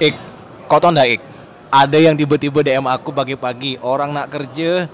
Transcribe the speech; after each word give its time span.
Ik, 0.00 0.16
kau 0.64 0.80
tau 0.80 0.88
nggak 0.88 1.08
Ik? 1.12 1.22
Ada 1.68 2.00
yang 2.00 2.16
tiba-tiba 2.16 2.64
DM 2.64 2.88
aku 2.88 3.12
pagi-pagi, 3.12 3.76
orang 3.84 4.16
nak 4.16 4.32
kerja, 4.32 4.88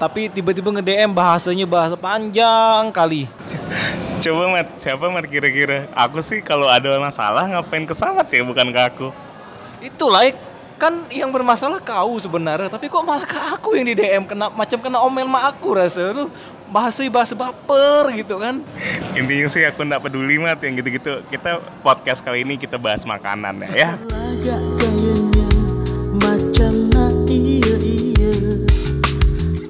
tapi 0.00 0.32
tiba-tiba 0.32 0.72
nge-DM 0.72 1.12
bahasanya 1.12 1.68
bahasa 1.68 1.92
panjang 1.92 2.88
kali. 2.88 3.28
Coba 4.24 4.56
Mat, 4.56 4.80
siapa 4.80 5.12
Mat 5.12 5.28
kira-kira? 5.28 5.92
Aku 5.92 6.24
sih 6.24 6.40
kalau 6.40 6.72
ada 6.72 6.88
masalah 6.96 7.44
ngapain 7.44 7.84
ke 7.84 7.92
Samat 7.92 8.32
ya, 8.32 8.40
bukan 8.48 8.72
ke 8.72 8.80
aku. 8.80 9.08
Itulah 9.84 10.24
Ik, 10.24 10.40
kan 10.76 11.08
yang 11.08 11.32
bermasalah 11.32 11.80
kau 11.80 12.20
sebenarnya, 12.20 12.68
tapi 12.68 12.92
kok 12.92 13.00
malah 13.00 13.24
ke 13.24 13.36
aku 13.56 13.76
yang 13.80 13.88
di 13.88 13.96
DM 13.96 14.28
kena 14.28 14.52
macam 14.52 14.78
kena 14.80 15.00
omel 15.00 15.24
ma 15.24 15.48
aku 15.48 15.72
rasa 15.72 16.12
tuh 16.12 16.28
bahasa 16.68 17.00
bahasa 17.08 17.32
baper 17.32 18.12
gitu 18.12 18.36
kan. 18.36 18.60
Intinya 19.16 19.48
sih 19.48 19.64
aku 19.64 19.82
nggak 19.88 20.04
peduli 20.04 20.36
Mat 20.36 20.60
yang 20.60 20.76
gitu-gitu. 20.76 21.24
Kita 21.32 21.64
podcast 21.80 22.20
kali 22.20 22.44
ini 22.44 22.60
kita 22.60 22.76
bahas 22.76 23.08
makanan 23.08 23.64
ya. 23.64 23.68
ya. 23.72 23.90
Lagak 24.04 24.62
kayaknya 24.76 25.48
macam 26.16 26.72
nak 26.92 27.14
iya 27.28 27.76
iya 27.80 28.34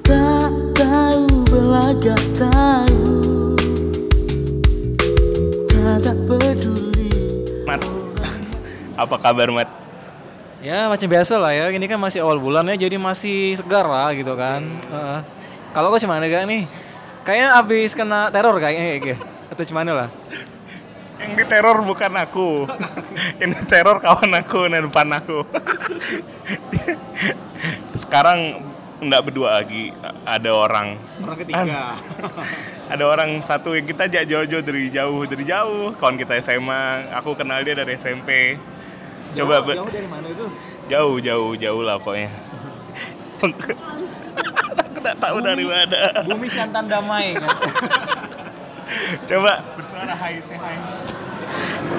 Tak 0.03 0.51
tahu 0.75 1.23
belagak 1.51 2.23
tahu 2.39 3.05
Tak 6.07 6.17
peduli 6.23 7.11
Mat, 7.67 7.81
apa 8.95 9.15
kabar 9.19 9.49
Mat? 9.51 9.86
Ya 10.57 10.89
macam 10.89 11.05
biasa 11.05 11.37
lah 11.37 11.53
ya, 11.53 11.69
ini 11.69 11.85
kan 11.85 12.01
masih 12.01 12.25
awal 12.25 12.41
bulan 12.41 12.65
ya, 12.73 12.89
jadi 12.89 12.97
masih 12.97 13.53
segar 13.61 13.85
lah 13.85 14.09
gitu 14.17 14.33
kan. 14.33 14.65
Heeh. 14.65 15.19
Kalau 15.69 15.93
kau 15.93 16.01
gimana 16.01 16.25
gak 16.25 16.49
nih? 16.49 16.65
Kayaknya 17.21 17.47
abis 17.61 17.91
kena 17.93 18.33
teror 18.33 18.57
kayaknya 18.57 18.97
kayak 18.97 19.19
atau 19.53 19.63
gimana 19.67 19.91
lah? 19.93 20.09
Yang 21.21 21.31
diteror 21.45 21.77
bukan 21.85 22.13
aku. 22.17 22.65
yang 23.41 23.51
diteror 23.53 24.01
kawan 24.01 24.31
aku 24.33 24.65
di 24.65 24.79
depan 24.81 25.07
aku. 25.13 25.45
Sekarang 27.93 28.65
nggak 28.97 29.21
berdua 29.29 29.61
lagi, 29.61 29.93
ada 30.25 30.49
orang. 30.49 30.97
Orang 31.21 31.37
ketiga. 31.37 32.01
Ada 32.89 33.03
orang 33.05 33.43
satu 33.45 33.77
yang 33.77 33.85
kita 33.85 34.09
jauh-jauh 34.09 34.63
dari 34.65 34.89
jauh 34.89 35.21
dari 35.29 35.43
jauh. 35.45 35.93
Kawan 35.93 36.17
kita 36.17 36.41
SMA, 36.41 37.13
aku 37.13 37.37
kenal 37.37 37.61
dia 37.61 37.77
dari 37.77 37.93
SMP. 37.93 38.57
Coba 39.37 39.55
be- 39.61 39.77
jauh 39.77 39.91
dari 39.93 40.07
mana 40.09 40.27
itu? 40.27 40.45
jauh 40.87 41.17
jauh 41.21 41.51
jauh 41.53 41.81
lah 41.85 41.95
pokoknya. 42.01 42.31
aku 43.37 44.97
nggak 44.97 45.17
tahu 45.21 45.37
dari 45.45 45.65
mana. 45.65 46.25
Bumi 46.25 46.47
Siantan 46.49 46.89
Damai 46.89 47.37
kan. 47.37 47.49
Coba 49.29 49.61
bersuara 49.77 50.13
hai, 50.15 50.41
say 50.41 50.57
hai. 50.57 50.75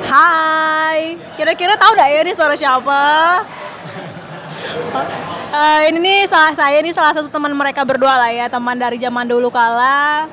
Hai, 0.09 1.01
kira-kira 1.37 1.77
tahu 1.77 1.93
nggak 1.95 2.09
ya 2.11 2.21
ini 2.25 2.33
suara 2.35 2.57
siapa? 2.57 3.03
Eh, 5.49 5.81
ini 5.89 5.99
nih 6.01 6.29
salah 6.29 6.53
saya 6.53 6.77
ini 6.83 6.93
salah 6.93 7.15
satu 7.17 7.29
teman 7.31 7.57
mereka 7.57 7.85
berdua 7.87 8.19
lah 8.21 8.31
ya, 8.33 8.49
teman 8.51 8.77
dari 8.77 8.99
zaman 9.01 9.29
dulu 9.29 9.49
kala. 9.49 10.29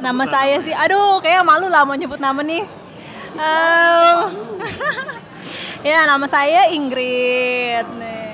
Nama 0.00 0.24
saya 0.28 0.56
sih, 0.64 0.72
aduh 0.72 1.20
kayak 1.20 1.44
malu 1.44 1.68
lah 1.68 1.84
mau 1.84 1.96
nyebut 1.96 2.20
nama 2.20 2.42
nih. 2.42 2.64
ya 5.80 6.04
nama 6.04 6.26
saya 6.28 6.68
Ingrid 6.70 7.86
nih. 7.96 8.28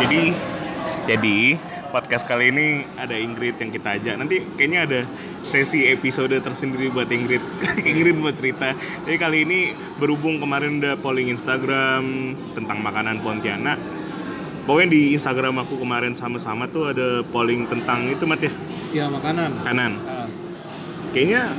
Jadi 0.00 0.22
jadi 1.04 1.38
podcast 1.92 2.24
kali 2.24 2.50
ini 2.50 2.66
ada 2.96 3.14
Ingrid 3.14 3.60
yang 3.60 3.70
kita 3.70 4.00
ajak. 4.00 4.14
Nanti 4.18 4.42
kayaknya 4.56 4.80
ada 4.88 5.00
sesi 5.44 5.86
episode 5.86 6.34
tersendiri 6.34 6.88
buat 6.90 7.06
Ingrid. 7.06 7.44
Ingrid 7.90 8.16
buat 8.18 8.34
cerita. 8.34 8.72
Jadi 9.04 9.16
kali 9.16 9.38
ini 9.44 9.60
berhubung 10.00 10.40
kemarin 10.40 10.80
udah 10.80 10.96
polling 10.98 11.28
Instagram 11.30 12.34
tentang 12.56 12.80
makanan 12.80 13.20
Pontianak. 13.20 13.78
Pokoknya 14.64 14.96
di 14.96 15.12
Instagram 15.12 15.60
aku 15.60 15.76
kemarin 15.76 16.16
sama-sama 16.16 16.64
tuh 16.64 16.88
ada 16.88 17.20
polling 17.28 17.68
tentang 17.68 18.08
itu 18.08 18.24
Mat 18.24 18.40
ya, 18.40 18.52
Ya 18.96 19.04
makanan. 19.12 19.60
kanan. 19.60 19.92
Kayaknya 21.12 21.52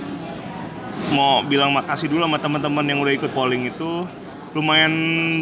mau 1.14 1.46
bilang 1.46 1.70
makasih 1.70 2.10
dulu 2.10 2.26
sama 2.26 2.42
teman-teman 2.42 2.82
yang 2.82 2.98
udah 3.06 3.14
ikut 3.14 3.30
polling 3.30 3.70
itu. 3.70 4.10
Lumayan 4.56 4.94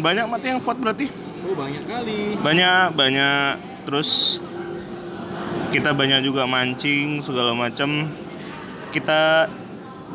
banyak 0.02 0.26
Mat 0.26 0.42
yang 0.42 0.58
vote 0.58 0.80
berarti? 0.82 1.06
Oh 1.46 1.54
banyak 1.54 1.86
kali. 1.86 2.34
banyak 2.42 2.98
banyak. 2.98 3.54
Terus 3.86 4.42
kita 5.70 5.94
banyak 5.94 6.26
juga 6.26 6.50
mancing 6.50 7.22
segala 7.22 7.54
macam 7.54 8.10
kita 8.90 9.46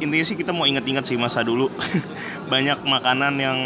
intinya 0.04 0.26
sih 0.28 0.36
kita 0.36 0.52
mau 0.52 0.68
ingat-ingat 0.68 1.08
sih 1.08 1.16
masa 1.16 1.44
dulu. 1.44 1.72
Banyak 2.52 2.82
makanan 2.88 3.36
yang 3.36 3.60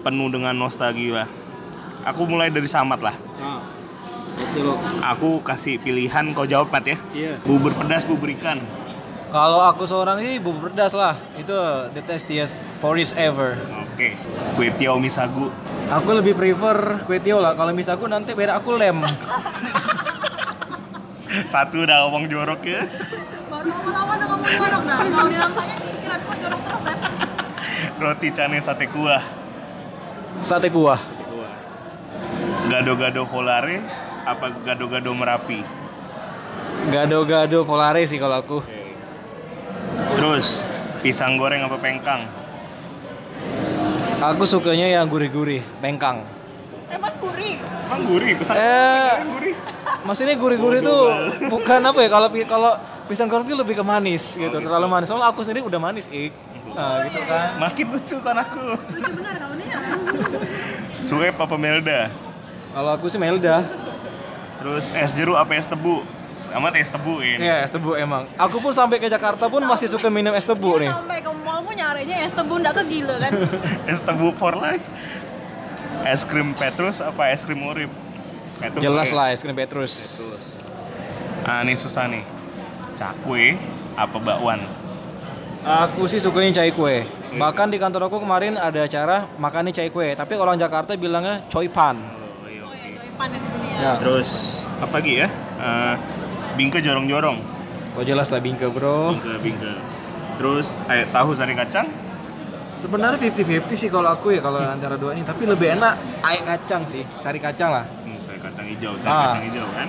penuh 0.00 0.32
dengan 0.32 0.56
nostalgia 0.56 1.24
lah. 1.24 1.28
Aku 2.08 2.24
mulai 2.24 2.48
dari 2.48 2.64
samat 2.64 3.00
lah. 3.04 3.16
Coba. 4.38 4.80
aku 5.02 5.42
kasih 5.44 5.82
pilihan 5.82 6.30
kau 6.32 6.46
jawab 6.46 6.70
Pat 6.72 6.86
ya. 6.86 6.96
Iya. 7.10 7.32
bubur 7.42 7.74
pedas 7.74 8.06
bubur 8.06 8.30
ikan 8.38 8.62
Kalau 9.28 9.60
aku 9.60 9.84
seorang 9.84 10.16
sih 10.18 10.40
bubur 10.40 10.68
pedas 10.68 10.96
lah. 10.96 11.12
Itu 11.36 11.52
the 11.92 12.00
tastiest 12.00 12.64
porridge 12.80 13.12
ever. 13.12 13.60
oke 13.84 14.08
kue 14.56 14.68
tiaw 14.74 14.96
misagu 14.96 15.52
Aku 15.88 16.08
lebih 16.12 16.32
prefer 16.32 17.00
kue 17.04 17.18
tiaw 17.18 17.36
lah. 17.36 17.52
Kalau 17.52 17.72
misalku 17.72 18.06
nanti 18.06 18.32
beda 18.32 18.56
aku 18.56 18.74
lem. 18.74 19.04
satu 21.52 21.84
udah 21.84 22.08
ngomong 22.08 22.24
jorok 22.26 22.60
ya 22.64 22.88
Baru 23.46 23.68
awal-awal 23.68 24.14
udah 24.16 24.26
ngomong 24.26 24.48
jorok 24.48 24.82
dah. 24.82 24.96
Kalau 24.98 25.28
di 25.28 25.36
dalam 25.36 25.52
saya 25.52 25.74
pikiran 25.76 26.18
kok 26.18 26.36
jorok 26.40 26.60
terus 26.64 26.82
ya. 26.88 26.96
roti 28.00 28.28
cane 28.30 28.58
sate 28.58 28.86
kuah 28.88 29.22
Sate 30.40 30.68
kuah. 30.70 31.00
gado-gado 32.68 33.24
volare 33.24 33.80
apa 34.24 34.52
gado-gado 34.62 35.10
merapi 35.12 35.60
Gado-gado 36.88 37.64
polare 37.64 38.04
sih 38.04 38.16
kalau 38.16 38.40
aku. 38.40 38.58
Terus 40.14 40.62
pisang 41.00 41.38
goreng 41.38 41.62
apa 41.62 41.76
pengkang? 41.78 42.26
Aku 44.18 44.42
sukanya 44.42 44.90
yang 44.90 45.06
gurih-gurih, 45.06 45.62
pengkang. 45.78 46.26
Emang 46.90 47.14
gurih. 47.22 47.54
Emang 47.86 48.02
gurih, 48.02 48.32
pisang 48.34 48.58
Eh. 48.58 48.62
goreng 49.14 49.30
gurih. 49.38 49.54
Maksudnya 50.02 50.34
gurih-gurih 50.34 50.80
tuh 50.80 51.02
bukan 51.46 51.80
apa 51.84 51.98
ya 52.02 52.08
kalau 52.10 52.28
kalau 52.48 52.72
pisang 53.06 53.30
goreng 53.30 53.46
itu 53.46 53.54
lebih 53.54 53.78
ke 53.78 53.84
manis 53.86 54.34
gitu, 54.34 54.58
terlalu 54.58 54.86
manis. 54.90 55.06
Soalnya 55.06 55.30
aku 55.30 55.46
sendiri 55.46 55.62
udah 55.62 55.78
manis, 55.78 56.10
ik. 56.10 56.34
Nah, 56.74 57.06
gitu 57.06 57.20
kan. 57.24 57.48
Makin 57.58 57.86
lucu 57.94 58.16
kan 58.20 58.36
aku. 58.38 58.64
Lucu 58.76 59.10
benar 59.18 59.34
kamu 59.38 59.54
nih 59.58 59.66
ya. 59.70 59.80
Suep 61.06 61.36
apa 61.38 61.56
Melda? 61.56 62.00
Kalau 62.74 62.90
aku 62.94 63.06
sih 63.08 63.18
Melda. 63.18 63.64
Terus 64.58 64.90
es 64.92 65.10
jeruk 65.14 65.38
apa 65.38 65.54
es 65.54 65.66
tebu? 65.70 66.02
Amat 66.48 66.72
es 66.80 66.88
tebu 66.88 67.20
ini. 67.20 67.44
Iya, 67.44 67.60
es 67.60 67.70
tebu 67.70 67.92
emang. 67.92 68.24
Aku 68.40 68.56
pun 68.58 68.72
sampai 68.72 68.96
ke 68.96 69.06
Jakarta 69.06 69.52
pun 69.52 69.60
masih 69.68 69.84
suka 69.92 70.08
minum 70.08 70.32
es 70.32 70.48
tebu 70.48 70.80
nih. 70.80 70.88
Sampai 70.88 71.20
ke 71.20 71.28
mallmu 71.28 71.70
nyarinya 71.76 72.16
es 72.24 72.32
tebu 72.32 72.54
ndak 72.56 72.72
ke 72.72 72.82
gila 72.88 73.14
kan. 73.20 73.32
es 73.92 74.00
tebu 74.00 74.32
for 74.32 74.56
life. 74.56 74.84
Es 76.08 76.24
krim 76.24 76.56
Petrus 76.56 77.04
apa 77.04 77.28
es 77.34 77.44
krim 77.44 77.60
Urip? 77.60 77.92
Petrus 78.58 78.80
Jelas 78.80 79.10
lah 79.12 79.28
es 79.34 79.44
krim 79.44 79.52
Petrus. 79.52 80.24
Ah, 81.44 81.60
ini 81.60 81.76
susah 81.76 82.08
nih. 82.08 82.24
Cakwe 82.96 83.60
apa 83.92 84.16
bakwan? 84.16 84.64
Aku 85.62 86.08
sih 86.08 86.16
sukanya 86.16 86.64
cai 86.64 86.72
kue. 86.72 87.04
Bahkan 87.28 87.68
di 87.68 87.76
kantor 87.76 88.08
aku 88.08 88.24
kemarin 88.24 88.56
ada 88.56 88.88
acara 88.88 89.28
makannya 89.36 89.74
cai 89.74 89.92
kue, 89.92 90.16
tapi 90.16 90.32
orang 90.32 90.56
Jakarta 90.56 90.96
bilangnya 90.96 91.44
coy 91.52 91.68
pan. 91.68 91.98
Oh, 92.00 92.48
iya, 92.48 92.64
Oh 92.64 92.72
oke. 92.72 92.78
ya, 92.78 92.96
coy 92.96 93.10
pan 93.12 93.28
ya 93.28 93.38
di 93.38 93.48
sini 93.52 93.66
ya. 93.68 93.76
Ya. 93.76 93.92
Terus 94.00 94.30
apa 94.80 94.94
lagi 94.96 95.12
ya? 95.20 95.28
Eh, 95.58 95.94
bingke 96.58 96.82
jorong-jorong. 96.82 97.38
Oh 97.94 98.02
jelas 98.02 98.28
lah 98.28 98.42
bingke 98.42 98.66
bro. 98.66 99.14
Bingke 99.14 99.34
bingke. 99.38 99.72
Terus 100.38 100.74
ayat 100.86 101.10
tahu 101.10 101.34
sari 101.34 101.54
kacang? 101.54 101.86
Sebenarnya 102.74 103.18
50-50 103.18 103.74
sih 103.74 103.90
kalau 103.90 104.06
aku 104.06 104.30
ya 104.30 104.38
kalau 104.38 104.62
antara 104.62 104.94
dua 104.94 105.10
ini, 105.10 105.22
tapi 105.22 105.46
lebih 105.46 105.74
enak 105.74 105.94
air 106.22 106.42
kacang 106.46 106.86
sih, 106.86 107.02
sari 107.18 107.42
kacang 107.42 107.74
lah. 107.74 107.82
Hmm, 108.06 108.18
saya 108.22 108.38
kacang 108.38 108.66
hijau, 108.70 108.94
cari 108.98 109.10
Ah. 109.10 109.34
kacang 109.34 109.46
hijau 109.50 109.66
kan. 109.74 109.88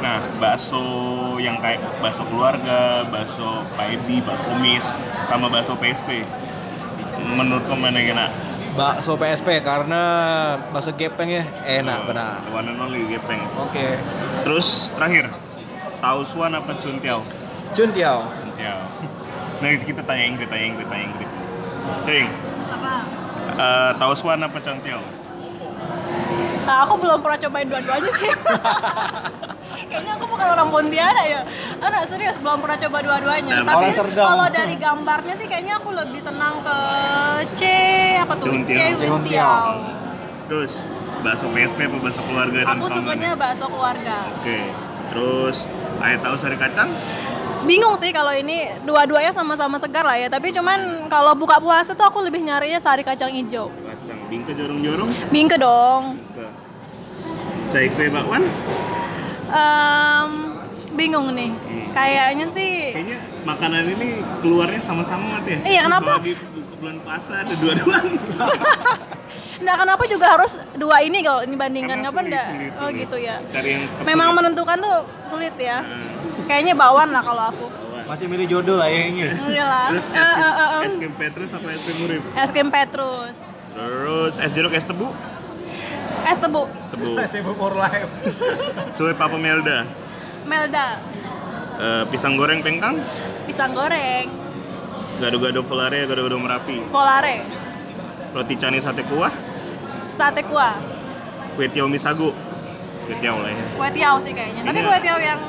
Nah, 0.00 0.18
bakso 0.40 0.82
yang 1.36 1.60
kayak 1.60 1.84
bakso 2.00 2.24
keluarga, 2.26 3.04
bakso 3.06 3.60
Pak 3.76 3.92
Edi, 3.92 4.24
Pak 4.24 4.40
Kumis, 4.40 4.96
sama 5.28 5.52
bakso 5.52 5.76
PSP. 5.76 6.24
Menurut 7.36 7.68
kamu 7.68 7.76
mana 7.78 7.96
yang 8.00 8.16
enak? 8.16 8.30
Bakso 8.72 9.20
PSP 9.20 9.60
karena 9.60 10.00
bakso 10.72 10.96
gepeng 10.96 11.28
ya 11.28 11.44
enak 11.68 12.08
benar. 12.08 12.40
The 12.40 12.56
one 12.56 12.72
and 12.72 12.80
only 12.80 13.04
gepeng. 13.04 13.44
Oke. 13.60 14.00
Terus 14.42 14.96
terakhir, 14.96 15.28
tahu 16.02 16.20
suan 16.26 16.52
apa 16.52 16.74
cuntiao? 16.74 17.22
Chun 17.70 17.88
Tiao. 17.94 18.26
Cuntiao. 18.26 18.82
Nah, 19.62 19.70
kita 19.78 20.02
tanya 20.02 20.26
Ingrid, 20.26 20.50
tanya 20.50 20.74
Ingrid, 20.74 20.90
tanya 20.90 21.04
Ingrid. 21.06 21.30
Ing, 22.10 22.26
Apa? 22.66 22.94
eh, 23.54 23.90
tahu 23.94 24.12
suan 24.18 24.42
apa 24.42 24.58
cuntiao? 24.58 24.98
Nah, 26.66 26.76
aku 26.82 26.98
belum 26.98 27.22
pernah 27.22 27.38
cobain 27.38 27.70
dua-duanya 27.70 28.10
sih. 28.10 28.26
Kayaknya 29.90 30.12
aku 30.18 30.24
bukan 30.26 30.46
orang 30.50 30.66
Pontianak 30.66 31.26
ya. 31.30 31.40
Anak 31.78 32.10
serius 32.10 32.34
belum 32.42 32.58
pernah 32.58 32.74
coba 32.74 32.98
dua-duanya. 33.06 33.62
Nah, 33.62 33.70
Tapi 33.70 33.86
kalau 34.10 34.46
dari 34.50 34.74
gambarnya 34.82 35.34
sih 35.38 35.46
kayaknya 35.46 35.78
aku 35.78 35.94
lebih 35.94 36.20
senang 36.26 36.58
ke 36.66 36.76
C 37.54 37.62
apa 38.18 38.32
tuh? 38.34 38.50
Cuntiao. 38.50 38.98
C. 38.98 39.02
Cuntiao. 39.06 39.70
Terus 40.50 40.72
bakso 41.22 41.46
PSP 41.54 41.78
apa 41.86 41.96
bakso 42.02 42.20
keluarga 42.26 42.58
dan 42.66 42.74
Aku 42.78 42.86
sukanya 42.90 43.30
bakso 43.38 43.66
keluarga. 43.70 44.16
Oke. 44.42 44.58
Terus 45.14 45.56
ayat 46.02 46.20
tahu 46.20 46.34
sari 46.36 46.58
kacang? 46.58 46.90
Bingung 47.62 47.94
sih 47.94 48.10
kalau 48.10 48.34
ini 48.34 48.74
dua-duanya 48.82 49.30
sama-sama 49.30 49.78
segar 49.78 50.02
lah 50.02 50.18
ya. 50.18 50.26
Tapi 50.26 50.50
cuman 50.50 51.06
kalau 51.06 51.38
buka 51.38 51.62
puasa 51.62 51.94
tuh 51.94 52.02
aku 52.02 52.26
lebih 52.26 52.42
nyarinya 52.42 52.82
sari 52.82 53.06
kacang 53.06 53.30
hijau. 53.30 53.70
Kacang 53.70 54.18
bingke 54.26 54.52
jorong-jorong? 54.58 55.08
Bingke 55.30 55.56
dong. 55.62 56.18
Ke. 56.34 56.46
Cai 57.70 57.86
kue 57.94 58.10
bakwan? 58.10 58.42
Em, 59.52 60.30
bingung 60.98 61.30
nih. 61.38 61.54
Hmm. 61.54 61.86
Kayaknya 61.92 62.46
sih 62.50 62.72
Kayaknya 62.96 63.18
makanan 63.46 63.84
ini 63.84 64.08
keluarnya 64.40 64.80
sama-sama 64.82 65.38
Mat, 65.38 65.46
ya? 65.46 65.58
Iya, 65.62 65.80
kenapa? 65.86 66.18
Bulan 66.82 66.98
puasa 67.06 67.46
ada 67.46 67.54
dua-duanya. 67.62 68.18
Nah, 69.62 69.78
kenapa 69.78 70.02
juga 70.10 70.26
harus 70.26 70.58
dua 70.74 71.06
ini 71.06 71.22
kalau 71.22 71.46
dibandingkan 71.46 72.02
Karena 72.02 72.10
apa 72.10 72.20
enggak? 72.26 72.46
Oh 72.82 72.90
sulit. 72.90 73.06
gitu 73.06 73.16
ya. 73.22 73.38
Cari 73.54 73.78
yang. 73.78 73.84
Memang 74.02 74.34
menentukan 74.34 74.74
tuh 74.74 75.06
sulit 75.30 75.54
ya. 75.54 75.86
Hmm. 75.86 76.50
Kayaknya 76.50 76.74
bawan 76.74 77.14
lah 77.14 77.22
kalau 77.22 77.42
aku. 77.46 77.66
Masih 78.10 78.26
milih 78.26 78.50
jodoh 78.50 78.82
lah 78.82 78.90
ya 78.90 79.06
ini. 79.06 79.22
Iya 79.22 79.64
lah. 79.64 79.86
Terus 79.94 80.04
es 80.10 80.18
Eh, 80.18 80.34
krim, 80.34 80.42
eh, 80.42 80.50
eh, 80.50 80.66
eh. 80.66 80.82
es 80.82 80.94
krim 80.98 81.14
Petrus 81.14 81.50
apa 81.54 81.66
es 81.70 81.80
krim 81.86 81.98
Urip? 82.02 82.22
Es 82.34 82.50
krim 82.50 82.68
Petrus. 82.74 83.36
Terus 83.72 84.34
es 84.42 84.50
jeruk 84.50 84.72
es 84.74 84.82
tebu? 84.84 85.08
Es 86.26 86.38
tebu. 86.42 86.62
Tebu. 86.90 87.06
Sibuk 87.32 87.56
for 87.56 87.72
life. 87.78 88.10
Suwe 88.98 89.14
Papa 89.14 89.38
Melda. 89.38 89.86
Melda. 90.42 90.98
Eh, 91.78 92.02
pisang 92.10 92.34
goreng 92.34 92.60
pengkang? 92.66 92.98
Pisang 93.46 93.70
goreng. 93.72 94.41
Gado-gado 95.20 95.60
volare, 95.62 96.06
gado-gado 96.08 96.36
merapi. 96.38 96.80
Volare. 96.88 97.44
Roti 98.32 98.54
cane 98.56 98.80
sate 98.80 99.04
kuah? 99.04 99.32
Sate 100.08 100.42
kuah. 100.48 100.76
Kue 101.52 101.68
tiaw 101.68 101.84
misago? 101.84 102.32
Kue 103.04 103.14
tiaw 103.20 103.36
lah 103.44 103.52
ya. 103.52 103.64
Kue 103.76 103.88
tiaw 103.92 104.16
sih 104.22 104.32
kayaknya. 104.32 104.62
Tapi 104.64 104.78
Iya. 104.80 104.88
kue 104.88 104.98
tiaw 105.04 105.18
yang 105.20 105.40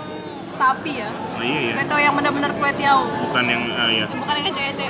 sapi 0.54 0.92
ya. 1.00 1.10
Oh 1.10 1.44
iya 1.44 1.60
ya. 1.72 1.74
Kue 1.80 1.86
tiaw 1.88 2.00
yang 2.04 2.14
benar-benar 2.20 2.52
kue 2.60 2.72
tiaw. 2.76 3.00
Bukan 3.08 3.44
yang, 3.48 3.64
ah 3.72 3.90
ya. 3.90 4.06
Bukan 4.12 4.34
yang 4.36 4.48
ece-ece. 4.52 4.88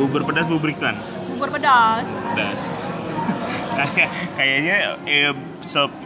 Bubur 0.00 0.22
pedas, 0.24 0.46
bubur 0.48 0.68
ikan. 0.72 0.96
Bubur 1.28 1.48
pedas. 1.52 2.08
pedas 2.32 2.60
kayak 3.74 4.10
kayaknya 4.38 4.76
eh, 5.02 5.34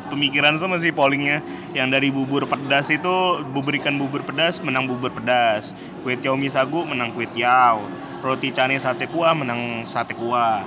pemikiran 0.09 0.57
sama 0.57 0.81
sih 0.81 0.89
pollingnya 0.89 1.45
yang 1.77 1.93
dari 1.93 2.09
bubur 2.09 2.49
pedas 2.49 2.89
itu 2.89 3.45
bubur 3.53 3.77
ikan 3.77 4.01
bubur 4.01 4.25
pedas 4.25 4.57
menang 4.65 4.89
bubur 4.89 5.13
pedas 5.13 5.77
kue 6.01 6.17
tiaw 6.17 6.33
misago 6.33 6.89
menang 6.89 7.13
kue 7.13 7.29
tiaw 7.29 7.85
roti 8.25 8.51
cane 8.51 8.79
sate 8.81 9.07
kuah 9.11 9.35
menang 9.37 9.85
sate 9.85 10.15
kuah. 10.15 10.65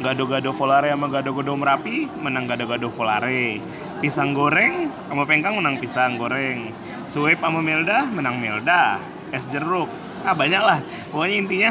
Gado-gado 0.00 0.56
volare 0.56 0.88
sama 0.88 1.12
gado-gado 1.12 1.52
merapi 1.58 2.08
menang 2.22 2.48
gado-gado 2.48 2.88
volare. 2.88 3.60
Pisang 4.00 4.32
goreng 4.32 4.88
sama 5.10 5.28
pengkang 5.28 5.60
menang 5.60 5.76
pisang 5.76 6.16
goreng. 6.16 6.72
Suwep 7.04 7.42
sama 7.42 7.60
melda 7.60 8.08
menang 8.08 8.40
melda. 8.40 8.96
Es 9.28 9.44
jeruk. 9.52 9.92
Ah 10.24 10.32
banyak 10.32 10.62
lah. 10.62 10.80
Pokoknya 11.12 11.36
intinya 11.36 11.70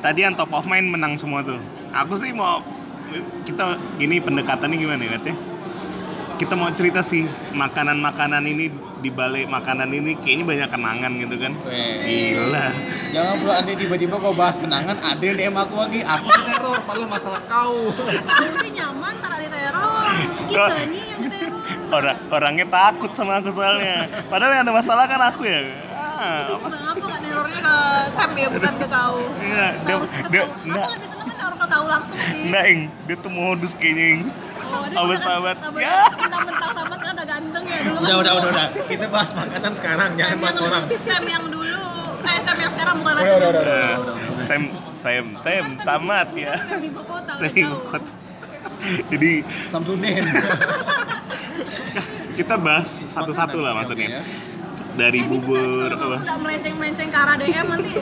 tadi 0.00 0.24
yang 0.24 0.32
top 0.34 0.56
of 0.56 0.64
mind 0.64 0.88
menang 0.88 1.20
semua 1.20 1.44
tuh. 1.44 1.60
Aku 1.92 2.16
sih 2.16 2.32
mau 2.32 2.64
kita 3.44 3.76
ini 3.98 4.22
pendekatannya 4.22 4.76
gimana 4.78 5.02
ya 5.02 5.18
ya? 5.18 5.34
kita 6.40 6.56
mau 6.56 6.72
cerita 6.72 7.04
sih 7.04 7.28
makanan-makanan 7.52 8.48
ini 8.48 8.72
di 9.00 9.10
balik 9.10 9.48
makanan 9.48 9.88
ini 9.88 10.12
kayaknya 10.14 10.44
banyak 10.44 10.68
kenangan 10.68 11.12
gitu 11.16 11.36
kan 11.36 11.52
Weh. 11.64 11.96
gila 12.04 12.66
Jangan 13.10 13.34
pula 13.40 13.54
ande 13.58 13.72
tiba-tiba 13.74 14.14
kau 14.16 14.30
bahas 14.30 14.54
kenangan, 14.54 14.94
ada 14.94 15.18
yang 15.18 15.34
DM 15.34 15.56
aku 15.56 15.74
lagi, 15.74 15.98
aku 16.00 16.30
teror, 16.30 16.78
padahal 16.86 17.10
masalah 17.10 17.42
kau. 17.44 17.90
Aku 17.90 18.54
sih 18.62 18.70
nyaman 18.70 19.18
tak 19.18 19.32
ada 19.34 19.46
teror. 19.50 20.04
Kita 20.46 20.76
nih 20.86 21.04
yang 21.10 21.22
teror. 21.26 21.58
orang 21.90 22.18
orangnya 22.30 22.66
takut 22.70 23.10
sama 23.10 23.42
aku 23.42 23.50
soalnya 23.50 24.06
padahal 24.30 24.54
yang 24.54 24.62
ada 24.62 24.70
masalah 24.70 25.04
kan 25.04 25.18
aku 25.26 25.42
ya 25.42 25.58
ah, 25.90 26.54
apa? 26.54 26.66
Kenapa 26.70 27.02
gak 27.02 27.20
nerornya 27.20 27.58
ke 27.58 27.76
Sam 28.14 28.30
ya 28.36 28.46
bukan 28.46 28.74
ke 28.76 28.86
kau? 28.86 29.16
Iya, 29.40 29.66
dia- 29.82 29.98
dia-. 30.30 30.46
Aku 30.46 30.92
lebih 30.94 31.08
seneng 31.08 31.28
neror 31.34 31.54
ke 31.56 31.66
kau 31.66 31.84
langsung 31.88 32.18
sih. 32.20 32.42
Enggak, 32.46 32.64
Ing. 32.68 32.80
Dia 33.08 33.16
tuh 33.18 33.32
modus 33.32 33.72
kayaknya, 33.74 34.04
Ing. 34.06 34.20
Oh, 34.70 34.78
Sama 34.80 34.86
beneran- 34.86 35.20
sahabat. 35.20 35.56
sahabat- 35.56 35.80
Ya. 35.80 35.98
Mentang-mentang 36.12 36.70
sahabat 36.72 36.98
kan 37.00 37.12
udah 37.12 37.26
ganteng 37.26 37.64
ya 37.64 37.78
dulu 37.80 37.96
kan. 37.96 38.02
Udah, 38.02 38.16
udah, 38.16 38.32
udah, 38.32 38.48
udah. 38.50 38.66
Kita 38.86 39.06
bahas 39.08 39.30
makanan 39.32 39.72
sekarang, 39.74 40.10
jangan 40.14 40.36
bahas 40.38 40.56
orang. 40.58 40.84
Sam 41.00 41.24
yang 41.26 41.44
dulu. 41.46 41.82
Eh, 42.20 42.38
Sam 42.40 42.56
yang 42.56 42.70
sekarang 42.70 42.94
bukan 42.96 43.12
Udah, 43.12 43.24
lagi. 43.24 43.36
udah, 43.36 43.48
udah, 43.50 43.62
udah. 43.62 43.88
Sam, 44.42 44.62
Sam, 44.92 45.24
Sam, 45.36 45.64
samat 45.78 46.28
ya. 46.34 46.52
Sam 46.58 46.78
di 46.78 46.88
ibu 46.88 47.02
kota. 47.02 47.32
udah 47.32 47.48
Sam 47.48 47.56
ibu 47.56 47.66
jauh. 47.72 47.82
kota. 47.88 48.12
Jadi 49.10 49.32
Samsudin. 49.68 50.24
kita 52.34 52.54
bahas 52.56 52.88
satu-satu 53.06 53.58
lah 53.58 53.72
maksudnya. 53.74 54.24
Dari 54.92 55.18
Eh, 55.18 55.26
bubur 55.26 55.88
apa? 55.88 56.16
udah 56.18 56.36
melenceng-melenceng 56.38 57.08
ke 57.08 57.18
arah 57.18 57.36
DM 57.36 57.66
nanti 57.68 57.92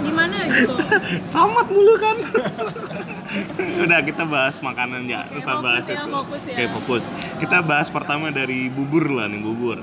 gimana 0.00 0.34
gitu? 0.46 0.74
Samat 1.32 1.66
mulu 1.68 1.94
kan. 1.96 2.16
Udah 3.86 4.00
kita 4.02 4.26
bahas 4.26 4.58
makanan 4.58 5.06
ya, 5.06 5.26
terus 5.30 5.46
bahas 5.46 5.86
ya, 5.86 6.02
itu. 6.02 6.10
fokus 6.10 6.42
ya. 6.46 6.54
Oke, 6.54 6.64
fokus. 6.82 7.04
Kita 7.38 7.56
bahas 7.62 7.88
pertama 7.88 8.34
dari 8.34 8.66
bubur 8.66 9.06
lah 9.10 9.30
nih, 9.30 9.40
bubur. 9.40 9.78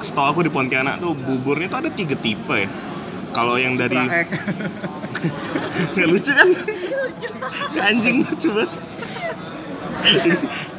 Setahu 0.00 0.26
aku 0.32 0.40
di 0.48 0.50
Pontianak 0.50 0.96
tuh 0.96 1.12
buburnya 1.12 1.68
tuh 1.68 1.78
ada 1.86 1.90
tiga 1.92 2.16
tipe 2.16 2.56
ya. 2.56 2.68
Kalau 3.30 3.54
yang 3.60 3.78
dari 3.78 3.94
Nggak 5.94 6.08
lucu 6.10 6.32
kan? 6.34 6.48
Si 7.70 7.78
anjing 7.78 8.26
lucu 8.26 8.48
banget. 8.50 8.72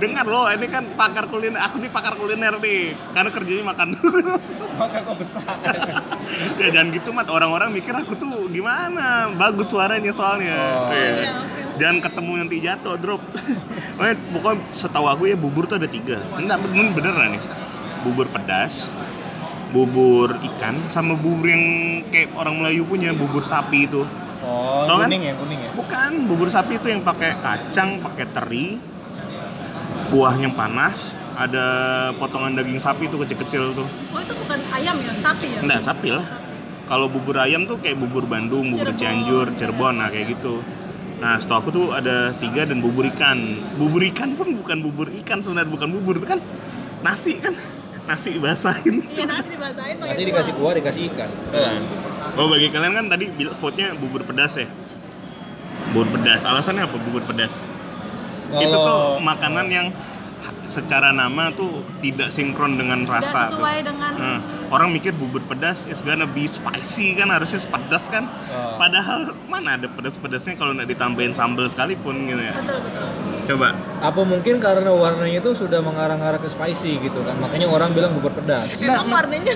Dengar 0.01 0.25
loh, 0.25 0.49
ini 0.49 0.65
kan 0.65 0.81
pakar 0.97 1.29
kuliner. 1.29 1.61
Aku 1.69 1.77
nih 1.77 1.93
pakar 1.93 2.17
kuliner 2.17 2.57
nih, 2.57 2.97
karena 3.13 3.29
kerjanya 3.29 3.63
makan. 3.69 3.93
Maka 4.81 4.97
kau 5.05 5.13
besar. 5.13 5.45
ya 6.57 6.67
jangan 6.73 6.89
gitu 6.89 7.13
mat. 7.13 7.29
Orang-orang 7.29 7.69
mikir 7.69 7.93
aku 7.93 8.17
tuh 8.17 8.49
gimana? 8.49 9.29
Bagus 9.37 9.69
suaranya 9.69 10.09
soalnya. 10.09 10.57
Oh. 10.57 10.89
Iya. 10.89 11.60
Jangan 11.81 11.97
ketemu 11.97 12.31
nanti 12.45 12.55
jatuh 12.61 12.93
drop. 13.01 13.21
Pokoknya, 13.97 14.15
pokoknya 14.33 14.57
setahu 14.69 15.05
aku 15.09 15.23
ya 15.29 15.35
bubur 15.37 15.65
tuh 15.65 15.81
ada 15.81 15.89
tiga. 15.89 16.21
Enggak 16.37 16.61
bener 16.61 16.93
beneran 16.93 17.37
nih. 17.37 17.43
Bubur 18.05 18.29
pedas, 18.29 18.89
bubur 19.73 20.37
ikan, 20.41 20.89
sama 20.89 21.13
bubur 21.13 21.49
yang 21.49 21.65
kayak 22.09 22.33
orang 22.33 22.61
Melayu 22.61 22.85
punya 22.85 23.13
bubur 23.13 23.45
sapi 23.45 23.85
itu. 23.85 24.01
Oh, 24.41 24.89
Tau 24.89 25.01
kan? 25.01 25.05
kuning 25.05 25.21
ya, 25.21 25.33
kuning 25.37 25.59
ya. 25.61 25.69
Bukan, 25.77 26.11
bubur 26.25 26.49
sapi 26.49 26.81
itu 26.81 26.89
yang 26.89 27.05
pakai 27.05 27.37
kacang, 27.45 28.01
pakai 28.01 28.25
teri, 28.33 28.81
kuahnya 30.09 30.49
panas, 30.57 30.97
ada 31.37 31.65
potongan 32.17 32.57
daging 32.57 32.81
sapi 32.81 33.05
tuh 33.05 33.21
kecil-kecil 33.21 33.77
tuh. 33.77 33.87
Oh 34.13 34.19
itu 34.21 34.33
bukan 34.33 34.59
ayam 34.73 34.97
ya, 34.97 35.13
sapi 35.13 35.45
ya? 35.45 35.59
Enggak, 35.61 35.81
sapi 35.85 36.09
lah. 36.09 36.25
Kalau 36.89 37.05
bubur 37.05 37.37
ayam 37.37 37.69
tuh 37.69 37.77
kayak 37.77 38.01
bubur 38.01 38.25
Bandung, 38.25 38.73
bubur 38.73 38.91
Cirebon. 38.91 38.99
Cianjur, 38.99 39.45
Cirebon, 39.55 39.93
nah 40.01 40.09
kayak 40.09 40.35
gitu. 40.35 40.65
Nah, 41.21 41.37
setahu 41.37 41.57
aku 41.61 41.69
tuh 41.69 41.85
ada 41.93 42.33
tiga 42.41 42.65
dan 42.65 42.81
bubur 42.81 43.05
ikan. 43.13 43.37
Bubur 43.77 44.01
ikan 44.09 44.33
pun 44.33 44.57
bukan 44.57 44.77
bubur 44.81 45.07
ikan 45.21 45.45
sebenarnya, 45.45 45.69
bukan 45.69 45.89
bubur 45.93 46.17
itu 46.17 46.25
kan 46.25 46.41
nasi 47.05 47.37
kan, 47.37 47.53
nasi 48.09 48.33
dibasahin. 48.41 49.05
Iya 49.13 49.25
nasi 49.31 49.53
Masih 49.53 49.95
kuah. 50.01 50.25
dikasih 50.25 50.53
kuah, 50.57 50.73
dikasih 50.73 51.01
ikan. 51.13 51.29
Oh 52.41 52.49
bagi 52.49 52.73
kalian 52.73 52.93
kan 52.97 53.05
tadi 53.05 53.29
vote-nya 53.53 53.93
bubur 53.93 54.25
pedas 54.25 54.57
ya. 54.57 54.65
Bubur 55.93 56.09
pedas. 56.09 56.41
Alasannya 56.41 56.89
apa 56.89 56.97
bubur 56.97 57.21
pedas? 57.21 57.53
Itu 58.51 58.75
tuh 58.75 59.21
makanan 59.21 59.69
yang 59.69 59.87
secara 60.71 61.11
nama 61.11 61.51
tuh 61.51 61.83
tidak 61.99 62.31
sinkron 62.31 62.79
dengan 62.79 63.03
Tidak 63.03 63.11
rasa 63.21 63.51
tuh. 63.51 63.59
sesuai 63.59 63.77
dengan 63.83 64.11
Nah, 64.15 64.39
orang 64.71 64.89
mikir 64.89 65.11
bubur 65.11 65.43
pedas 65.43 65.83
is 65.85 65.99
gonna 65.99 66.23
be 66.25 66.47
spicy 66.47 67.13
kan 67.13 67.27
harusnya 67.27 67.59
pedas 67.67 68.07
kan. 68.07 68.23
Oh. 68.47 68.79
Padahal 68.79 69.35
mana 69.45 69.75
ada 69.75 69.85
pedas-pedasnya 69.85 70.55
kalau 70.55 70.71
nggak 70.71 70.87
ditambahin 70.87 71.31
sambal 71.31 71.67
sekalipun 71.67 72.25
gitu 72.25 72.39
ya. 72.39 72.55
betul 72.55 72.79
betul. 72.79 73.07
Coba. 73.47 73.73
Apa 74.01 74.21
mungkin 74.21 74.57
karena 74.57 74.89
warnanya 74.89 75.41
itu 75.41 75.51
sudah 75.53 75.81
mengarah-arah 75.81 76.37
ke 76.37 76.49
spicy 76.49 77.01
gitu 77.01 77.21
kan? 77.21 77.37
Makanya 77.37 77.67
orang 77.69 77.93
bilang 77.93 78.13
bubur 78.17 78.33
pedas. 78.33 78.81
Emang 78.81 79.09
warnanya 79.09 79.55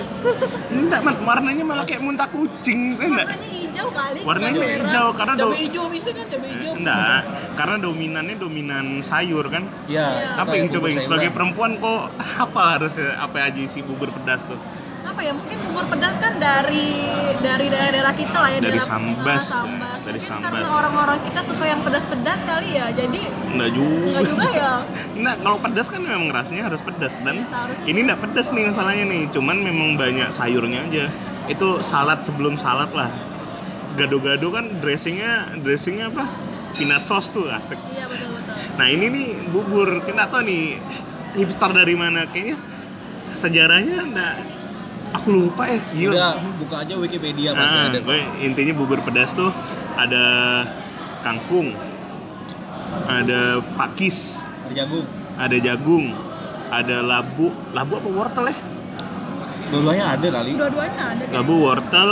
Enggak, 0.70 1.00
Mat. 1.02 1.16
warnanya 1.22 1.64
malah 1.64 1.84
kayak 1.86 2.02
muntah 2.02 2.28
kucing, 2.28 2.98
enggak? 2.98 3.26
warnanya 3.26 3.48
hijau 3.48 3.86
kali. 3.90 4.20
Warnanya 4.22 4.58
merah. 4.58 4.76
hijau 4.82 5.06
karena 5.14 5.32
do 5.34 5.44
Cabai 5.46 5.60
hijau 5.66 5.84
bisa 5.90 6.10
kan 6.10 6.26
cabai 6.26 6.50
hijau? 6.54 6.72
Enggak, 6.76 7.20
karena 7.54 7.76
dominannya 7.78 8.36
dominan 8.36 8.86
sayur 9.02 9.46
kan. 9.50 9.64
Ya. 9.86 10.34
apa 10.38 10.52
yang 10.54 10.66
coba 10.70 10.86
yang 10.90 11.00
sebagai 11.02 11.30
perempuan 11.30 11.78
kok 11.78 12.02
apa 12.46 12.60
harusnya 12.78 13.18
apa 13.18 13.36
aja 13.50 13.60
isi 13.60 13.80
bubur 13.82 14.10
pedas 14.10 14.42
tuh? 14.46 14.58
Apa 15.16 15.22
ya 15.22 15.32
mungkin 15.32 15.56
bubur 15.64 15.88
pedas 15.88 16.20
kan 16.20 16.36
dari 16.36 16.92
dari 17.40 17.66
daerah-daerah 17.66 18.12
kita 18.12 18.36
lah 18.36 18.50
ya 18.50 18.60
Dari 18.60 18.68
daerah- 18.70 18.84
Sambas. 18.86 19.44
Ah, 19.48 19.64
sambas. 19.64 19.98
Dari 19.98 20.12
Mungkin 20.14 20.28
Sambas. 20.28 20.44
karena 20.52 20.68
orang-orang 20.70 21.18
kita 21.24 21.40
suka 21.42 21.64
yang 21.64 21.80
pedas-pedas 21.80 22.40
kali 22.44 22.68
ya 22.70 22.86
jadi 22.92 23.22
Enggak 23.48 23.70
juga. 23.72 24.04
enggak 24.06 24.24
juga 24.26 24.46
ya 24.52 24.72
Nah, 25.24 25.34
kalau 25.40 25.58
pedas 25.58 25.86
kan 25.88 26.00
memang 26.02 26.28
rasanya 26.28 26.68
harus 26.68 26.80
pedas 26.80 27.16
dan 27.18 27.36
seharusnya. 27.42 27.86
ini 27.86 27.98
enggak 28.02 28.20
pedas 28.20 28.46
nih 28.50 28.64
masalahnya 28.66 29.04
nih. 29.06 29.22
Cuman 29.30 29.56
memang 29.58 29.88
banyak 29.96 30.28
sayurnya 30.30 30.84
aja. 30.84 31.04
Itu 31.46 31.80
salad 31.80 32.20
sebelum 32.20 32.54
salad 32.54 32.92
lah. 32.92 33.08
Gado-gado 33.94 34.52
kan 34.52 34.68
dressingnya 34.76 35.32
dressingnya 35.56 36.12
apa? 36.12 36.28
Peanut 36.76 37.02
sauce 37.02 37.32
tuh 37.32 37.48
asik. 37.48 37.80
iya 37.88 38.04
betul 38.04 38.28
betul 38.30 38.52
Nah 38.76 38.86
ini 38.86 39.08
nih 39.08 39.26
bubur, 39.48 40.04
kita 40.04 40.28
tahu 40.28 40.44
nih 40.44 40.76
hipster 41.34 41.72
dari 41.72 41.96
mana 41.96 42.28
kayaknya 42.28 42.60
sejarahnya 43.32 43.96
enggak 44.02 44.34
aku 45.16 45.28
lupa 45.30 45.62
ya 45.66 45.78
gila. 45.90 46.12
Udah 46.12 46.30
buka 46.56 46.76
aja 46.80 46.94
Wikipedia 46.94 47.50
pasti 47.52 47.76
Nah, 47.76 47.88
ada. 47.88 47.98
gue 48.00 48.18
intinya 48.40 48.72
bubur 48.72 49.00
pedas 49.00 49.32
tuh 49.32 49.50
ada 49.94 50.24
kangkung, 51.20 51.72
ada 53.06 53.40
pakis, 53.74 54.44
Ada 54.62 54.74
jagung. 54.76 55.06
ada 55.36 55.56
jagung, 55.58 56.06
ada 56.68 56.96
labu, 57.00 57.46
labu 57.72 57.92
apa 57.96 58.08
wortel 58.08 58.44
ya? 58.46 58.56
Dua-duanya 59.66 60.04
ada 60.12 60.26
kali. 60.32 60.50
Dua-duanya 60.54 61.02
ada. 61.10 61.24
Labu, 61.32 61.54
wortel, 61.60 62.10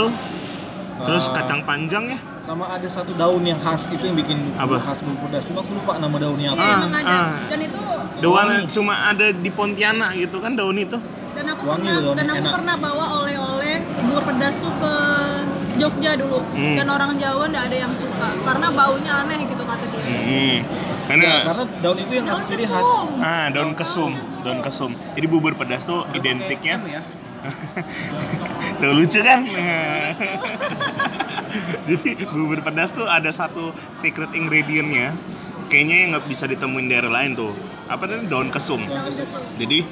terus 1.01 1.23
Ah. 1.25 1.33
kacang 1.33 1.63
panjang 1.63 2.05
ya? 2.09 2.19
Sama 2.41 2.69
ada 2.69 2.85
satu 2.85 3.15
daun 3.15 3.41
yang 3.41 3.57
khas 3.57 3.89
itu 3.89 4.05
yang 4.05 4.13
bikin 4.13 4.37
Apa? 4.53 4.77
khas 4.77 5.01
bubur 5.01 5.25
pedas. 5.25 5.47
Cuma 5.47 5.63
aku 5.63 5.71
lupa 5.73 5.97
nama 5.97 6.13
daunnya 6.15 6.49
apa. 6.51 6.59
Iya, 6.59 6.75
Ah, 6.75 6.85
ada. 6.93 7.09
ah. 7.09 7.29
Dan 7.47 7.59
itu 7.61 7.79
Daun 8.15 8.47
cuma 8.69 8.93
ada 9.05 9.27
di 9.27 9.49
Pontianak 9.49 10.15
gitu 10.15 10.37
kan 10.39 10.53
daun 10.53 10.77
itu. 10.77 10.95
Dan 11.65 11.67
Wangi 11.67 11.87
pernah 11.87 11.99
loh, 11.99 12.13
dan 12.13 12.25
aku 12.27 12.37
enak. 12.39 12.53
pernah 12.53 12.75
bawa 12.77 13.05
oleh-oleh 13.17 13.75
bubur 13.99 14.21
pedas 14.23 14.55
tuh 14.55 14.73
ke 14.75 14.93
Jogja 15.75 16.11
dulu 16.15 16.39
Hmm. 16.47 16.75
dan 16.77 16.87
orang 16.87 17.11
Jawa 17.15 17.43
nggak 17.47 17.63
ada 17.65 17.77
yang 17.79 17.91
suka 17.91 18.27
karena 18.39 18.67
baunya 18.69 19.11
aneh 19.19 19.39
gitu 19.43 19.61
kata 19.61 19.85
dia. 19.85 20.03
Hmm. 20.05 20.57
Karena 21.05 21.23
Ya, 21.23 21.33
karena 21.43 21.63
daun 21.79 21.95
itu 21.99 22.13
yang 22.13 22.25
khas 22.25 22.35
Daun 22.35 22.47
ciri 22.47 22.63
khas. 22.65 22.79
kesum. 22.79 23.07
ah 23.19 23.45
daun 23.49 23.71
kesum, 23.73 24.11
daun 24.39 24.59
kesum. 24.59 24.91
Jadi 25.11 25.25
bubur 25.27 25.51
pedas 25.53 25.83
tuh 25.83 25.99
identiknya 26.11 26.75
Kayak 26.75 26.79
M 26.79 26.83
ya. 26.87 27.01
Tuh 28.75 28.91
lucu 28.91 29.19
kan? 29.19 29.39
Jadi 31.85 32.09
bubur 32.25 32.59
pedas 32.59 32.89
tuh 32.89 33.05
ada 33.05 33.29
satu 33.29 33.69
secret 33.91 34.33
ingredientnya 34.33 35.13
Kayaknya 35.65 35.95
yang 35.95 36.07
nggak 36.11 36.25
bisa 36.25 36.43
ditemuin 36.45 36.85
daerah 36.87 37.11
lain 37.11 37.33
tuh 37.33 37.51
Apa 37.85 38.03
namanya? 38.03 38.27
Daun 38.27 38.47
kesum. 38.49 38.81
Jadi 39.55 39.85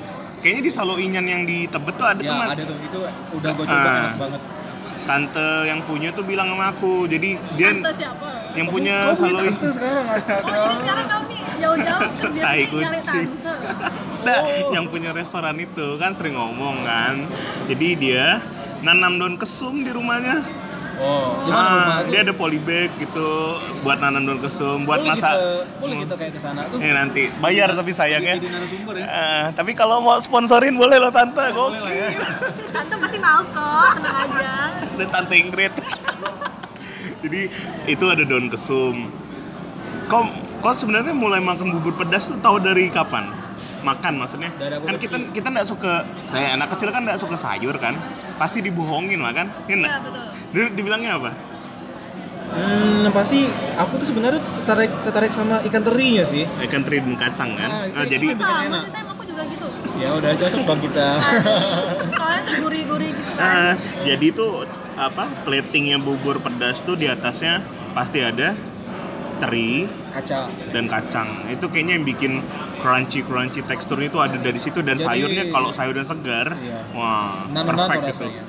kayaknya 0.44 0.62
di 0.62 0.72
Salo 0.72 0.96
Inyan 0.96 1.24
yang 1.24 1.42
di 1.42 1.66
Tebet 1.66 1.96
tuh 1.96 2.06
ada 2.06 2.20
Ya, 2.20 2.30
teman 2.30 2.48
ada 2.50 2.62
tuh. 2.62 2.78
Itu 2.78 3.00
udah 3.34 3.50
gue 3.50 3.66
coba 3.66 3.80
Ah. 3.82 3.98
enak 4.04 4.16
banget. 4.20 4.42
Tante 5.04 5.50
yang 5.66 5.80
punya 5.82 6.10
tuh 6.12 6.24
bilang 6.24 6.48
sama 6.48 6.66
aku 6.70 7.04
Jadi 7.06 7.36
dia 7.54 7.72
Tante 7.74 7.92
siapa? 7.94 8.28
yang 8.54 8.68
punya 8.68 8.96
Kau 9.04 9.16
Salo 9.18 9.26
punya 9.26 9.42
Inyan 9.42 9.54
tante 9.54 9.68
sekarang 9.74 10.06
astaga. 10.08 10.44
Oh, 10.46 10.54
jadi 10.54 10.76
sekarang 10.78 11.06
kau 11.06 11.22
nih 11.26 11.40
jauh-jauh 11.58 12.02
kerja 12.14 12.42
nih 12.42 12.68
nyari 12.70 13.00
tante. 13.02 13.22
Nah, 14.24 14.40
yang 14.72 14.86
punya 14.88 15.12
restoran 15.12 15.58
itu 15.58 15.88
kan 15.98 16.12
sering 16.12 16.34
ngomong 16.34 16.80
kan 16.82 17.28
Jadi 17.68 17.88
dia 17.98 18.40
nanam 18.80 19.16
daun 19.16 19.36
kesum 19.36 19.80
di 19.80 19.92
rumahnya 19.92 20.40
Oh, 21.04 21.36
gimana 21.44 21.60
Ah, 21.60 21.76
rumah 21.76 22.00
dia 22.08 22.20
ada 22.24 22.34
polybag 22.34 22.90
gitu 22.96 23.30
buat 23.84 24.00
nanam 24.00 24.24
daun 24.24 24.40
kesum, 24.40 24.88
buat 24.88 25.04
boleh 25.04 25.12
masak. 25.12 25.36
Kita, 25.36 25.80
boleh 25.84 25.96
kita 26.08 26.14
kayak 26.16 26.32
ke 26.32 26.40
sana 26.40 26.62
tuh. 26.72 26.80
Eh 26.80 26.92
nanti 26.96 27.22
bayar 27.44 27.76
tapi 27.76 27.92
sayangnya. 27.92 28.40
Jadi 28.40 28.48
narasumber 28.48 28.96
ya. 28.96 29.06
Eh, 29.06 29.46
tapi 29.52 29.72
kalau 29.76 30.00
mau 30.00 30.16
sponsorin 30.24 30.80
boleh 30.80 30.96
loh 31.04 31.12
tante, 31.12 31.44
Boleh 31.52 31.84
lah 31.84 31.92
ya. 31.92 32.08
Tante 32.72 32.96
pasti 32.96 33.18
mau 33.20 33.44
kok, 33.52 34.00
tenang 34.00 34.16
aja. 34.32 34.56
Dan 34.96 35.08
tante 35.12 35.36
Ingrid. 35.36 35.74
Jadi 37.24 37.42
itu 37.88 38.06
ada 38.08 38.24
daun 38.24 38.48
kesum. 38.48 39.12
Kok 40.08 40.24
kok 40.64 40.76
sebenarnya 40.80 41.12
mulai 41.12 41.44
makan 41.44 41.76
bubur 41.80 42.00
pedas 42.00 42.32
tuh 42.32 42.40
tahu 42.40 42.64
dari 42.64 42.88
kapan? 42.88 43.28
Makan 43.84 44.14
maksudnya. 44.16 44.52
Kan 44.56 44.96
kita 44.96 45.20
kecil. 45.20 45.36
kita 45.36 45.48
nggak 45.52 45.68
suka 45.68 46.08
kayak 46.32 46.56
anak 46.56 46.72
kecil 46.72 46.88
kan 46.96 47.04
nggak 47.04 47.20
suka 47.20 47.36
sayur 47.36 47.76
kan. 47.76 48.00
Pasti 48.40 48.64
dibohongin 48.64 49.20
lah 49.20 49.36
kan. 49.36 49.52
Iya, 49.68 50.00
betul. 50.00 50.33
Dulu 50.54 50.68
dibilangnya 50.72 51.18
apa? 51.18 51.32
Hmm, 52.54 53.10
pasti 53.10 53.50
aku 53.74 53.98
tuh 53.98 54.08
sebenarnya 54.08 54.38
tertarik 54.62 54.92
tertarik 55.02 55.32
sama 55.34 55.58
ikan 55.64 55.82
terinya 55.82 56.22
sih. 56.24 56.46
Ikan 56.46 56.86
teri 56.86 57.02
dan 57.02 57.18
kacang 57.18 57.58
kan. 57.58 57.70
Ah, 57.72 57.84
itu 57.84 57.98
Nah, 57.98 58.06
jadi 58.06 58.26
bikin 58.28 58.38
Sama 58.40 58.62
enak. 58.64 58.84
sih, 58.86 59.02
aku 59.04 59.24
juga 59.26 59.44
gitu. 59.50 59.68
Ya 59.96 60.10
udah 60.14 60.32
cocok 60.32 60.62
dong 60.64 60.80
kita. 60.84 61.08
Soalnya 62.14 62.42
tuh 62.44 62.56
gurih-gurih 62.62 63.10
gitu 63.12 63.32
kan. 63.34 63.42
Ah, 63.42 63.74
jadi 64.04 64.26
itu 64.28 64.46
apa 64.94 65.26
platingnya 65.42 65.98
bubur 65.98 66.38
pedas 66.38 66.86
tuh 66.86 66.94
di 66.94 67.10
atasnya 67.10 67.66
pasti 67.92 68.22
ada 68.22 68.54
teri 69.36 69.90
Kaca. 70.14 70.46
dan 70.70 70.86
kacang 70.86 71.50
itu 71.50 71.66
kayaknya 71.66 71.98
yang 71.98 72.06
bikin 72.06 72.34
crunchy 72.78 73.26
crunchy 73.26 73.60
tekstur 73.60 73.98
itu 73.98 74.16
ada 74.16 74.38
dari 74.38 74.56
situ 74.56 74.80
dan 74.80 74.94
Jadi- 74.94 75.10
sayurnya 75.10 75.44
kalau 75.50 75.74
sayurnya 75.74 76.06
segar 76.06 76.54
Iya. 76.54 76.86
wah 76.94 77.42
perfect 77.50 78.06
itu 78.08 78.30
rasanya. 78.30 78.44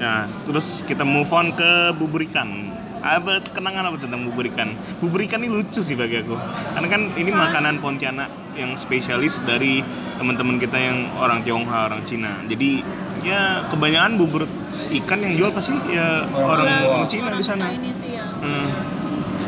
Nah 0.00 0.24
terus 0.42 0.80
kita 0.82 1.04
move 1.04 1.28
on 1.30 1.52
ke 1.52 1.92
bubur 1.92 2.24
ikan 2.24 2.72
apa 3.00 3.40
kenangan 3.52 3.88
apa 3.88 3.96
tentang 3.96 4.24
bubur 4.24 4.44
ikan 4.48 4.72
bubur 5.00 5.20
ikan 5.24 5.40
ini 5.40 5.48
lucu 5.50 5.80
sih 5.80 5.92
bagi 5.92 6.20
aku 6.20 6.36
karena 6.72 6.88
kan 6.88 7.02
ini 7.16 7.30
makanan 7.30 7.80
Pontianak 7.80 8.28
yang 8.52 8.76
spesialis 8.76 9.40
dari 9.40 9.80
teman-teman 10.16 10.56
kita 10.56 10.76
yang 10.76 11.08
orang 11.16 11.40
Tionghoa 11.40 11.88
orang 11.88 12.04
Cina 12.04 12.40
jadi 12.44 12.84
ya 13.20 13.68
kebanyakan 13.68 14.16
bubur 14.16 14.44
ikan 14.90 15.18
yang 15.20 15.34
jual 15.36 15.50
pasti 15.52 15.72
ya 15.88 16.24
Orang 16.28 16.66
orang, 16.66 16.68
orang 16.82 17.08
Cina 17.08 17.30
di 17.30 17.44
sana 17.44 17.70
Ini 17.70 17.90
sih 17.94 18.10
ya. 18.16 18.24
Hmm. 18.26 18.68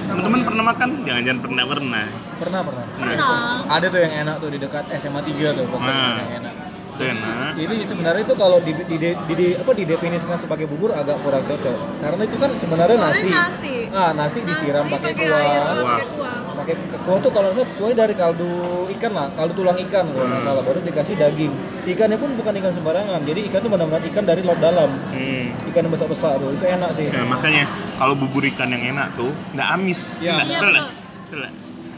teman-teman 0.06 0.40
pernah 0.44 0.64
makan 0.68 0.88
jangan-jangan 1.02 1.40
pernah 1.40 1.64
pernah 1.64 2.04
Pernah 2.36 2.60
pernah. 2.62 2.84
Pernah. 3.00 3.28
Ada 3.68 3.86
tuh 3.88 4.00
yang 4.00 4.14
enak 4.22 4.34
tuh 4.38 4.48
di 4.52 4.58
dekat 4.60 4.84
SMA 4.96 5.20
3 5.20 5.56
tuh 5.56 5.64
pokoknya 5.68 5.88
Nah. 5.88 6.16
yang 6.20 6.32
enak. 6.44 6.54
Itu 7.02 7.12
enak 7.12 7.50
Jadi 7.54 7.74
sebenarnya 7.84 8.22
itu 8.22 8.34
kalau 8.34 8.58
di, 8.58 8.72
di, 8.72 8.96
di, 8.96 9.10
di- 9.34 9.54
apa 9.54 9.70
didefinisikan 9.72 10.36
sebagai 10.36 10.64
bubur 10.64 10.90
agak 10.92 11.18
kurang 11.20 11.42
cocok. 11.42 11.76
Karena 11.98 12.22
itu 12.22 12.36
kan 12.36 12.50
sebenarnya 12.54 12.96
nasi. 12.96 13.28
nasi. 13.28 13.74
Ah, 13.90 14.10
nasi 14.10 14.38
disiram 14.40 14.84
Nasi 14.84 14.94
pakai 14.94 15.12
pakai 15.12 15.26
kuah. 15.26 16.38
pakai 16.54 16.74
kuah. 16.96 17.18
Tuh 17.18 17.30
kalau 17.30 17.50
salah 17.50 17.68
kuahnya 17.74 17.96
dari 17.98 18.14
kaldu 18.14 18.50
ikan 18.92 19.12
lah, 19.12 19.26
kaldu 19.32 19.52
tulang 19.54 19.78
ikan 19.82 20.04
kalau 20.06 20.26
nggak 20.26 20.42
salah. 20.42 20.62
Baru 20.62 20.78
dikasih 20.80 21.14
daging. 21.14 21.52
Ikannya 21.84 22.16
pun 22.16 22.30
bukan 22.32 22.52
ikan 22.56 22.72
sembarangan. 22.72 23.20
Jadi 23.20 23.40
ikan 23.46 23.58
itu 23.58 23.68
benar-benar 23.68 24.02
ikan 24.06 24.24
dari 24.24 24.40
laut 24.40 24.60
dalam. 24.60 24.90
hmm. 25.10 25.68
Ikan 25.68 25.80
yang 25.82 25.92
besar-besar 25.92 26.38
tuh. 26.38 26.50
Itu 26.50 26.64
enak 26.64 26.90
sih. 26.92 27.06
Nah, 27.08 27.26
makanya 27.26 27.66
kalau 27.94 28.14
bubur 28.14 28.46
ikan 28.46 28.70
yang 28.70 28.94
enak 28.94 29.12
tuh 29.14 29.34
nggak 29.52 29.68
amis. 29.72 30.14
Iya. 30.16 30.32
Nggak- 30.34 30.46
Iya, 30.46 30.56
betul 30.56 30.70
nggak? 30.70 30.84
betul. 30.84 30.96
Betul 31.22 31.38
nggak? 31.38 31.52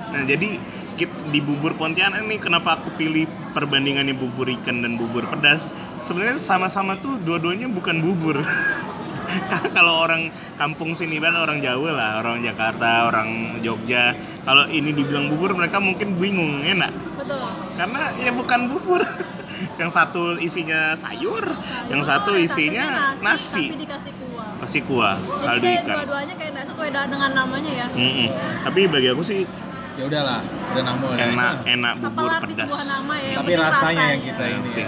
Nah, 0.04 0.22
jadi 0.24 0.48
di 0.96 1.40
bubur 1.42 1.74
Pontianak 1.74 2.22
nih 2.22 2.38
kenapa 2.38 2.78
aku 2.78 2.94
pilih 2.94 3.26
perbandingannya 3.50 4.14
bubur 4.14 4.46
ikan 4.60 4.82
dan 4.86 4.94
bubur 4.94 5.26
pedas? 5.26 5.74
Sebenarnya 6.00 6.38
sama-sama 6.38 6.94
tuh 6.98 7.18
dua-duanya 7.18 7.66
bukan 7.66 7.98
bubur. 7.98 8.38
Kalau 9.76 10.06
orang 10.06 10.30
kampung 10.54 10.94
sini 10.94 11.18
kan 11.18 11.34
orang 11.34 11.58
Jawa 11.58 11.90
lah, 11.90 12.10
orang 12.22 12.46
Jakarta, 12.46 13.10
orang 13.10 13.58
Jogja. 13.66 14.14
Kalau 14.46 14.70
ini 14.70 14.94
dibilang 14.94 15.26
bubur 15.26 15.58
mereka 15.58 15.82
mungkin 15.82 16.14
bingung, 16.14 16.62
enak. 16.62 16.94
Betul. 17.18 17.42
Karena 17.74 18.14
ya 18.14 18.30
bukan 18.30 18.60
bubur. 18.70 19.02
yang 19.80 19.90
satu 19.90 20.38
isinya 20.38 20.94
sayur, 20.94 21.42
yang 21.90 22.02
satu 22.02 22.34
isinya 22.38 23.14
satunya 23.18 23.22
nasi. 23.22 23.64
Tapi 23.70 23.78
dikasih 23.86 24.12
kuah. 24.18 24.48
Pasti 24.62 24.78
kuah, 24.82 25.16
kaldu 25.18 25.66
ikan. 25.66 25.94
dua-duanya 25.98 26.34
kayak 26.38 26.66
sesuai 26.74 26.90
dengan 26.90 27.30
namanya 27.32 27.70
ya. 27.70 27.86
Mm-mm. 27.94 28.28
Tapi 28.66 28.80
bagi 28.90 29.08
aku 29.14 29.22
sih 29.22 29.46
Ya 29.94 30.04
udahlah, 30.04 30.40
udah 30.74 30.82
nama 30.82 31.04
udah. 31.06 31.22
enak 31.24 31.52
enak 31.74 31.92
Apa 31.94 32.02
bubur 32.08 32.30
arti 32.32 32.44
pedas. 32.50 32.68
nama 32.84 33.14
ya? 33.16 33.32
Tapi 33.38 33.52
rasanya 33.54 34.04
yang 34.10 34.22
kita 34.24 34.44
ini. 34.48 34.68
Oke. 34.68 34.84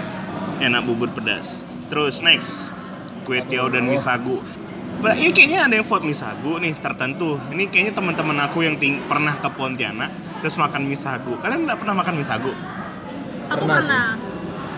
Enak 0.59 0.81
bubur 0.83 1.09
pedas. 1.09 1.47
Terus 1.87 2.19
next 2.19 2.75
kue 3.23 3.39
tiaw 3.41 3.67
dan 3.67 3.87
misagu. 3.87 4.43
Bah, 4.97 5.13
ini 5.13 5.29
kayaknya 5.29 5.59
ada 5.63 5.73
yang 5.73 5.85
vote 5.85 6.03
misagu 6.03 6.57
nih 6.57 6.73
tertentu. 6.75 7.37
Ini 7.47 7.69
kayaknya 7.69 7.93
teman-teman 7.93 8.37
aku 8.41 8.65
yang 8.65 8.75
ting- 8.75 8.99
pernah 9.03 9.31
ke 9.33 9.47
Pontianak 9.47 10.09
terus 10.37 10.57
makan 10.57 10.83
misagu. 10.83 11.37
Kalian 11.37 11.63
nggak 11.63 11.77
pernah 11.77 11.95
makan 11.95 12.13
misagu? 12.17 12.51
Aku 13.47 13.63
Pernah 13.63 13.79
pernah. 13.79 14.07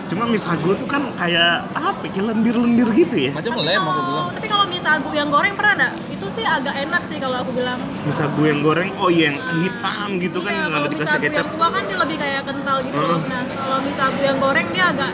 Cuma 0.06 0.26
misagu 0.26 0.74
tuh 0.74 0.86
kan 0.86 1.10
kayak 1.14 1.70
apa? 1.70 2.02
Kayak 2.04 2.34
lendir-lendir 2.34 2.88
gitu 2.92 3.16
ya. 3.16 3.32
Macam 3.32 3.58
lem 3.58 3.78
aku 3.80 4.00
bilang. 4.04 4.26
Tapi 4.34 4.46
kalau 4.46 4.64
mie 4.66 4.78
sagu 4.78 5.10
yang 5.10 5.26
goreng 5.26 5.54
pernah 5.54 5.74
nggak? 5.76 5.92
Sih 6.40 6.48
agak 6.48 6.72
enak 6.80 7.02
sih 7.04 7.18
kalau 7.20 7.36
aku 7.38 7.52
bilang. 7.52 7.76
Misagu 8.02 8.42
yang 8.42 8.64
goreng, 8.64 8.88
oh 8.96 9.12
iya 9.12 9.28
yang 9.28 9.36
hitam 9.60 10.08
gitu 10.16 10.40
kan 10.40 10.52
Iya, 10.54 10.64
nggak 10.66 10.88
dikasih 10.90 11.18
kecap. 11.20 11.36
yang 11.36 11.48
kuah 11.52 11.68
kan 11.68 11.82
dia 11.84 11.98
lebih 12.00 12.16
kayak 12.16 12.42
kental 12.42 12.76
gitu 12.80 12.96
loh. 12.96 13.08
Heeh. 13.12 13.28
Nah, 13.28 13.42
kalau 13.44 13.76
mie 13.78 13.92
sagu 13.92 14.20
yang 14.20 14.38
goreng 14.40 14.68
dia 14.70 14.84
agak 14.88 15.12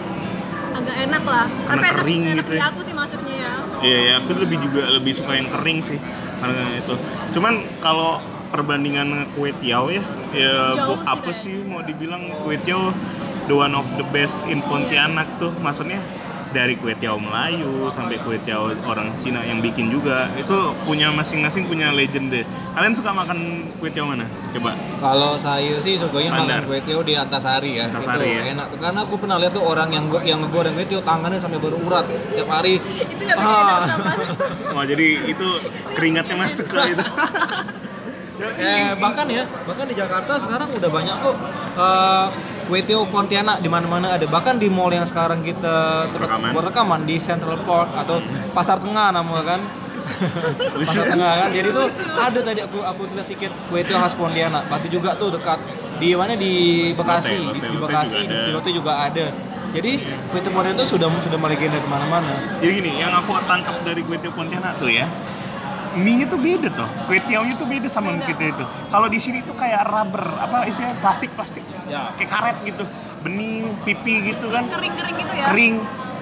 agak 0.72 0.96
enak 1.02 1.24
lah. 1.26 1.46
Karena 1.66 1.66
Tapi 1.66 1.82
enak, 1.84 1.98
kering 1.98 2.22
enak 2.22 2.36
gitu 2.38 2.46
di 2.46 2.56
ya. 2.56 2.64
aku 2.64 2.80
sih 2.80 2.94
maksudnya 2.94 3.34
ya. 3.34 3.52
Iya, 3.82 3.98
ya, 3.98 4.12
aku 4.16 4.30
lebih 4.38 4.58
juga 4.62 4.82
lebih 4.88 5.12
suka 5.12 5.32
yang 5.34 5.48
kering 5.50 5.78
sih 5.82 5.98
karena 6.38 6.62
itu. 6.76 6.94
Cuman 7.34 7.54
kalau 7.80 8.22
perbandingan 8.46 9.08
kue 9.34 9.50
tiaw 9.58 9.90
ya, 9.90 10.06
ya 10.30 10.54
Jauh 10.72 10.94
bu- 10.94 11.02
sih 11.02 11.10
apa 11.10 11.18
kayaknya. 11.24 11.42
sih 11.42 11.54
mau 11.60 11.82
dibilang 11.82 12.22
kue 12.40 12.54
tiaw 12.62 12.94
the 13.44 13.54
one 13.56 13.74
of 13.74 13.86
the 13.98 14.06
best 14.08 14.46
in 14.46 14.62
Pontianak 14.62 15.26
tuh, 15.36 15.50
maksudnya 15.58 15.98
dari 16.56 16.72
kue 16.74 16.96
tiaw 16.96 17.20
Melayu 17.20 17.92
sampai 17.92 18.16
kue 18.24 18.40
tiaw 18.40 18.72
orang 18.82 19.12
Cina 19.20 19.44
yang 19.44 19.60
bikin 19.60 19.92
juga 19.92 20.32
itu 20.32 20.56
punya 20.82 21.12
masing-masing 21.12 21.68
punya 21.68 21.92
legenda. 21.92 22.40
Kalian 22.72 22.96
suka 22.96 23.12
makan 23.12 23.38
kue 23.76 23.92
tiaw 23.92 24.08
mana? 24.08 24.24
Coba. 24.50 24.72
Kalau 24.96 25.36
saya 25.36 25.76
sih 25.76 26.00
sukanya 26.00 26.32
Standar. 26.32 26.64
makan 26.64 26.68
kue 26.72 26.78
tiaw 26.80 27.00
di 27.00 27.12
Antasari 27.12 27.76
ya. 27.76 27.92
Antasari 27.92 28.24
itu 28.24 28.40
ya. 28.40 28.42
enak 28.56 28.66
tuh. 28.72 28.78
Karena 28.80 29.00
aku 29.04 29.14
pernah 29.20 29.36
lihat 29.36 29.52
tuh 29.52 29.60
orang 29.62 29.88
yang 29.92 30.04
yang 30.24 30.40
ngegoreng 30.40 30.72
kue 30.72 30.86
tiaw 30.86 31.02
tangannya 31.04 31.36
sampai 31.36 31.60
berurat 31.60 32.08
tiap 32.32 32.48
hari. 32.48 32.80
Itu 32.80 33.22
yang 33.22 33.36
Ah. 33.36 33.44
enak 33.44 33.80
sama. 33.84 34.10
Wah, 34.80 34.84
jadi 34.88 35.06
itu 35.28 35.48
keringatnya 35.92 36.36
masuk 36.40 36.66
ke 36.66 36.96
itu. 36.96 37.04
Eh, 38.36 38.92
bahkan 39.00 39.24
ya, 39.32 39.48
bahkan 39.64 39.88
di 39.88 39.96
Jakarta 39.96 40.36
sekarang 40.36 40.68
udah 40.68 40.90
banyak 40.92 41.16
kok 41.24 41.36
eh, 41.72 42.26
tiaw 42.86 43.02
Pontianak 43.06 43.62
di 43.62 43.68
mana-mana 43.70 44.18
ada. 44.18 44.26
Bahkan 44.26 44.58
di 44.58 44.66
mall 44.66 44.90
yang 44.90 45.06
sekarang 45.06 45.40
kita 45.40 46.06
Rekaman. 46.10 46.50
buat 46.50 46.64
rekaman 46.66 47.00
di 47.06 47.16
Central 47.22 47.62
Park 47.62 47.94
atau 47.94 48.18
Pasar 48.50 48.82
Tengah 48.82 49.14
namanya 49.14 49.56
kan. 49.56 49.60
Pasar 50.86 51.06
Tengah 51.10 51.32
kan. 51.46 51.48
Jadi 51.54 51.68
tuh 51.70 51.86
ada 52.18 52.38
tadi 52.42 52.60
aku 52.62 52.78
aku 52.82 53.00
lihat 53.14 53.26
sedikit 53.26 53.52
tiaw 53.70 53.98
khas 54.02 54.14
Pontianak. 54.18 54.66
Batu 54.66 54.86
juga 54.90 55.14
tuh 55.14 55.30
dekat 55.34 55.62
di 55.96 56.12
mana 56.12 56.34
di 56.34 56.54
Bekasi, 56.92 57.38
Lotte, 57.40 57.56
di, 57.56 57.58
Lotte, 57.62 57.70
di 57.70 57.78
Lotte 57.78 57.86
Bekasi, 57.86 58.20
juga 58.20 58.26
ada. 58.26 58.44
di 58.46 58.50
Lotte 58.52 58.70
juga 58.74 58.92
ada. 59.06 59.26
Jadi 59.74 59.92
tiaw 60.32 60.52
Pontianak 60.54 60.76
itu 60.82 60.86
sudah 60.98 61.08
sudah 61.22 61.38
melegenda 61.38 61.78
di 61.78 61.88
mana-mana. 61.88 62.34
Jadi 62.58 62.72
gini, 62.82 62.92
yang 62.98 63.12
aku 63.14 63.34
tangkap 63.46 63.76
dari 63.86 64.02
tiaw 64.02 64.32
Pontianak 64.34 64.78
tuh 64.82 64.90
ya, 64.90 65.06
mie-nya 65.96 66.26
tuh 66.28 66.40
beda 66.40 66.68
tuh. 66.70 66.88
Kue 67.08 67.18
tiawnya 67.24 67.54
tuh 67.56 67.66
beda 67.66 67.88
sama 67.88 68.12
kue 68.22 68.36
tiaw 68.36 68.52
itu. 68.52 68.64
Kalau 68.92 69.08
di 69.08 69.18
sini 69.18 69.40
tuh 69.42 69.56
kayak 69.56 69.88
rubber, 69.88 70.24
apa 70.38 70.68
istilahnya 70.68 70.96
plastik-plastik. 71.00 71.64
Ya. 71.88 72.12
Kayak 72.20 72.30
karet 72.30 72.56
gitu. 72.68 72.84
Bening, 73.24 73.74
pipi 73.82 74.32
gitu 74.32 74.52
kan. 74.52 74.68
Kering-kering 74.68 75.16
gitu 75.18 75.34
ya. 75.34 75.46
Kering. 75.50 75.76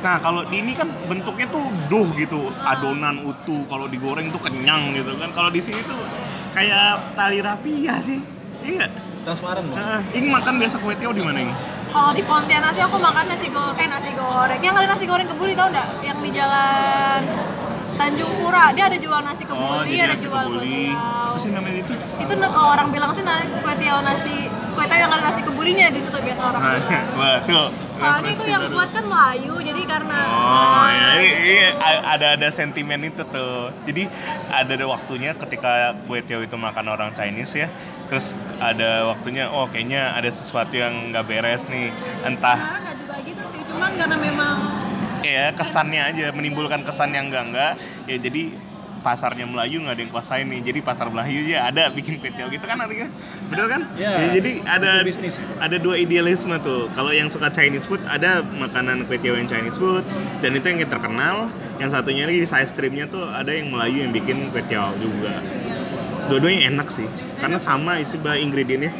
Nah, 0.04 0.20
kalau 0.20 0.44
di 0.44 0.60
ini 0.60 0.76
kan 0.76 0.88
bentuknya 1.08 1.48
tuh 1.48 1.64
duh 1.88 2.08
gitu, 2.16 2.52
adonan 2.62 3.24
utuh. 3.24 3.64
Kalau 3.66 3.90
digoreng 3.90 4.30
tuh 4.30 4.40
kenyang 4.40 4.94
gitu 4.94 5.16
kan. 5.18 5.32
Kalau 5.34 5.50
di 5.50 5.60
sini 5.60 5.80
tuh 5.84 5.98
kayak 6.54 7.18
tali 7.18 7.42
rapia 7.42 7.98
sih. 7.98 8.20
Iya 8.64 8.72
nggak? 8.84 8.92
Transparan 9.24 9.64
loh. 9.64 9.76
Nah, 9.76 10.00
ini 10.12 10.28
makan 10.28 10.60
biasa 10.60 10.76
kue 10.80 10.92
tiaw 10.96 11.12
di 11.12 11.24
mana 11.24 11.40
ini? 11.40 11.54
Kalau 11.94 12.10
di 12.10 12.26
Pontianak 12.26 12.74
sih 12.74 12.82
aku 12.82 12.98
makan 12.98 13.24
nasi 13.30 13.46
goreng, 13.54 13.78
eh 13.78 13.86
nasi 13.86 14.10
goreng. 14.18 14.58
Yang 14.58 14.74
ada 14.82 14.88
nasi 14.98 15.04
goreng 15.06 15.28
kebuli 15.30 15.54
tau 15.54 15.70
nggak? 15.70 15.88
Yang 16.02 16.18
di 16.26 16.30
jalan 16.34 17.20
Tanjung 17.94 18.32
Pura, 18.36 18.74
dia 18.74 18.84
ada 18.86 18.98
jual 18.98 19.20
nasi 19.20 19.42
kebuli, 19.42 19.70
Oh, 19.70 19.82
jadi 19.82 20.00
ada 20.02 20.12
nasi 20.12 20.24
jual 20.24 20.34
kue 20.34 20.50
kebuli. 20.50 20.82
Apa 20.90 21.38
sih 21.38 21.50
namanya 21.50 21.78
itu? 21.80 21.94
Itu 22.18 22.32
nah, 22.34 22.50
kalau 22.50 22.68
orang 22.72 22.88
bilang 22.90 23.10
sih 23.14 23.22
na- 23.22 23.46
kue 23.54 23.74
tiaw 23.74 23.98
nasi, 24.02 24.36
kue 24.50 24.84
tiaw 24.84 24.98
yang 24.98 25.12
ada 25.12 25.22
nasi 25.24 25.40
kebulinya 25.40 25.86
di 25.88 26.00
situ 26.00 26.16
biasa 26.16 26.42
orang 26.44 26.60
Nah, 26.60 26.74
bilang. 26.74 27.04
betul. 27.14 27.66
Soalnya 27.94 28.30
itu 28.32 28.44
yang 28.44 28.62
buat 28.68 28.90
kan 28.90 29.04
Melayu, 29.04 29.54
jadi 29.62 29.82
karena 29.86 30.18
Oh 30.26 30.86
ya, 30.90 31.08
iya, 31.22 31.68
ada 32.04 32.26
ada 32.34 32.48
sentimen 32.50 33.00
itu 33.00 33.22
tuh. 33.24 33.70
Jadi 33.84 34.10
ada 34.48 34.72
ada 34.74 34.86
waktunya 34.86 35.30
ketika 35.32 35.70
kue 36.04 36.18
tiaw 36.20 36.42
itu 36.42 36.58
makan 36.58 36.86
orang 36.88 37.14
Chinese 37.14 37.54
ya. 37.56 37.68
Terus 38.04 38.34
ada 38.58 39.06
waktunya, 39.06 39.48
oh 39.48 39.64
kayaknya 39.64 40.12
ada 40.12 40.28
sesuatu 40.28 40.74
yang 40.74 41.08
nggak 41.08 41.24
beres 41.24 41.64
nih. 41.66 41.94
Entah 42.22 42.58
Sebenarnya 42.58 42.80
nggak 42.82 42.96
juga 42.98 43.16
gitu 43.22 43.42
sih, 43.48 43.60
cuman 43.64 43.90
karena 43.94 44.16
memang 44.18 44.54
ya 45.24 45.46
kesannya 45.56 46.00
aja, 46.12 46.26
menimbulkan 46.36 46.84
kesan 46.84 47.16
yang 47.16 47.32
enggak 47.32 47.44
enggak. 47.48 47.72
Ya 48.04 48.16
jadi 48.20 48.42
pasarnya 49.04 49.44
Melayu 49.44 49.84
nggak 49.84 49.94
ada 49.96 50.02
yang 50.04 50.12
kuasain 50.12 50.48
nih. 50.48 50.60
Jadi 50.64 50.78
pasar 50.80 51.12
Melayu 51.12 51.44
ya 51.44 51.68
ada 51.68 51.92
bikin 51.92 52.16
kue 52.16 52.32
tiaw 52.32 52.48
gitu 52.48 52.64
kan 52.64 52.80
artinya. 52.80 53.12
Bener 53.52 53.66
kan? 53.68 53.80
Ya, 54.00 54.16
Ya, 54.16 54.40
jadi 54.40 54.64
ada 54.64 55.04
bisnis. 55.04 55.44
ada 55.60 55.76
dua 55.76 56.00
idealisme 56.00 56.56
tuh. 56.64 56.88
Kalau 56.96 57.12
yang 57.12 57.28
suka 57.28 57.52
Chinese 57.52 57.84
food 57.84 58.00
ada 58.08 58.40
makanan 58.40 59.04
kue 59.04 59.20
tiaw 59.20 59.36
yang 59.36 59.44
Chinese 59.44 59.76
food 59.76 60.08
dan 60.40 60.56
itu 60.56 60.64
yang 60.64 60.80
terkenal. 60.88 61.52
Yang 61.76 62.00
satunya 62.00 62.24
lagi 62.24 62.40
di 62.40 62.48
side 62.48 62.70
streamnya 62.72 63.04
tuh 63.04 63.28
ada 63.28 63.52
yang 63.52 63.68
Melayu 63.68 64.08
yang 64.08 64.12
bikin 64.16 64.48
kue 64.48 64.64
tiaw 64.64 64.96
juga. 64.96 65.36
Dua-duanya 66.24 66.72
enak 66.72 66.88
sih, 66.88 67.04
karena 67.36 67.60
sama 67.60 68.00
isi 68.00 68.16
bah 68.16 68.32
ingredientnya. 68.40 68.96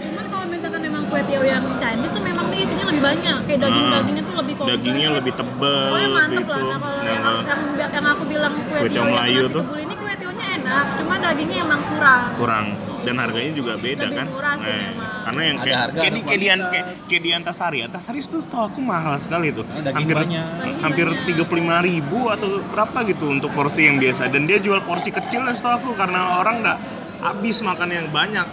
Kue 1.15 1.23
tiaw 1.31 1.45
yang 1.47 1.63
Chinese 1.79 2.11
tuh 2.11 2.23
memang 2.23 2.47
dia 2.51 2.61
isinya 2.67 2.85
lebih 2.91 3.03
banyak. 3.07 3.39
Kayak 3.47 3.61
daging-dagingnya 3.63 4.23
tuh 4.27 4.35
lebih 4.35 4.55
komplit. 4.59 4.75
Ah, 4.75 4.79
Dagingnya 4.83 5.09
lebih 5.15 5.33
tebel 5.39 5.79
Pokoknya 5.87 6.11
mantep 6.11 6.43
gitu. 6.43 6.51
lah. 6.51 6.63
Nah 6.67 6.79
kalau 6.83 6.99
Nah, 7.05 7.07
yang, 7.07 7.23
kalau 7.23 7.41
yang, 7.79 7.91
yang 7.95 8.07
aku 8.11 8.25
bilang 8.27 8.53
kue, 8.67 8.79
Kue 8.83 8.89
tiaw 8.91 8.99
yang 8.99 9.13
Melayu 9.15 9.41
nasi 9.41 9.55
tuh. 9.55 9.65
ini 9.79 9.95
kue 9.95 10.13
tiawnya 10.19 10.47
enak. 10.59 10.85
Cuman 10.99 11.19
dagingnya 11.23 11.59
emang 11.63 11.81
kurang. 11.87 12.23
kurang 12.35 12.67
dan 13.05 13.21
harganya 13.21 13.53
juga 13.53 13.73
beda 13.77 14.07
Lebih 14.09 14.17
kan. 14.17 14.27
murah 14.33 14.55
sih 14.57 14.65
Nah, 14.65 14.81
memang. 14.81 15.13
karena 15.25 15.43
yang 15.45 15.57
kayak 15.61 15.77
harga, 15.77 15.93
kayak 15.95 16.09
ada 16.09 16.17
di 16.17 16.23
kayak 16.25 16.41
di, 16.41 16.47
kualitas. 16.49 16.73
kayak, 16.73 16.87
kayak 17.07 17.23
di 17.23 17.31
Antasari. 17.31 17.79
Antasari 17.87 18.19
itu 18.19 18.39
setahu 18.41 18.63
aku 18.65 18.81
mahal 18.83 19.15
sekali 19.21 19.49
tuh. 19.53 19.65
Ah, 19.69 19.81
daging 19.85 19.95
hampir 19.95 20.17
banyak. 20.19 20.45
Daging 20.59 20.79
hampir 20.83 21.07
tiga 21.29 21.43
puluh 21.47 21.65
ribu 21.81 22.19
atau 22.27 22.49
berapa 22.65 22.99
gitu 23.07 23.25
untuk 23.31 23.51
porsi 23.55 23.87
yang 23.87 24.03
biasa. 24.03 24.27
Dan 24.27 24.51
dia 24.51 24.59
jual 24.59 24.83
porsi 24.83 25.15
kecil 25.15 25.47
setahu 25.53 25.75
aku 25.79 25.91
karena 25.95 26.41
orang 26.41 26.65
nggak 26.65 26.79
habis 27.23 27.57
makan 27.63 27.89
yang 27.93 28.07
banyak. 28.11 28.47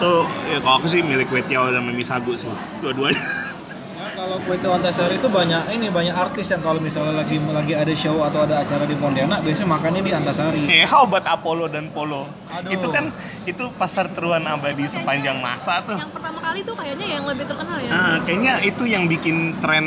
Tuh, 0.00 0.24
ya 0.48 0.56
kalau 0.64 0.80
aku 0.80 0.86
sih 0.88 1.04
milik 1.04 1.28
kue 1.28 1.44
tiaw 1.44 1.68
dan 1.68 1.84
mie 1.84 2.00
sagu 2.00 2.32
sih. 2.32 2.48
Dua-duanya. 2.80 3.20
Ya, 4.00 4.08
kalau 4.16 4.40
kue 4.48 4.56
tiaw 4.56 4.80
Antasari 4.80 5.20
itu 5.20 5.28
banyak 5.28 5.76
ini 5.76 5.92
banyak 5.92 6.16
artis 6.16 6.48
yang 6.48 6.64
kalau 6.64 6.80
misalnya 6.80 7.20
lagi 7.20 7.36
lagi 7.36 7.76
ada 7.76 7.92
show 7.92 8.24
atau 8.24 8.48
ada 8.48 8.64
acara 8.64 8.88
di 8.88 8.96
Pontianak 8.96 9.44
biasanya 9.44 9.68
makannya 9.76 10.00
di 10.00 10.12
Antasari. 10.16 10.64
Ya, 10.80 10.88
how 10.88 11.04
about 11.04 11.28
Apollo 11.28 11.76
dan 11.76 11.92
Polo? 11.92 12.24
Aduh. 12.48 12.72
Itu 12.72 12.88
kan 12.88 13.12
itu 13.44 13.68
pasar 13.76 14.08
teruan 14.16 14.40
abadi 14.48 14.88
sepanjang 14.88 15.36
masa 15.36 15.84
tuh. 15.84 16.00
Yang 16.00 16.12
pertama 16.16 16.38
kali 16.40 16.58
tuh 16.64 16.74
kayaknya 16.80 17.06
yang 17.20 17.24
lebih 17.28 17.44
terkenal 17.44 17.76
ya. 17.76 17.90
Nah, 17.92 18.16
kayaknya 18.24 18.54
itu 18.64 18.82
yang 18.88 19.04
bikin 19.04 19.60
tren 19.60 19.86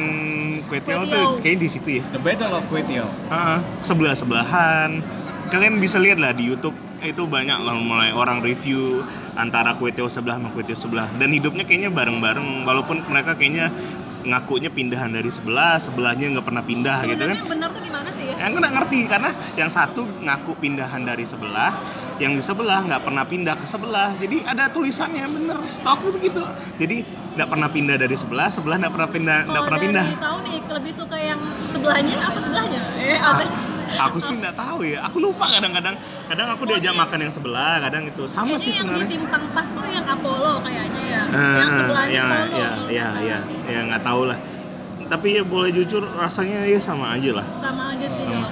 kue 0.70 0.78
tiaw 0.78 1.10
tuh 1.10 1.42
kayaknya 1.42 1.60
di 1.66 1.70
situ 1.74 1.90
ya. 1.98 2.04
The 2.14 2.22
Battle 2.22 2.54
of 2.54 2.70
Kue 2.70 2.86
Tiaw. 2.86 3.10
sebelah 3.82 4.14
sebelahan. 4.14 5.02
Kalian 5.50 5.82
bisa 5.82 5.98
lihat 5.98 6.22
lah 6.22 6.34
di 6.38 6.50
YouTube 6.50 6.74
itu 7.04 7.28
banyak 7.28 7.60
lah 7.60 7.76
mulai 7.76 8.16
orang 8.16 8.40
review 8.40 9.04
antara 9.36 9.76
kue 9.76 9.92
tiaw 9.92 10.08
sebelah 10.08 10.40
sama 10.40 10.50
kue 10.56 10.64
tiaw 10.64 10.80
sebelah 10.80 11.08
dan 11.20 11.30
hidupnya 11.30 11.68
kayaknya 11.68 11.92
bareng-bareng 11.92 12.64
walaupun 12.64 13.04
mereka 13.12 13.36
kayaknya 13.36 13.70
ngakunya 14.24 14.72
pindahan 14.72 15.12
dari 15.12 15.28
sebelah 15.28 15.76
sebelahnya 15.84 16.32
nggak 16.32 16.48
pernah 16.48 16.64
pindah 16.64 17.04
gitu 17.04 17.28
kan 17.28 17.36
Sebenarnya 17.36 17.52
benar 17.52 17.70
tuh 17.76 17.82
gimana 17.84 18.10
sih 18.16 18.24
ya? 18.24 18.36
yang 18.40 18.52
nggak 18.56 18.74
ngerti 18.80 19.00
karena 19.12 19.30
yang 19.60 19.70
satu 19.70 20.02
ngaku 20.24 20.52
pindahan 20.64 21.02
dari 21.04 21.26
sebelah 21.28 21.72
yang 22.24 22.40
di 22.40 22.44
sebelah 22.46 22.80
nggak 22.88 23.04
pernah 23.04 23.26
pindah 23.28 23.56
ke 23.60 23.68
sebelah 23.68 24.16
jadi 24.16 24.38
ada 24.48 24.72
tulisannya 24.72 25.28
bener 25.28 25.58
stok 25.68 26.08
tuh 26.08 26.20
gitu 26.24 26.44
jadi 26.80 27.04
nggak 27.36 27.50
pernah 27.52 27.68
pindah 27.68 27.96
dari 28.00 28.16
sebelah 28.16 28.48
sebelah 28.48 28.80
nggak 28.80 28.94
pernah 28.96 29.10
pindah 29.12 29.38
nggak 29.44 29.64
pernah 29.68 29.82
pindah 29.82 30.06
tahu 30.24 30.38
nih 30.48 30.58
lebih 30.74 30.94
suka 30.98 31.18
yang 31.20 31.40
sebelahnya 31.70 32.16
apa 32.18 32.40
sebelahnya? 32.42 32.82
Eh, 32.98 33.20
apa? 33.22 33.73
Aku 33.96 34.18
sih 34.18 34.36
nggak 34.36 34.54
tahu 34.54 34.80
ya 34.84 35.00
aku 35.02 35.18
lupa 35.20 35.46
kadang-kadang 35.52 35.96
kadang 36.26 36.48
aku 36.50 36.64
diajak 36.66 36.94
makan 36.94 37.20
yang 37.20 37.32
sebelah 37.32 37.78
kadang 37.80 38.04
itu 38.06 38.24
sama 38.26 38.54
Ini 38.54 38.58
sih 38.58 38.72
yang 38.72 38.74
di 38.74 38.80
sebenarnya 38.80 39.10
simpang 39.10 39.44
pas 39.52 39.68
tuh 39.68 39.86
yang 39.86 40.06
Apollo 40.06 40.54
kayaknya 40.62 41.04
ya. 41.04 41.24
Eh, 41.24 41.38
yang 41.38 41.68
eh, 41.68 41.78
sebelahnya 41.80 42.12
ya 42.12 42.24
Polo. 42.24 42.34
ya 42.34 42.70
kalau 42.70 42.90
ya 42.90 43.06
nggak 43.06 43.24
ya 43.24 43.38
ya 43.68 43.80
nggak 43.86 44.02
tahu 44.02 44.22
lah 44.26 44.40
tapi 45.04 45.28
ya 45.32 45.44
boleh 45.44 45.70
jujur 45.70 46.02
rasanya 46.12 46.64
ya 46.64 46.80
sama 46.80 47.14
aja 47.14 47.32
lah 47.36 47.46
Sama 47.58 47.84
aja 47.92 48.08
sih. 48.08 48.24
Hmm. 48.24 48.42
kalau. 48.42 48.52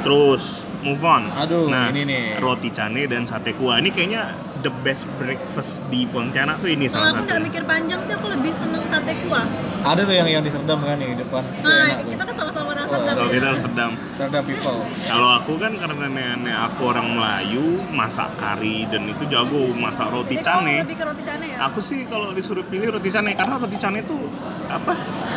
terus 0.00 0.44
move 0.80 0.98
on 1.00 1.22
Aduh, 1.28 1.70
nah 1.70 1.86
ini 1.88 2.02
nih. 2.02 2.24
roti 2.36 2.68
cane 2.68 3.06
dan 3.06 3.22
sate 3.22 3.54
kuah 3.54 3.78
ini 3.78 3.88
kayaknya 3.88 4.34
the 4.58 4.72
best 4.82 5.06
breakfast 5.14 5.86
di 5.86 6.02
Pontianak 6.04 6.58
tuh 6.58 6.66
ini 6.66 6.86
Kalau 6.86 6.98
salah 7.00 7.08
aku 7.12 7.18
satu 7.20 7.28
nggak 7.28 7.42
mikir 7.44 7.62
panjang 7.62 8.00
sih, 8.00 8.14
aku 8.14 8.26
lebih 8.26 8.50
seneng 8.52 8.82
sate 8.86 9.14
kuah. 9.20 9.42
Ada 9.82 10.02
tuh 10.02 10.14
yang 10.14 10.28
yang 10.28 10.38
di 10.40 10.50
Serdam 10.50 10.78
kan 10.78 10.94
nih 10.96 11.08
di 11.08 11.18
depan. 11.18 11.42
Nah, 11.60 11.98
kita 12.00 12.22
kan 12.22 12.34
kalau 12.92 13.28
kita 13.28 13.48
sedang 13.56 13.92
Serdam 14.12 14.42
people. 14.44 14.78
kalau 15.08 15.28
aku 15.40 15.52
kan 15.56 15.72
karena 15.74 16.06
nenek 16.08 16.56
aku 16.70 16.92
orang 16.92 17.16
Melayu 17.16 17.80
masak 17.88 18.36
kari 18.36 18.84
dan 18.92 19.08
itu 19.08 19.24
jago 19.26 19.72
masak 19.72 20.12
roti 20.12 20.36
Jadi 20.36 20.44
kamu 20.44 20.52
cane 20.52 20.74
lebih 20.84 20.96
ke 20.96 21.04
roti 21.08 21.22
cane 21.24 21.46
ya? 21.48 21.58
Aku 21.70 21.78
sih 21.80 22.04
kalau 22.04 22.36
disuruh 22.36 22.64
pilih 22.64 22.92
roti 22.92 23.08
cane 23.08 23.32
karena 23.32 23.56
roti 23.56 23.76
cane 23.76 23.98
itu 24.00 24.16
apa 24.68 24.92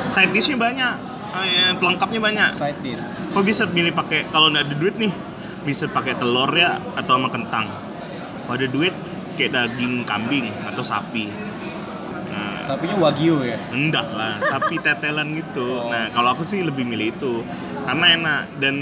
side 0.05 0.31
dishnya 0.31 0.55
banyak, 0.55 0.93
Ah, 1.35 1.43
ya, 1.43 1.75
pelengkapnya 1.75 2.19
banyak. 2.23 2.49
Side 2.55 2.79
dish. 2.79 3.03
Kok 3.35 3.43
bisa 3.43 3.67
pilih 3.67 3.91
pakai 3.91 4.31
kalau 4.31 4.47
nggak 4.47 4.71
ada 4.71 4.75
duit 4.75 4.95
nih 4.95 5.11
bisa 5.67 5.89
pakai 5.89 6.15
telur 6.15 6.47
ya 6.53 6.79
atau 6.95 7.19
sama 7.19 7.27
kentang. 7.27 7.67
Kalau 8.45 8.55
ada 8.55 8.67
duit 8.69 8.93
kayak 9.35 9.51
daging 9.51 10.07
kambing 10.07 10.47
atau 10.63 10.79
sapi. 10.79 11.27
Sapinya 12.65 12.97
wagyu 12.97 13.45
ya. 13.45 13.57
enggak 13.69 14.09
lah, 14.09 14.41
sapi 14.41 14.81
tetelan 14.81 15.37
gitu. 15.37 15.85
Nah, 15.85 16.09
kalau 16.09 16.33
aku 16.33 16.41
sih 16.41 16.65
lebih 16.65 16.81
milih 16.81 17.13
itu 17.13 17.45
karena 17.85 18.17
enak 18.17 18.41
dan 18.57 18.75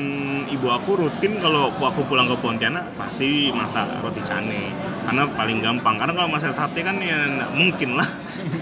ibu 0.48 0.72
aku 0.72 0.96
rutin 0.96 1.36
kalau 1.44 1.68
aku 1.76 2.08
pulang 2.08 2.24
ke 2.24 2.40
Pontianak 2.40 2.96
pasti 2.96 3.52
masak 3.52 4.00
roti 4.00 4.24
cane 4.24 4.72
karena 5.04 5.28
paling 5.36 5.60
gampang. 5.60 6.00
Karena 6.00 6.16
kalau 6.16 6.30
masak 6.32 6.56
sate 6.56 6.80
kan 6.80 6.96
ya 7.04 7.28
nggak 7.28 7.52
mungkin 7.52 8.00
lah. 8.00 8.08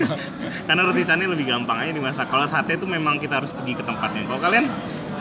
karena 0.67 0.81
roti 0.81 1.05
cane 1.05 1.29
lebih 1.29 1.45
gampang 1.45 1.77
aja 1.85 1.93
dimasak. 1.93 2.25
Kalau 2.25 2.49
sate 2.49 2.81
itu 2.81 2.89
memang 2.89 3.21
kita 3.21 3.37
harus 3.37 3.53
pergi 3.53 3.77
ke 3.77 3.83
tempatnya. 3.85 4.25
Kalau 4.25 4.41
kalian 4.41 4.65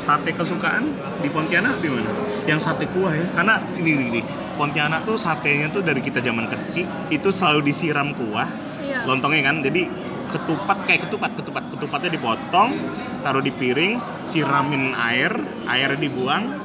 sate 0.01 0.33
kesukaan 0.33 0.97
di 1.21 1.29
Pontianak 1.29 1.85
di 1.85 1.93
mana? 1.93 2.09
Yang 2.49 2.61
sate 2.65 2.89
kuah 2.89 3.13
ya. 3.13 3.29
Karena 3.37 3.61
ini 3.77 3.91
ini, 3.93 4.05
ini. 4.17 4.21
Pontianak 4.57 5.05
tuh 5.05 5.21
satenya 5.21 5.69
tuh 5.69 5.85
dari 5.85 6.01
kita 6.01 6.25
zaman 6.25 6.49
kecil 6.49 6.89
itu 7.13 7.29
selalu 7.29 7.69
disiram 7.69 8.13
kuah 8.17 8.70
Iya. 8.91 9.07
lontongnya 9.07 9.43
kan 9.47 9.57
jadi 9.63 9.83
ketupat 10.31 10.79
kayak 10.87 11.01
ketupat 11.07 11.31
ketupat 11.39 11.65
ketupatnya 11.75 12.11
dipotong 12.15 12.71
taruh 13.23 13.43
di 13.43 13.53
piring 13.55 13.99
siramin 14.27 14.95
air 14.95 15.35
airnya 15.67 15.99
dibuang 15.99 16.59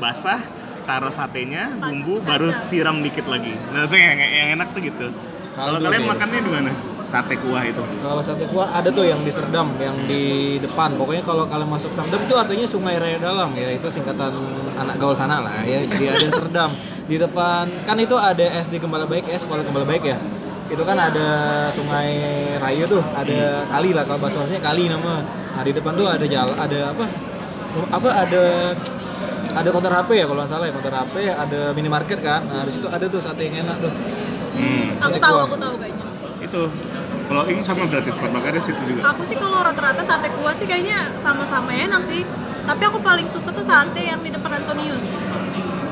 basah 0.00 0.40
taruh 0.84 1.12
satenya 1.12 1.72
bumbu 1.76 2.20
baru 2.24 2.52
siram 2.52 3.00
dikit 3.00 3.28
lagi 3.28 3.52
nah 3.72 3.84
itu 3.84 3.96
yang, 3.96 4.16
yang 4.20 4.48
enak 4.60 4.72
tuh 4.72 4.80
gitu 4.84 5.08
kalau 5.56 5.80
kalian 5.80 6.04
dia. 6.04 6.12
makannya 6.12 6.40
di 6.44 6.52
mana 6.52 6.72
sate 7.00 7.40
kuah 7.40 7.64
itu 7.64 7.80
Kalau 7.80 8.20
sate 8.20 8.44
kuah 8.52 8.68
ada 8.76 8.92
tuh 8.92 9.08
yang 9.08 9.16
di 9.24 9.32
Serdam, 9.32 9.72
yang 9.80 9.96
di 10.04 10.56
depan. 10.60 10.92
Pokoknya 11.00 11.24
kalau 11.24 11.48
kalian 11.48 11.70
masuk 11.72 11.96
Serdam 11.96 12.20
itu 12.20 12.34
artinya 12.36 12.66
Sungai 12.68 13.00
Raya 13.00 13.16
Dalam 13.16 13.56
ya. 13.56 13.72
Itu 13.72 13.88
singkatan 13.88 14.36
anak 14.76 15.00
gaul 15.00 15.16
sana 15.16 15.40
lah 15.40 15.64
ya. 15.64 15.80
Jadi 15.88 16.12
ada 16.12 16.28
Serdam. 16.28 16.76
di 17.06 17.16
depan 17.22 17.70
kan 17.86 17.96
itu 18.02 18.18
ada 18.18 18.42
SD 18.66 18.82
Gembala 18.82 19.06
Baik 19.06 19.30
ya 19.30 19.38
sekolah 19.38 19.62
Gembala 19.62 19.86
Baik 19.86 20.10
ya 20.10 20.18
itu 20.66 20.82
kan 20.82 20.98
ada 20.98 21.28
sungai 21.70 22.10
Rayo 22.56 22.84
tuh 22.86 23.02
ada 23.12 23.40
kali 23.66 23.90
lah 23.90 24.02
kalau 24.02 24.18
bahasa 24.18 24.36
Indonesianya 24.36 24.62
kali 24.62 24.84
nama 24.86 25.14
nah 25.52 25.62
di 25.62 25.72
depan 25.72 25.92
tuh 25.92 26.06
ada 26.06 26.26
jalan 26.26 26.56
ada 26.56 26.78
apa 26.90 27.04
apa 27.88 28.08
ada 28.10 28.42
ada 29.52 29.68
konter 29.70 29.88
HP 29.90 30.10
ya 30.14 30.24
kalau 30.24 30.40
nggak 30.40 30.50
salah 30.50 30.66
ya 30.66 30.74
konter 30.74 30.92
HP 30.92 31.14
ada 31.28 31.60
minimarket 31.70 32.18
kan 32.20 32.44
nah 32.44 32.62
di 32.62 32.72
situ 32.72 32.86
ada 32.86 33.06
tuh 33.06 33.20
sate 33.20 33.42
yang 33.44 33.64
enak 33.64 33.78
tuh 33.80 33.94
Hmm, 34.56 34.88
Aku 34.98 35.20
tahu, 35.20 35.36
kuah. 35.36 35.44
aku 35.44 35.56
tahu 35.60 35.74
kayaknya. 35.76 36.04
itu. 36.40 36.62
Kalau 37.28 37.44
ini 37.44 37.60
sama 37.60 37.84
berarti 37.84 38.08
tempat 38.08 38.30
makan 38.32 38.50
di 38.56 38.62
situ 38.64 38.82
juga. 38.88 39.00
Aku 39.12 39.20
sih 39.20 39.36
kalau 39.36 39.60
rata-rata 39.60 40.00
sate 40.00 40.32
kuah 40.32 40.56
sih 40.56 40.64
kayaknya 40.64 41.12
sama-sama 41.20 41.76
enak 41.76 42.08
sih. 42.08 42.24
Tapi 42.64 42.82
aku 42.82 42.96
paling 42.98 43.28
suka 43.28 43.52
tuh 43.52 43.60
sate 43.60 44.00
yang 44.00 44.24
di 44.24 44.32
depan 44.32 44.56
Antonius. 44.56 45.04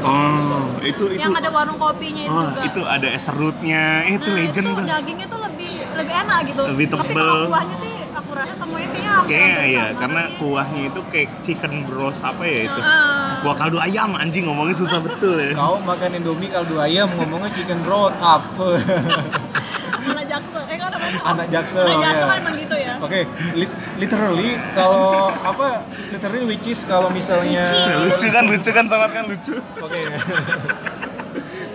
Oh, 0.05 0.69
itu 0.81 1.05
itu. 1.09 1.19
Yang 1.19 1.35
ada 1.39 1.51
warung 1.51 1.77
kopinya 1.77 2.23
itu 2.23 2.31
Oh, 2.31 2.45
juga. 2.47 2.61
itu 2.63 2.81
ada 2.85 3.09
es 3.09 3.23
serutnya. 3.23 3.83
Eh, 4.05 4.15
itu 4.15 4.29
Nah, 4.29 4.37
legend 4.39 4.67
itu 4.67 4.75
tuh. 4.75 4.85
dagingnya 4.87 5.27
tuh 5.27 5.41
lebih 5.41 5.73
lebih 5.95 6.15
enak 6.19 6.39
gitu. 6.45 6.63
Lebih 6.67 6.87
Tapi 6.87 7.01
tebel. 7.03 7.25
kalau 7.27 7.49
kuahnya 7.49 7.77
sih 7.79 7.93
aku 8.13 8.31
rasa 8.33 8.55
semuanya 8.55 8.89
kayaknya 8.89 9.11
hampir 9.11 9.31
Kayaknya 9.31 9.55
hampir 9.55 9.71
iya, 9.71 9.85
karena 9.97 10.23
sih. 10.23 10.37
kuahnya 10.37 10.81
itu 10.85 11.01
kayak 11.09 11.29
chicken 11.41 11.73
bros 11.85 12.19
apa 12.23 12.43
ya 12.45 12.61
itu. 12.65 12.81
Ah. 12.81 13.41
Kuah 13.41 13.57
kaldu 13.57 13.79
ayam 13.79 14.11
anjing 14.15 14.45
ngomongnya 14.45 14.77
susah 14.77 14.99
betul 14.99 15.35
ya. 15.37 15.53
kau 15.53 15.77
makan 15.79 16.11
Indomie 16.15 16.49
kaldu 16.49 16.77
ayam 16.79 17.09
ngomongnya 17.11 17.51
chicken 17.51 17.81
broth 17.81 18.17
apa 18.17 18.67
anak 20.07 20.25
jaksel. 20.27 20.63
Eh 20.65 20.77
kau 20.77 20.89
namanya? 20.89 21.21
Anak 21.25 21.47
Jaksel, 21.49 21.85
Anak 21.85 22.01
jaksel 22.03 22.27
ya. 22.27 22.37
emang 22.37 22.55
gitu 22.57 22.77
ya. 22.77 22.93
Oke, 22.99 23.21
lit- 23.55 23.77
literally 23.97 24.51
kalau 24.73 25.05
apa 25.35 25.69
literally 26.11 26.47
which 26.47 26.67
is 26.67 26.81
kalau 26.83 27.09
misalnya 27.09 27.65
lucu 27.99 28.27
kan, 28.29 28.45
lucu 28.45 28.71
kan 28.71 28.85
sangat 28.85 29.11
kan 29.13 29.25
lucu. 29.25 29.55
Oke. 29.79 30.01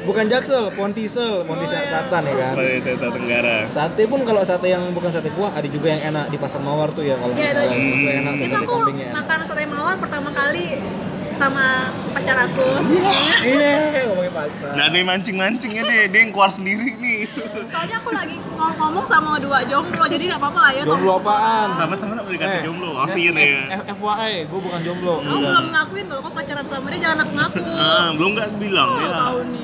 bukan 0.02 0.26
Jaksel, 0.26 0.74
Pontisel, 0.74 1.44
Pontisel 1.44 1.82
Selatan 1.84 2.22
ya 2.24 2.34
kan. 2.40 2.54
Tenggara. 3.12 3.56
Sate 3.62 4.04
pun 4.06 4.24
kalau 4.24 4.42
sate 4.42 4.68
yang 4.68 4.90
bukan 4.90 5.12
sate 5.12 5.30
kuah 5.30 5.52
ada 5.52 5.68
juga 5.68 5.92
yang 5.92 6.02
enak 6.08 6.26
di 6.30 6.38
Pasar 6.38 6.58
Mawar 6.60 6.90
tuh 6.90 7.04
ya 7.04 7.14
kalau 7.14 7.36
Iya, 7.36 7.52
salah. 7.52 7.70
itu- 7.70 7.94
Itu 7.94 8.10
enak 8.16 8.32
tuh 8.32 8.42
Itu 8.42 8.50
sate 8.52 8.66
aku 8.66 8.74
kambingnya. 8.80 9.10
makan 9.14 9.40
sate 9.46 9.64
mawar 9.68 9.96
pertama 9.98 10.30
kali 10.32 10.66
sama 11.40 11.88
pacar 12.12 12.36
aku. 12.44 12.68
Iya, 13.48 14.04
ngomongin 14.12 14.34
pacar. 14.36 14.70
Nggak 14.76 14.86
ada 14.92 14.98
yang 15.00 15.08
mancing-mancingnya 15.08 15.84
deh, 15.88 16.04
dia 16.12 16.20
yang 16.28 16.32
keluar 16.36 16.52
sendiri 16.52 17.00
nih. 17.00 17.32
Soalnya 17.72 18.04
aku 18.04 18.12
lagi 18.12 18.36
ngom- 18.60 18.78
ngomong 18.78 19.06
sama 19.06 19.32
dua 19.38 19.60
jomblo, 19.64 20.04
jadi 20.06 20.24
nggak 20.28 20.38
apa-apa 20.38 20.60
lah 20.60 20.72
ya. 20.72 20.84
Jomblo 20.84 21.12
apaan? 21.16 21.68
Sama-sama 21.74 22.12
lah 22.14 22.24
dikata 22.26 22.52
Eh, 22.52 22.62
jomblo, 22.62 22.90
kasihin 23.00 23.34
ya. 23.34 23.80
F- 23.80 23.88
FYI, 23.94 24.34
gue 24.46 24.60
bukan 24.60 24.80
jomblo. 24.82 25.14
Aku 25.22 25.38
belum 25.40 25.66
ngakuin 25.70 26.06
kalau 26.06 26.22
kok 26.22 26.34
pacaran 26.34 26.66
sama 26.66 26.88
dia 26.90 27.00
jangan 27.02 27.18
aku 27.22 27.32
ngaku. 27.34 27.64
Ah, 27.74 28.08
belum 28.12 28.30
nggak 28.34 28.50
bilang 28.58 28.90
Oh, 28.90 29.00
ya. 29.00 29.18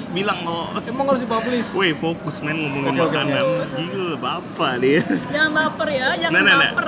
Bilang 0.10 0.40
kok. 0.42 0.68
Emang 0.86 1.06
harus 1.06 1.22
dipublish? 1.22 1.70
Woi 1.72 1.92
fokus 1.94 2.36
men 2.40 2.56
ngomongin 2.58 2.96
makanan. 2.96 3.44
Gila 3.76 4.16
bapak 4.16 4.74
dia. 4.80 5.02
Jangan 5.28 5.52
baper 5.52 5.88
ya, 5.92 6.08
jangan 6.18 6.32
Nah, 6.32 6.42
nah, 6.42 6.56
nah. 6.56 6.72
baper. 6.72 6.88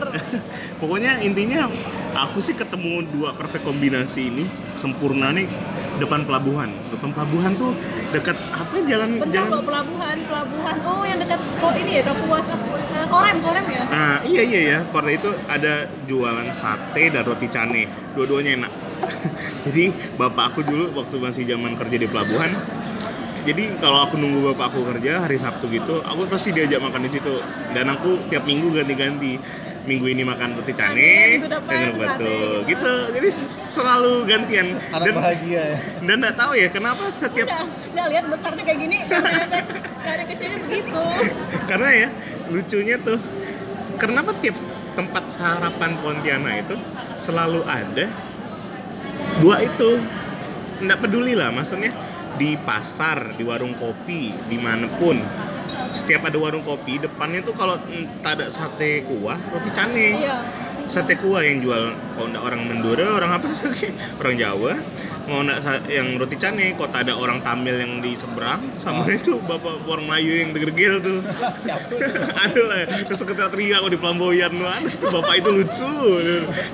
Pokoknya 0.78 1.20
intinya 1.20 1.68
aku 2.16 2.40
sih 2.40 2.54
ketemu 2.54 3.04
dua 3.06 3.34
perfect 3.34 3.64
kombinasi 3.64 4.30
ini 4.30 4.46
sempurna 4.78 5.30
nih 5.30 5.50
depan 5.98 6.24
pelabuhan. 6.24 6.70
Depan 6.94 7.10
pelabuhan 7.12 7.52
tuh 7.58 7.72
dekat 8.14 8.38
apa 8.54 8.76
jalan 8.86 9.10
Bentar 9.20 9.34
jalan 9.34 9.50
kok 9.50 9.64
pelabuhan, 9.66 10.18
pelabuhan. 10.30 10.76
Oh, 10.86 11.04
yang 11.04 11.20
dekat 11.20 11.40
kok 11.42 11.74
ini 11.76 11.92
ya, 12.00 12.04
Kapuas 12.06 12.48
eh, 12.48 13.08
Korem, 13.10 13.38
Korem 13.42 13.66
ya. 13.68 13.84
Nah, 13.90 14.18
iya 14.24 14.42
iya 14.46 14.62
ya. 14.62 14.80
Pada 14.88 15.10
itu 15.12 15.30
ada 15.50 15.90
jualan 16.06 16.48
sate 16.54 17.04
dan 17.10 17.22
roti 17.26 17.48
cane. 17.50 17.90
Dua-duanya 18.14 18.64
enak. 18.64 18.72
jadi 19.70 19.94
bapak 20.18 20.56
aku 20.56 20.60
dulu 20.66 20.94
waktu 20.98 21.16
masih 21.22 21.44
zaman 21.46 21.74
kerja 21.76 21.98
di 21.98 22.08
pelabuhan. 22.08 22.54
Jadi 23.48 23.80
kalau 23.80 24.04
aku 24.04 24.20
nunggu 24.20 24.52
bapak 24.52 24.76
aku 24.76 24.84
kerja 24.92 25.24
hari 25.24 25.40
Sabtu 25.40 25.72
gitu, 25.72 26.04
aku 26.04 26.28
pasti 26.28 26.52
diajak 26.52 26.84
makan 26.84 27.08
di 27.08 27.12
situ. 27.16 27.40
Dan 27.72 27.88
aku 27.88 28.20
tiap 28.28 28.44
minggu 28.44 28.76
ganti-ganti. 28.76 29.40
Minggu 29.88 30.06
ini 30.06 30.20
makan 30.22 30.60
roti 30.60 30.76
cane, 30.76 31.40
minggu 31.40 31.48
depan 31.48 31.80
sate, 31.80 31.96
batu, 31.96 32.28
gitu. 32.28 32.44
gitu. 32.68 32.94
Jadi 33.16 33.30
selalu 33.72 34.14
gantian. 34.28 34.68
Anak 34.92 35.06
Dan 35.08 35.14
bahagia 35.16 35.62
ya. 35.64 35.78
dan 36.04 36.16
nggak 36.20 36.36
tahu 36.36 36.52
ya 36.54 36.68
kenapa 36.68 37.04
setiap 37.08 37.48
Udah, 37.48 37.64
udah 37.66 38.06
lihat 38.12 38.26
besarnya 38.28 38.64
kayak 38.68 38.80
gini, 38.84 38.98
dari 40.08 40.24
kecilnya 40.28 40.60
begitu. 40.60 41.02
karena 41.66 41.90
ya 41.96 42.08
lucunya 42.48 42.96
tuh 43.00 43.20
kenapa 43.96 44.32
tiap 44.40 44.56
tempat 44.94 45.24
sarapan 45.32 45.92
Pontianak 46.00 46.54
itu 46.64 46.76
selalu 47.16 47.64
ada 47.64 48.06
dua 49.40 49.64
itu 49.64 49.90
nggak 50.80 51.00
peduli 51.00 51.32
lah 51.32 51.50
maksudnya 51.50 51.96
di 52.36 52.54
pasar 52.56 53.34
di 53.34 53.44
warung 53.44 53.74
kopi 53.76 54.36
di 54.48 54.58
mana 54.60 54.86
pun 54.96 55.18
setiap 55.92 56.28
ada 56.28 56.38
warung 56.40 56.64
kopi 56.64 57.00
depannya 57.00 57.44
tuh 57.44 57.56
kalau 57.56 57.80
tak 58.22 58.40
ada 58.40 58.46
sate 58.52 59.06
kuah 59.08 59.40
roti 59.52 59.70
cane 59.72 60.08
Iya. 60.20 60.38
Sate 60.88 61.20
kuah 61.20 61.44
yang 61.44 61.60
jual 61.60 61.92
kalau 62.16 62.28
nggak 62.32 62.44
orang 62.44 62.62
Mandura 62.64 63.08
orang 63.14 63.32
apa 63.38 63.48
lagi 63.68 63.92
orang 64.18 64.36
Jawa. 64.36 64.74
Mau 65.28 65.44
sa- 65.60 65.84
yang 65.92 66.16
roti 66.16 66.40
cane 66.40 66.72
kok 66.72 66.88
tak 66.88 67.04
ada 67.04 67.20
orang 67.20 67.44
Tamil 67.44 67.76
yang 67.76 68.00
di 68.00 68.16
seberang 68.16 68.72
sama 68.80 69.04
itu 69.12 69.36
bapak 69.44 69.84
orang 69.84 70.08
Melayu 70.08 70.34
yang 70.40 70.50
degergil 70.56 70.94
tuh. 71.06 71.20
Ada 72.32 72.62
lah 72.64 72.80
terus 73.04 73.22
kita 73.22 73.52
teriak 73.52 73.84
aku 73.84 73.92
di 73.92 74.00
Flamboyan 74.00 74.56
wah 74.58 74.80
itu 74.80 75.04
bapak 75.04 75.44
itu 75.44 75.50
lucu. 75.52 75.94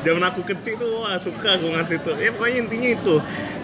Zaman 0.06 0.22
aku 0.22 0.46
kecil 0.46 0.78
tuh 0.78 1.02
wah 1.02 1.18
suka 1.18 1.58
aku 1.58 1.74
ngasih 1.74 1.98
tuh. 2.06 2.14
Ya 2.16 2.30
pokoknya 2.30 2.58
intinya 2.62 2.90
itu. 2.94 3.16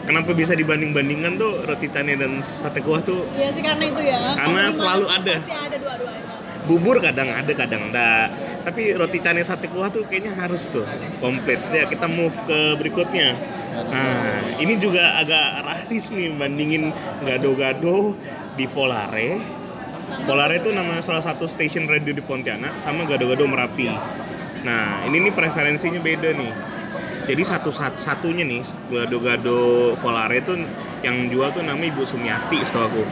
Kenapa 0.10 0.34
bisa 0.34 0.58
dibanding 0.58 0.90
bandingkan 0.90 1.38
tuh 1.38 1.62
roti 1.64 1.86
cane 1.86 2.18
dan 2.18 2.42
sate 2.42 2.82
kuah 2.82 2.98
tuh? 3.00 3.30
Iya 3.38 3.54
sih 3.54 3.62
karena 3.62 3.86
itu 3.86 4.02
ya. 4.02 4.18
Karena 4.34 4.74
selalu 4.74 5.06
ada. 5.06 5.36
Pasti 5.38 5.54
ada 5.54 5.78
dua-duanya. 5.78 6.28
bubur 6.60 7.02
kadang 7.02 7.34
ada 7.34 7.50
kadang 7.56 7.90
enggak 7.90 8.30
tapi 8.70 8.94
roti 8.94 9.18
cane 9.18 9.42
sate 9.42 9.66
kuah 9.66 9.90
tuh 9.90 10.06
kayaknya 10.06 10.38
harus 10.38 10.70
tuh 10.70 10.86
komplit. 11.18 11.58
Ya 11.74 11.90
kita 11.90 12.06
move 12.06 12.38
ke 12.46 12.78
berikutnya. 12.78 13.34
Nah 13.90 14.46
ini 14.62 14.78
juga 14.78 15.18
agak 15.18 15.66
rasis 15.66 16.14
nih 16.14 16.30
bandingin 16.38 16.94
gado-gado 17.26 18.14
di 18.54 18.70
Volare. 18.70 19.42
Volare 20.30 20.62
itu 20.62 20.70
nama 20.70 21.02
salah 21.02 21.26
satu 21.26 21.50
stasiun 21.50 21.90
radio 21.90 22.14
di 22.14 22.22
Pontianak 22.22 22.78
sama 22.78 23.10
gado-gado 23.10 23.50
Merapi. 23.50 23.90
Nah 24.62 25.02
ini 25.10 25.26
nih 25.26 25.34
preferensinya 25.34 25.98
beda 25.98 26.38
nih. 26.38 26.54
Jadi 27.26 27.42
satu 27.46 27.74
sat- 27.74 27.98
satunya 27.98 28.46
nih 28.46 28.62
gado-gado 28.94 29.94
Volare 29.98 30.46
itu 30.46 30.54
yang 31.02 31.26
jual 31.34 31.50
tuh 31.58 31.66
namanya 31.66 31.90
Ibu 31.90 32.06
Sumiati 32.06 32.62
setahu 32.62 32.86
aku. 32.86 33.04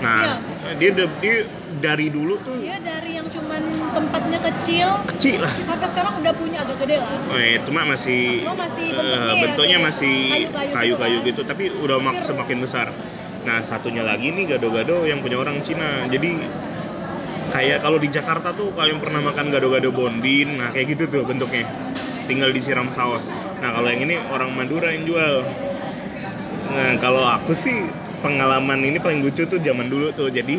Nah 0.00 0.40
dia 0.80 0.92
dia 0.96 1.44
dari 1.78 2.10
dulu 2.10 2.34
tuh 2.42 2.58
Dia 2.58 2.82
dari 2.82 3.14
yang 3.14 3.30
cuman 3.30 3.62
tempatnya 3.94 4.38
kecil 4.42 4.88
kecil 5.14 5.46
lah 5.46 5.54
sampai 5.54 5.88
sekarang 5.94 6.14
udah 6.26 6.32
punya 6.34 6.58
agak 6.66 6.76
gede 6.82 6.96
lah. 6.98 7.10
Eh, 7.38 7.56
cuma 7.62 7.80
masih, 7.86 8.42
Cuma 8.42 8.54
masih 8.66 8.86
bentuknya 8.90 9.30
ya, 9.30 9.42
bentuknya 9.42 9.78
kayak 9.78 9.88
masih 9.88 10.16
kayu-kayu 10.26 10.70
kayu-kayu 10.74 11.18
gitu 11.22 11.36
gitu, 11.36 11.42
tapi 11.44 11.68
udah 11.68 11.96
mak 12.00 12.24
semakin 12.24 12.58
besar. 12.64 12.88
Nah 13.44 13.60
satunya 13.60 14.00
lagi 14.00 14.32
nih 14.32 14.56
gado-gado 14.56 15.04
yang 15.04 15.20
punya 15.20 15.36
orang 15.36 15.60
Cina. 15.60 16.08
Jadi 16.08 16.40
kayak 17.52 17.84
kalau 17.84 18.00
di 18.00 18.08
Jakarta 18.08 18.56
tuh 18.56 18.72
kalian 18.72 18.98
pernah 18.98 19.20
makan 19.20 19.52
gado-gado 19.52 19.92
bondin, 19.92 20.56
nah 20.56 20.72
kayak 20.72 20.96
gitu 20.96 21.04
tuh 21.12 21.22
bentuknya. 21.28 21.68
Tinggal 22.26 22.50
disiram 22.50 22.90
saus. 22.90 23.28
Nah 23.62 23.70
kalau 23.70 23.86
yang 23.86 24.02
ini 24.02 24.18
orang 24.32 24.50
Madura 24.56 24.90
yang 24.90 25.06
jual. 25.06 25.46
Nah 26.72 26.98
kalau 26.98 27.22
aku 27.22 27.54
sih 27.54 27.86
pengalaman 28.24 28.82
ini 28.82 28.98
paling 28.98 29.22
lucu 29.22 29.46
tuh 29.46 29.60
zaman 29.62 29.86
dulu 29.86 30.10
tuh. 30.10 30.32
Jadi 30.32 30.58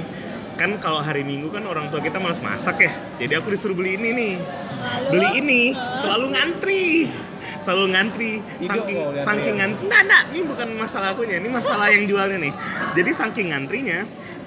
kan 0.58 0.82
kalau 0.82 1.00
hari 1.00 1.22
Minggu 1.22 1.54
kan 1.54 1.63
orang 1.70 1.93
tua 1.93 2.02
kita 2.02 2.17
malas 2.17 2.41
masak 2.41 2.82
ya. 2.82 2.91
Jadi 3.22 3.34
aku 3.38 3.54
disuruh 3.54 3.78
beli 3.78 3.96
ini 3.96 4.10
nih. 4.12 4.34
Lalu, 4.41 5.10
Beli 5.13 5.28
ini 5.39 5.62
selalu 5.93 6.26
ngantri. 6.34 6.86
Selalu 7.62 7.86
ngantri. 7.93 8.32
Saking 8.65 8.98
diantri 8.98 9.22
saking 9.22 9.54
ya? 9.54 9.60
ngantri. 9.62 9.86
Nah, 9.86 10.02
nah, 10.04 10.22
ini 10.34 10.41
bukan 10.43 10.67
masalah 10.74 11.13
akunya, 11.13 11.38
ini 11.38 11.50
masalah 11.54 11.88
yang 11.93 12.10
jualnya 12.10 12.38
nih. 12.41 12.54
Jadi 12.98 13.12
saking 13.13 13.48
ngantrinya, 13.54 14.00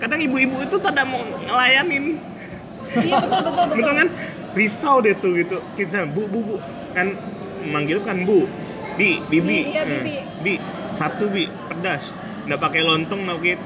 kadang 0.02 0.20
ibu-ibu 0.20 0.58
itu 0.66 0.76
tidak 0.82 1.06
mau 1.06 1.22
ngelayanin. 1.46 2.18
Iya 2.90 3.16
betul 3.22 3.38
betul 3.38 3.52
betul. 3.54 3.76
Betul 3.78 3.94
kan? 3.94 4.08
Risau 4.50 4.96
deh 4.98 5.14
tuh 5.14 5.30
gitu. 5.38 5.56
Kita 5.78 6.10
bu 6.10 6.26
bu 6.26 6.38
bu 6.42 6.56
kan 6.90 7.14
manggil 7.70 8.02
kan 8.02 8.26
bu. 8.26 8.50
Bi, 8.98 9.22
bibi. 9.30 9.46
Bi, 9.46 9.58
iya, 9.72 9.82
bibi. 9.86 10.16
bi, 10.42 10.54
satu 10.98 11.30
bi, 11.30 11.46
pedas. 11.70 12.12
Nggak 12.44 12.60
pakai 12.60 12.82
lontong, 12.82 13.24
nggak 13.24 13.38
pakai 13.38 13.56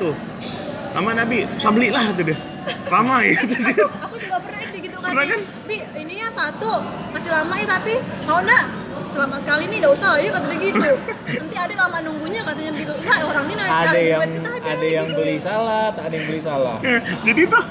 Lama 0.94 1.10
nabi, 1.12 1.42
bisa 1.50 1.68
belilah 1.68 2.04
tuh 2.14 2.24
deh. 2.24 2.38
Ramai 2.86 3.34
gitu 3.34 3.54
dia. 3.60 3.84
Aku 4.00 4.16
juga 4.16 4.38
pernah 4.38 4.62
gitu 4.70 4.96
kan. 4.96 5.10
Pernah 5.10 5.26
kan? 5.26 5.40
Bi, 5.66 5.76
ini 5.98 6.14
ya 6.16 6.28
satu 6.30 6.72
masih 7.10 7.30
lama 7.30 7.54
ya 7.58 7.66
tapi 7.68 7.94
mau 8.24 8.38
enggak? 8.38 8.64
Selama 9.10 9.36
sekali 9.38 9.66
nih 9.66 9.78
enggak 9.78 9.94
usah 9.94 10.08
lah 10.14 10.20
yuk 10.22 10.32
katanya 10.32 10.58
gitu. 10.58 10.90
Nanti 11.42 11.56
ada 11.58 11.74
lama 11.76 11.98
nunggunya 12.00 12.40
katanya 12.42 12.72
begitu. 12.72 12.92
Nah, 12.96 13.18
orang 13.22 13.44
ini 13.44 13.54
naik 13.54 13.70
Ada 13.74 13.98
yang 14.00 14.22
kita 14.24 14.50
ada 14.64 14.86
yang 14.86 15.06
gitu. 15.06 15.18
beli 15.18 15.36
salah, 15.36 15.84
tak 15.92 16.04
ada 16.08 16.14
yang 16.14 16.26
beli 16.26 16.40
salah. 16.40 16.76
Jadi 17.20 17.42
tuh 17.44 17.64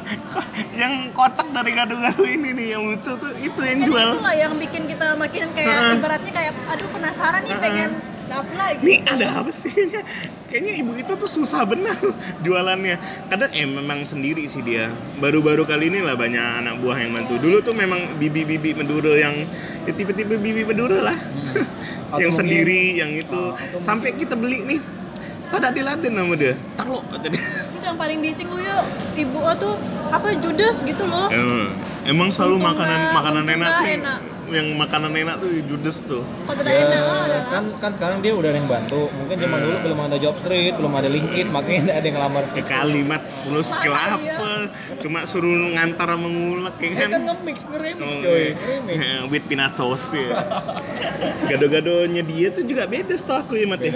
yang 0.76 0.94
kocak 1.10 1.48
dari 1.50 1.72
gado-gado 1.72 2.24
ini 2.24 2.50
nih 2.54 2.68
yang 2.76 2.84
lucu 2.84 3.12
tuh 3.14 3.32
itu 3.36 3.60
yang 3.60 3.80
Kan 3.82 3.88
jual. 3.88 4.10
itulah 4.14 4.36
yang 4.36 4.54
bikin 4.56 4.84
kita 4.86 5.08
makin 5.16 5.44
kayak 5.52 5.76
ibaratnya 5.96 6.32
kayak 6.32 6.52
aduh 6.66 6.88
penasaran 6.92 7.42
nih 7.42 7.56
pengen 7.58 7.92
Apa 8.26 8.52
lagi? 8.54 8.80
Nih 8.82 9.00
ada 9.04 9.28
apa 9.40 9.52
sih? 9.52 9.72
Kayaknya 10.48 10.74
ibu 10.78 10.92
itu 10.94 11.12
tuh 11.14 11.26
susah 11.26 11.66
benar 11.66 11.98
jualannya. 12.40 12.98
Kadang 13.28 13.52
eh 13.52 13.66
memang 13.66 14.06
sendiri 14.06 14.46
sih 14.46 14.62
dia. 14.62 14.90
Baru-baru 15.18 15.66
kali 15.66 15.90
ini 15.90 16.00
lah 16.00 16.14
banyak 16.14 16.62
anak 16.62 16.78
buah 16.78 16.98
yang 16.98 17.12
bantu. 17.12 17.38
Dulu 17.38 17.60
tuh 17.60 17.74
memang 17.74 18.16
bibi-bibi 18.16 18.74
Madura 18.74 19.14
yang 19.14 19.50
ya 19.84 19.92
tipe-tipe 19.92 20.36
bibi 20.36 20.62
Madura 20.62 21.00
lah. 21.04 21.18
Atau 22.10 22.20
yang 22.22 22.30
mungkin- 22.30 22.34
sendiri, 22.38 22.84
yang 22.96 23.12
itu. 23.12 23.34
Oh, 23.34 23.54
atau 23.54 23.82
Sampai 23.82 24.14
kita 24.14 24.34
beli 24.34 24.62
nih. 24.64 24.82
Tada 25.50 25.70
diladen 25.70 26.14
nama 26.14 26.34
dia. 26.34 26.58
Tarlo 26.74 27.02
kata 27.08 27.30
dia. 27.30 27.42
Terus 27.42 27.84
yang 27.84 27.98
paling 27.98 28.18
bising 28.20 28.48
gue 28.48 28.62
ya 28.64 28.82
ibu 29.16 29.38
oh 29.38 29.54
tuh 29.54 29.74
apa 30.10 30.34
judes 30.38 30.82
gitu 30.82 31.04
loh. 31.04 31.30
Emang, 31.30 31.70
emang 32.04 32.30
selalu 32.30 32.58
Untung 32.58 32.74
makanan 32.74 33.00
makanan 33.12 33.44
enak 33.48 33.70
tuh. 33.72 33.86
enak. 33.88 34.20
Yang 34.54 34.68
makanan 34.78 35.12
enak 35.12 35.36
tuh 35.38 35.50
judes 35.66 35.98
tuh. 36.02 36.22
Kalau 36.22 36.56
tidak 36.56 36.72
Ya, 36.72 36.86
enak 36.86 37.02
oh, 37.02 37.18
adalah. 37.20 37.44
kan 37.50 37.64
kan 37.82 37.92
sekarang 37.92 38.18
dia 38.22 38.32
udah 38.32 38.50
ada 38.50 38.60
yang 38.60 38.70
bantu. 38.70 39.02
Mungkin 39.10 39.36
zaman 39.36 39.60
dulu 39.60 39.76
belum 39.82 40.00
ada 40.04 40.18
job 40.18 40.36
street, 40.38 40.74
belum 40.76 40.94
ada 40.94 41.10
linkit, 41.10 41.48
makanya 41.50 41.80
nggak 41.84 41.98
ada 41.98 42.06
yang 42.06 42.16
ngelamar 42.18 42.44
sih. 42.48 42.58
Ya 42.58 42.66
kalimat 42.66 43.22
lu 43.44 43.62
skill 43.62 43.94
Iya. 43.94 44.14
apa? 44.14 44.52
Cuma 45.00 45.20
suruh 45.26 45.52
ngantar 45.74 46.08
sama 46.08 46.28
ngulek 46.28 46.76
ya 46.78 46.88
Kan, 46.88 46.94
kan. 46.94 47.10
kan 47.10 47.22
nge-mix, 47.26 47.58
nge-remix 47.66 48.06
Oh, 48.06 48.22
coy, 48.22 48.38
iya. 48.38 48.52
nge-remix. 48.54 48.98
with 49.32 49.46
peanut 49.46 49.74
sauce 49.74 50.08
ya. 50.14 50.30
Gado-gadonya 51.46 52.22
dia 52.22 52.48
tuh 52.50 52.64
juga 52.64 52.86
beda 52.86 53.14
setahu 53.14 53.38
aku 53.42 53.54
ya 53.56 53.66
Mat 53.66 53.82
ya. 53.82 53.92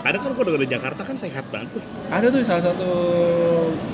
Kadang 0.00 0.20
kan 0.22 0.32
gado-gado 0.32 0.64
Jakarta 0.64 1.02
kan 1.02 1.14
sehat 1.14 1.44
banget 1.48 1.68
tuh. 1.74 1.82
Ada 2.08 2.26
tuh 2.28 2.40
salah 2.40 2.64
satu 2.64 2.90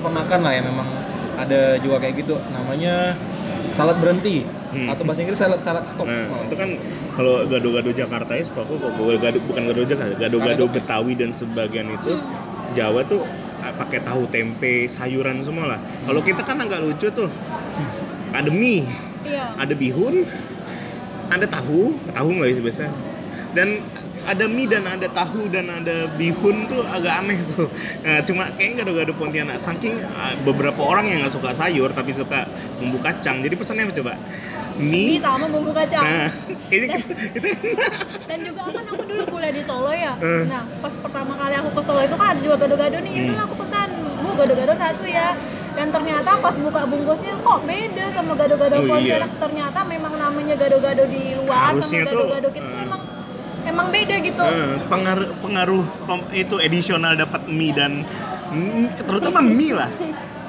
pemakan 0.01 0.41
lah 0.41 0.53
yang 0.53 0.67
memang 0.67 0.89
ada 1.35 1.75
juga 1.77 1.99
kayak 1.99 2.15
gitu, 2.17 2.39
namanya 2.49 3.19
salad 3.75 3.99
berhenti 3.99 4.47
Hmm. 4.75 4.91
atau 4.91 5.03
bahasa 5.07 5.23
Inggris 5.23 5.39
salad 5.39 5.61
salad 5.63 5.87
stop. 5.87 6.05
Nah, 6.05 6.27
Oh. 6.29 6.43
itu 6.43 6.55
kan 6.59 6.71
kalau 7.15 7.47
gado-gado 7.47 7.95
Jakarta 7.95 8.35
ya 8.35 8.43
aku 8.43 8.75
kok 8.75 8.91
gado 9.23 9.39
bukan 9.47 9.63
gado 9.71 9.83
Jakarta, 9.87 10.15
gado-gado 10.19 10.65
Betawi 10.67 11.15
dan 11.15 11.31
sebagian 11.31 11.87
itu 11.89 12.19
Jawa 12.75 13.07
tuh 13.07 13.23
ah, 13.63 13.71
pakai 13.73 14.03
tahu 14.03 14.27
tempe, 14.29 14.91
sayuran 14.91 15.39
semua 15.41 15.79
lah. 15.79 15.81
Kalau 16.05 16.21
kita 16.21 16.43
kan 16.43 16.59
agak 16.59 16.83
lucu 16.83 17.07
tuh. 17.09 17.31
Ada 18.35 18.51
mie, 18.51 18.83
Iya. 19.23 19.55
ada 19.55 19.73
bihun, 19.73 20.27
ada 21.31 21.47
tahu, 21.47 21.95
tahu 22.11 22.29
nggak 22.35 22.51
sih 22.51 22.63
biasa. 22.67 22.85
Dan 23.55 23.79
ada 24.25 24.45
mie 24.49 24.67
dan 24.67 24.83
ada 24.89 25.07
tahu 25.07 25.47
dan 25.53 25.69
ada 25.71 26.09
bihun 26.17 26.65
tuh 26.67 26.83
agak 26.83 27.23
aneh 27.23 27.39
tuh. 27.55 27.69
Nah, 28.03 28.25
cuma 28.25 28.49
kayaknya 28.57 28.83
gado-gado 28.83 29.13
Pontianak. 29.15 29.61
Saking 29.61 30.03
ah, 30.13 30.35
beberapa 30.43 30.81
orang 30.83 31.13
yang 31.13 31.23
nggak 31.23 31.33
suka 31.33 31.55
sayur 31.55 31.95
tapi 31.95 32.11
suka 32.11 32.49
bumbu 32.83 32.99
kacang. 32.99 33.39
Jadi 33.39 33.55
pesannya 33.55 33.87
apa 33.87 33.95
coba? 33.95 34.13
Ini 34.75 34.91
Mie. 34.91 35.23
sama 35.23 35.47
bumbu 35.47 35.71
kacang. 35.71 36.03
Nah, 36.03 36.29
kayaknya 36.67 36.99
gitu, 36.99 37.13
itu 37.39 37.49
Dan 38.27 38.39
juga 38.43 38.61
kan 38.75 38.85
aku 38.91 39.03
dulu 39.07 39.23
kuliah 39.31 39.53
di 39.55 39.63
Solo 39.63 39.93
ya. 39.95 40.19
Eh. 40.19 40.43
Nah, 40.51 40.67
pas 40.83 40.95
pertama 40.99 41.33
kali 41.39 41.55
aku 41.55 41.71
ke 41.79 41.83
Solo 41.87 42.01
itu 42.03 42.17
kan 42.19 42.27
ada 42.35 42.41
juga 42.43 42.57
gado-gado 42.67 42.99
nih. 42.99 43.13
Hmm. 43.15 43.19
Yaudah 43.23 43.35
lah 43.39 43.45
aku 43.47 43.57
pesan, 43.63 43.89
bu 44.19 44.29
gado-gado 44.35 44.73
satu 44.75 45.05
ya. 45.07 45.29
Dan 45.75 45.91
ternyata 45.91 46.31
pas 46.39 46.55
buka 46.55 46.87
bungkusnya 46.87 47.35
kok 47.43 47.59
beda 47.67 48.05
sama 48.15 48.33
gado-gado 48.39 48.77
Oh, 48.83 48.99
iya. 48.99 49.27
Ternyata 49.27 49.79
memang 49.87 50.15
namanya 50.19 50.55
gado-gado 50.59 51.03
di 51.07 51.35
luar 51.39 51.75
Harusnya 51.75 52.03
sama 52.03 52.11
gado-gado 52.11 52.49
kita 52.51 52.67
tuh 52.67 52.79
eh. 52.79 52.87
emang 52.87 53.03
emang 53.67 53.87
beda 53.91 54.15
gitu. 54.23 54.43
Eh, 54.43 54.75
pengaruh 54.91 55.31
pengaruh 55.39 55.85
itu 56.35 56.57
edisional 56.63 57.15
dapat 57.15 57.47
mie 57.51 57.75
dan 57.75 58.07
terutama 59.07 59.43
mie 59.43 59.75
lah 59.75 59.91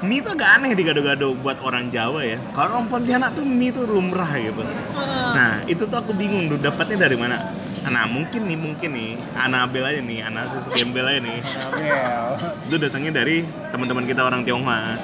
mie 0.04 0.20
itu 0.20 0.28
agak 0.28 0.60
aneh 0.60 0.76
di 0.76 0.84
gado-gado 0.84 1.32
buat 1.40 1.56
orang 1.64 1.88
Jawa 1.88 2.20
ya. 2.20 2.36
Kalau 2.52 2.76
orang 2.76 2.88
Pontianak 2.92 3.32
tuh 3.32 3.44
mie 3.48 3.72
tuh 3.72 3.88
lumrah 3.88 4.28
gitu. 4.36 4.60
Heeh. 4.60 5.30
nah 5.32 5.52
itu 5.64 5.88
tuh 5.88 5.96
aku 5.96 6.12
bingung 6.12 6.52
tuh 6.52 6.60
dapatnya 6.60 7.08
dari 7.08 7.16
mana? 7.16 7.56
Nah 7.88 8.04
mungkin 8.04 8.44
nih 8.44 8.58
mungkin 8.60 8.92
nih 8.92 9.16
Anabel 9.32 9.88
aja 9.88 10.00
nih 10.04 10.20
Anasis 10.20 10.68
Gembel 10.68 11.08
aja 11.08 11.20
nih. 11.24 11.40
Abel. 11.40 12.36
itu 12.68 12.76
datangnya 12.76 13.12
dari 13.24 13.48
teman-teman 13.72 14.04
kita 14.04 14.20
orang 14.20 14.44
Tionghoa. 14.44 15.00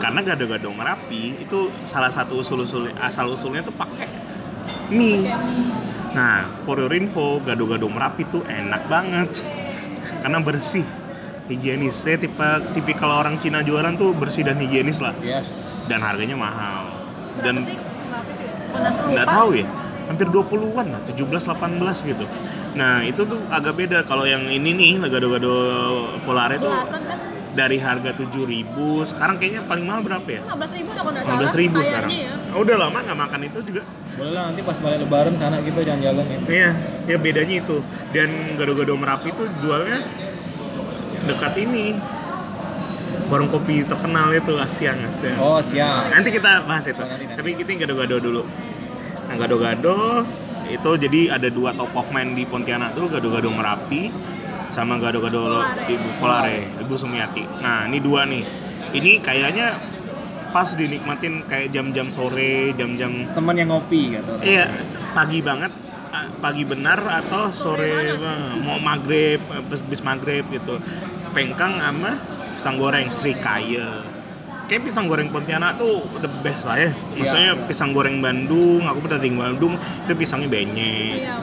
Karena 0.00 0.20
gado-gado 0.24 0.68
Merapi 0.72 1.40
itu 1.40 1.72
salah 1.84 2.12
satu 2.12 2.40
usul-usul 2.40 2.92
asal 3.00 3.32
usulnya 3.32 3.64
tuh 3.64 3.72
pakai 3.72 4.08
mie. 4.92 5.32
Nah 6.12 6.44
for 6.68 6.76
your 6.76 6.92
info 6.92 7.40
gado-gado 7.40 7.88
Merapi 7.88 8.28
tuh 8.28 8.44
enak 8.44 8.84
banget. 8.84 9.40
Karena 10.20 10.36
bersih 10.44 10.99
higienis 11.50 11.98
saya 11.98 12.16
tipe 12.16 12.46
tipikal 12.72 13.10
orang 13.12 13.36
Cina 13.36 13.60
jualan 13.60 13.92
tuh 13.92 14.10
bersih 14.12 14.42
dan 14.42 14.56
higienis 14.56 14.98
lah 14.98 15.12
Yes. 15.20 15.50
dan 15.84 16.00
harganya 16.00 16.34
mahal 16.36 16.86
Berapa 17.32 17.42
dan 17.42 17.54
sih? 17.60 17.74
Itu 17.74 17.82
ya? 18.38 19.10
Nggak 19.10 19.26
tahu 19.28 19.50
ya 19.56 19.66
hampir 20.06 20.26
20-an 20.26 20.86
lah 20.88 21.00
17 21.04 21.22
18 21.22 21.54
gitu 22.04 22.24
nah 22.72 22.98
itu 23.00 23.22
tuh 23.22 23.38
agak 23.48 23.74
beda 23.76 24.02
kalau 24.02 24.22
yang 24.24 24.46
ini 24.46 24.70
nih 24.72 25.02
gado-gado 25.04 25.54
Volare 26.20 26.56
tuh 26.56 26.70
Belasan 26.70 27.02
kan? 27.04 27.18
dari 27.50 27.78
harga 27.78 28.14
7000 28.14 28.46
sekarang 29.06 29.34
kayaknya 29.36 29.62
paling 29.66 29.82
mahal 29.82 30.02
berapa 30.02 30.28
ya 30.28 30.42
15 30.46 30.70
ribu 30.72 30.88
udah 30.88 30.94
kalau 30.94 31.10
nggak 31.10 31.24
salah. 31.24 31.42
15 31.46 31.54
ribu 31.56 31.76
kayaknya 31.76 31.86
sekarang 31.88 32.10
ya. 32.10 32.32
Oh, 32.50 32.60
udah 32.62 32.76
lama 32.76 32.98
nggak 33.00 33.18
makan 33.20 33.40
itu 33.44 33.58
juga 33.64 33.82
Boleh 34.10 34.32
lah 34.34 34.42
nanti 34.46 34.62
pas 34.62 34.76
balik 34.76 34.98
lebaran 35.00 35.34
sana 35.36 35.56
gitu 35.60 35.78
jalan-jalan 35.80 36.24
ya. 36.24 36.38
iya 36.48 36.70
ya 37.06 37.16
bedanya 37.16 37.54
itu 37.56 37.76
dan 38.10 38.28
gado-gado 38.54 38.94
merapi 38.94 39.30
tuh 39.30 39.46
jualnya 39.60 39.98
dekat 41.24 41.54
ini. 41.58 41.96
Warung 43.30 43.46
kopi 43.46 43.86
terkenal 43.86 44.34
itu 44.34 44.58
Asia 44.58 44.90
Asia 44.90 45.38
Oh, 45.38 45.62
siap. 45.62 46.10
nanti 46.10 46.34
kita 46.34 46.66
bahas 46.66 46.82
itu. 46.82 46.98
Oh, 46.98 47.06
nanti, 47.06 47.30
nanti. 47.30 47.38
tapi 47.38 47.48
kita 47.54 47.86
gado-gado 47.86 48.18
dulu. 48.18 48.42
Nah 49.30 49.34
gado-gado 49.38 50.26
itu 50.66 50.90
jadi 50.98 51.38
ada 51.38 51.46
dua 51.46 51.70
top 51.74 51.94
of 51.94 52.10
mind 52.10 52.34
di 52.34 52.42
Pontianak 52.42 52.94
tuh 52.94 53.06
gado-gado 53.06 53.46
merapi 53.50 54.10
sama 54.74 54.98
gado-gado 54.98 55.62
ibu 55.86 56.08
Volare 56.18 56.74
ibu 56.82 56.94
Sumiati. 56.98 57.46
Nah 57.62 57.86
ini 57.86 58.02
dua 58.02 58.26
nih. 58.26 58.42
Ini 58.90 59.22
kayaknya 59.22 59.78
pas 60.50 60.66
dinikmatin 60.74 61.46
kayak 61.46 61.70
jam-jam 61.70 62.10
sore 62.10 62.74
jam-jam 62.74 63.30
Teman 63.30 63.54
yang 63.54 63.70
ngopi 63.70 64.18
gitu. 64.18 64.34
iya 64.42 64.66
pagi 65.14 65.38
banget 65.46 65.70
pagi 66.40 66.62
benar 66.66 66.98
atau 67.22 67.50
sore, 67.50 68.14
mau 68.60 68.78
maghrib 68.78 69.40
habis 69.50 69.80
habis 69.80 70.00
maghrib 70.02 70.44
gitu. 70.50 70.78
Pengkang 71.30 71.78
sama 71.78 72.18
pisang 72.58 72.76
goreng 72.76 73.08
Srikaya 73.14 74.20
kayak 74.70 74.86
pisang 74.86 75.10
goreng 75.10 75.26
Pontianak 75.34 75.82
tuh 75.82 75.98
the 76.22 76.30
best 76.46 76.62
lah 76.62 76.78
ya. 76.78 76.94
Maksudnya 77.18 77.58
pisang 77.66 77.90
goreng 77.90 78.22
Bandung 78.22 78.86
aku 78.86 79.02
pernah 79.02 79.18
tinggal 79.18 79.50
Bandung 79.50 79.74
itu 80.06 80.12
pisangnya 80.14 80.46
benyek 80.46 81.26
Iya. 81.26 81.34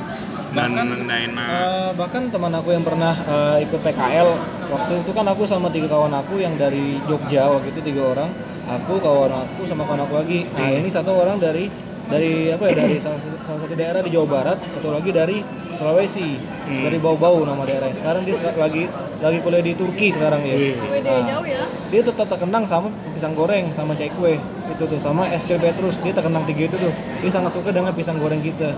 dan 0.55 0.71
Bahkan, 0.71 0.87
enak. 1.11 1.49
Eh, 1.51 1.89
bahkan 1.99 2.23
teman 2.31 2.55
aku 2.55 2.71
yang 2.71 2.87
pernah 2.87 3.11
eh, 3.11 3.67
ikut 3.67 3.83
PKL 3.83 4.29
waktu 4.71 4.93
itu 5.03 5.11
kan 5.11 5.27
aku 5.27 5.43
sama 5.43 5.67
tiga 5.67 5.91
kawan 5.91 6.15
aku 6.15 6.39
yang 6.39 6.55
dari 6.55 7.03
Jogja 7.03 7.51
waktu 7.51 7.75
itu 7.75 7.83
tiga 7.83 8.15
orang. 8.15 8.31
Aku 8.67 8.95
kawan 9.03 9.43
aku 9.43 9.67
sama 9.67 9.83
kawan 9.83 10.07
aku 10.07 10.23
lagi. 10.23 10.47
Nah 10.55 10.71
ini 10.71 10.87
satu 10.87 11.11
orang 11.11 11.35
dari 11.35 11.67
dari 12.07 12.55
apa 12.55 12.63
ya 12.71 12.73
dari 12.79 12.95
salah 12.99 13.19
satu, 13.19 13.37
salah 13.43 13.59
satu 13.67 13.73
daerah 13.75 14.01
di 14.03 14.11
Jawa 14.15 14.27
Barat 14.27 14.57
satu 14.71 14.95
lagi 14.95 15.11
dari 15.11 15.43
Sulawesi. 15.77 16.39
Hmm. 16.67 16.83
dari 16.83 16.97
Bau-Bau 16.99 17.45
nama 17.47 17.63
daerahnya. 17.63 17.95
Sekarang 17.95 18.25
dia 18.27 18.35
lagi 18.55 18.89
lagi 19.23 19.37
kuliah 19.39 19.63
di 19.63 19.73
Turki 19.77 20.11
sekarang 20.11 20.43
dia. 20.43 20.55
Nah, 20.57 21.23
jauh 21.23 21.45
ya. 21.47 21.63
dia 21.93 22.01
tetap 22.03 22.27
terkenang 22.27 22.67
sama 22.67 22.91
pisang 23.15 23.31
goreng 23.37 23.71
sama 23.71 23.95
cekwe 23.95 24.35
itu 24.67 24.83
tuh 24.83 24.99
sama 24.99 25.29
es 25.31 25.47
krim 25.47 25.61
Petrus. 25.61 25.99
Dia 26.01 26.11
terkenang 26.11 26.43
tiga 26.43 26.67
itu 26.67 26.75
tuh. 26.75 26.93
Dia 27.23 27.31
sangat 27.31 27.55
suka 27.55 27.69
dengan 27.71 27.93
pisang 27.93 28.19
goreng 28.19 28.43
kita. 28.43 28.75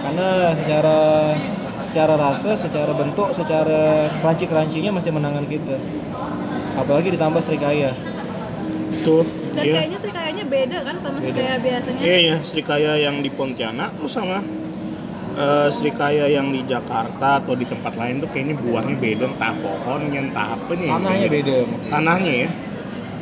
Karena 0.00 0.54
secara 0.54 0.98
secara 1.86 2.14
rasa 2.14 2.54
secara 2.54 2.92
bentuk 2.92 3.32
secara 3.32 4.10
crunchy 4.20 4.46
crunchynya 4.46 4.92
masih 4.94 5.12
menangan 5.12 5.44
kita. 5.44 5.76
Apalagi 6.76 7.08
ditambah 7.12 7.40
serikaya 7.40 7.96
tuh 9.06 9.22
Dan 9.54 9.64
iya. 9.64 9.74
kayaknya 9.80 9.98
sih 10.02 10.12
kayaknya 10.36 10.46
beda 10.46 10.78
kan 10.82 10.96
sama 11.00 11.18
Beda. 11.18 11.32
kayak 11.34 11.58
biasanya. 11.62 12.00
iya 12.02 12.16
ya 12.22 12.36
Srikaya 12.42 12.92
yang 12.98 13.16
di 13.18 13.30
Pontianak 13.30 13.90
terus 13.96 14.12
sama 14.12 14.38
eh, 15.34 15.68
Srikaya 15.70 16.26
yang 16.28 16.48
di 16.50 16.60
Jakarta 16.62 17.40
atau 17.40 17.52
di 17.52 17.64
tempat 17.64 17.92
lain 17.94 18.20
tuh 18.20 18.28
kayaknya 18.28 18.56
buahnya 18.56 18.96
beda 18.96 19.24
entah 19.26 19.54
pohonnya 19.56 20.20
entah 20.22 20.46
apa 20.54 20.72
nih 20.72 20.88
tanahnya 20.90 21.28
beda 21.30 21.54
tanahnya 21.88 22.32
ya 22.38 22.50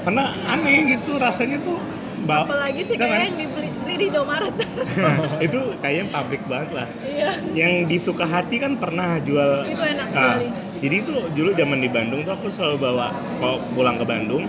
karena 0.03 0.25
aneh 0.45 0.77
gitu 0.91 1.17
rasanya 1.17 1.59
tuh 1.61 1.79
bau 2.25 2.45
Apalagi 2.45 2.81
sih 2.83 2.95
Kita 2.95 3.05
kan- 3.05 3.11
kayaknya 3.11 3.27
yang 3.27 3.39
dibeli 3.39 3.69
beli 3.75 3.95
di 3.95 4.07
Indomaret. 4.07 4.55
itu 5.47 5.59
kayaknya 5.79 6.05
pabrik 6.09 6.43
banget 6.45 6.71
lah 6.73 6.89
Iya. 6.99 7.31
yang 7.53 7.73
di 7.85 7.97
Sukahati 7.97 8.57
kan 8.59 8.73
pernah 8.75 9.21
jual 9.21 9.65
Itu 9.67 9.79
enak 9.79 10.09
Nah, 10.09 10.41
sekali. 10.41 10.49
jadi 10.81 10.97
itu 10.99 11.13
dulu 11.31 11.51
zaman 11.53 11.79
di 11.79 11.89
Bandung 11.89 12.21
tuh 12.21 12.33
aku 12.33 12.49
selalu 12.49 12.77
bawa 12.81 13.13
kalau 13.39 13.61
pulang 13.71 13.95
ke 13.95 14.05
Bandung 14.05 14.45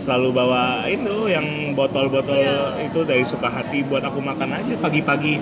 selalu 0.00 0.28
bawa 0.32 0.88
itu 0.88 1.28
yang 1.28 1.44
botol-botol 1.76 2.40
Iya. 2.40 2.88
itu 2.88 3.04
dari 3.04 3.20
Sukahati 3.20 3.84
buat 3.84 4.00
aku 4.00 4.18
makan 4.18 4.56
aja 4.56 4.74
pagi-pagi 4.80 5.36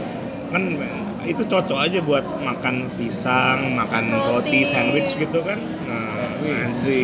kan 0.51 0.63
itu 1.23 1.45
cocok 1.45 1.77
aja 1.77 2.01
buat 2.01 2.25
makan 2.41 2.89
pisang, 2.97 3.77
makan 3.77 4.17
roti, 4.17 4.65
Roti. 4.65 4.65
sandwich 4.65 5.13
gitu 5.13 5.45
kan. 5.45 5.61
Nah, 5.85 6.41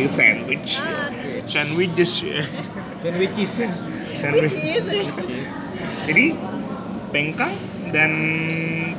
sandwich. 0.09 0.81
Ah, 0.81 1.13
Sandwiches. 1.45 2.25
sandwiches 3.05 3.53
sandwich. 4.17 4.49
which 4.49 5.29
is 5.29 5.49
Jadi 6.09 6.25
pengkang 7.13 7.53
dan 7.93 8.11